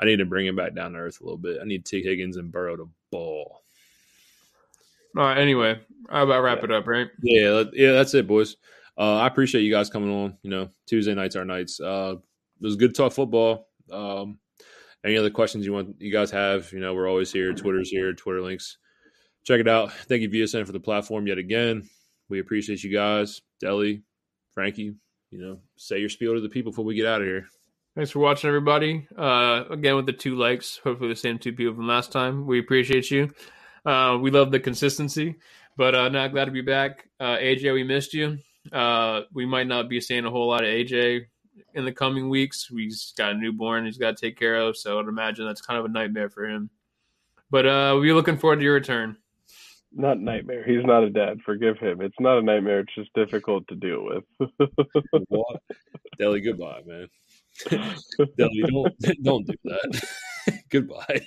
I 0.00 0.06
need 0.06 0.16
to 0.16 0.24
bring 0.24 0.46
him 0.46 0.56
back 0.56 0.74
down 0.74 0.92
to 0.92 0.98
earth 0.98 1.20
a 1.20 1.24
little 1.24 1.38
bit. 1.38 1.58
I 1.60 1.64
need 1.64 1.84
Tee 1.84 2.02
Higgins 2.02 2.36
and 2.36 2.50
Burrow 2.50 2.76
to 2.76 2.88
ball. 3.12 3.62
All 5.16 5.24
right. 5.24 5.38
Anyway, 5.38 5.78
how 6.08 6.22
about 6.22 6.42
wrap 6.42 6.58
yeah. 6.58 6.64
it 6.64 6.72
up, 6.72 6.86
right? 6.86 7.08
Yeah, 7.22 7.64
yeah, 7.72 7.92
that's 7.92 8.14
it, 8.14 8.26
boys. 8.26 8.56
Uh, 8.96 9.16
I 9.16 9.26
appreciate 9.26 9.62
you 9.62 9.72
guys 9.72 9.90
coming 9.90 10.10
on. 10.10 10.38
You 10.42 10.50
know, 10.50 10.68
Tuesday 10.86 11.14
nights 11.14 11.36
are 11.36 11.44
nights. 11.44 11.80
Uh, 11.80 12.14
it 12.60 12.64
was 12.64 12.76
good 12.76 12.94
to 12.94 13.02
talk 13.02 13.12
football. 13.12 13.68
Um, 13.90 14.38
any 15.04 15.16
other 15.16 15.30
questions 15.30 15.66
you 15.66 15.72
want 15.72 15.96
you 15.98 16.12
guys 16.12 16.30
have? 16.30 16.72
You 16.72 16.80
know, 16.80 16.94
we're 16.94 17.08
always 17.08 17.32
here. 17.32 17.52
Twitter's 17.52 17.90
here. 17.90 18.12
Twitter 18.12 18.42
links. 18.42 18.78
Check 19.44 19.60
it 19.60 19.68
out. 19.68 19.92
Thank 19.92 20.22
you, 20.22 20.30
VSN, 20.30 20.66
for 20.66 20.72
the 20.72 20.80
platform 20.80 21.26
yet 21.26 21.38
again. 21.38 21.88
We 22.28 22.40
appreciate 22.40 22.84
you 22.84 22.92
guys. 22.92 23.40
Deli, 23.58 24.02
Frankie, 24.52 24.94
you 25.30 25.38
know, 25.38 25.60
say 25.76 25.98
your 25.98 26.08
spiel 26.08 26.34
to 26.34 26.40
the 26.40 26.48
people 26.48 26.72
before 26.72 26.84
we 26.84 26.94
get 26.94 27.06
out 27.06 27.22
of 27.22 27.26
here. 27.26 27.46
Thanks 27.96 28.12
for 28.12 28.20
watching, 28.20 28.46
everybody. 28.46 29.08
Uh, 29.18 29.64
again, 29.68 29.96
with 29.96 30.06
the 30.06 30.12
two 30.12 30.36
likes, 30.36 30.78
hopefully 30.82 31.08
the 31.08 31.16
same 31.16 31.38
two 31.38 31.52
people 31.52 31.74
from 31.74 31.88
last 31.88 32.12
time. 32.12 32.46
We 32.46 32.60
appreciate 32.60 33.10
you. 33.10 33.32
Uh, 33.84 34.16
we 34.20 34.30
love 34.30 34.52
the 34.52 34.60
consistency, 34.60 35.34
but 35.76 35.96
uh, 35.96 36.08
not 36.08 36.30
glad 36.30 36.44
to 36.44 36.52
be 36.52 36.60
back. 36.60 37.08
Uh, 37.18 37.36
AJ, 37.36 37.74
we 37.74 37.82
missed 37.82 38.14
you. 38.14 38.38
Uh, 38.72 39.22
we 39.32 39.44
might 39.44 39.66
not 39.66 39.88
be 39.88 40.00
seeing 40.00 40.24
a 40.24 40.30
whole 40.30 40.48
lot 40.48 40.62
of 40.62 40.68
AJ 40.68 41.26
in 41.74 41.84
the 41.84 41.90
coming 41.90 42.28
weeks. 42.28 42.68
He's 42.70 43.12
got 43.18 43.32
a 43.32 43.34
newborn 43.34 43.86
he's 43.86 43.98
got 43.98 44.16
to 44.16 44.20
take 44.20 44.38
care 44.38 44.56
of, 44.56 44.76
so 44.76 45.00
I'd 45.00 45.08
imagine 45.08 45.44
that's 45.44 45.60
kind 45.60 45.78
of 45.80 45.84
a 45.84 45.88
nightmare 45.88 46.30
for 46.30 46.48
him. 46.48 46.70
But 47.50 47.66
uh, 47.66 47.96
we're 47.98 48.14
looking 48.14 48.38
forward 48.38 48.56
to 48.56 48.62
your 48.62 48.74
return. 48.74 49.16
Not 49.92 50.20
nightmare. 50.20 50.62
He's 50.64 50.84
not 50.84 51.02
a 51.02 51.10
dad. 51.10 51.40
Forgive 51.44 51.78
him. 51.78 52.00
It's 52.00 52.20
not 52.20 52.38
a 52.38 52.42
nightmare. 52.42 52.80
It's 52.80 52.94
just 52.94 53.12
difficult 53.14 53.66
to 53.66 53.74
deal 53.74 54.04
with. 54.04 54.48
what? 55.28 55.60
Deli, 56.16 56.40
goodbye, 56.40 56.82
man. 56.86 57.08
Deli, 57.68 58.62
don't 58.66 58.94
don't 59.22 59.46
do 59.46 59.54
that. 59.64 60.02
goodbye. 60.70 61.26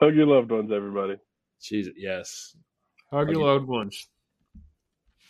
Hug 0.00 0.14
your 0.14 0.26
loved 0.26 0.50
ones, 0.50 0.72
everybody. 0.72 1.16
Jesus, 1.62 1.92
yes. 1.96 2.56
Hug 3.10 3.30
your 3.30 3.44
loved 3.44 3.66
ones. 3.66 4.08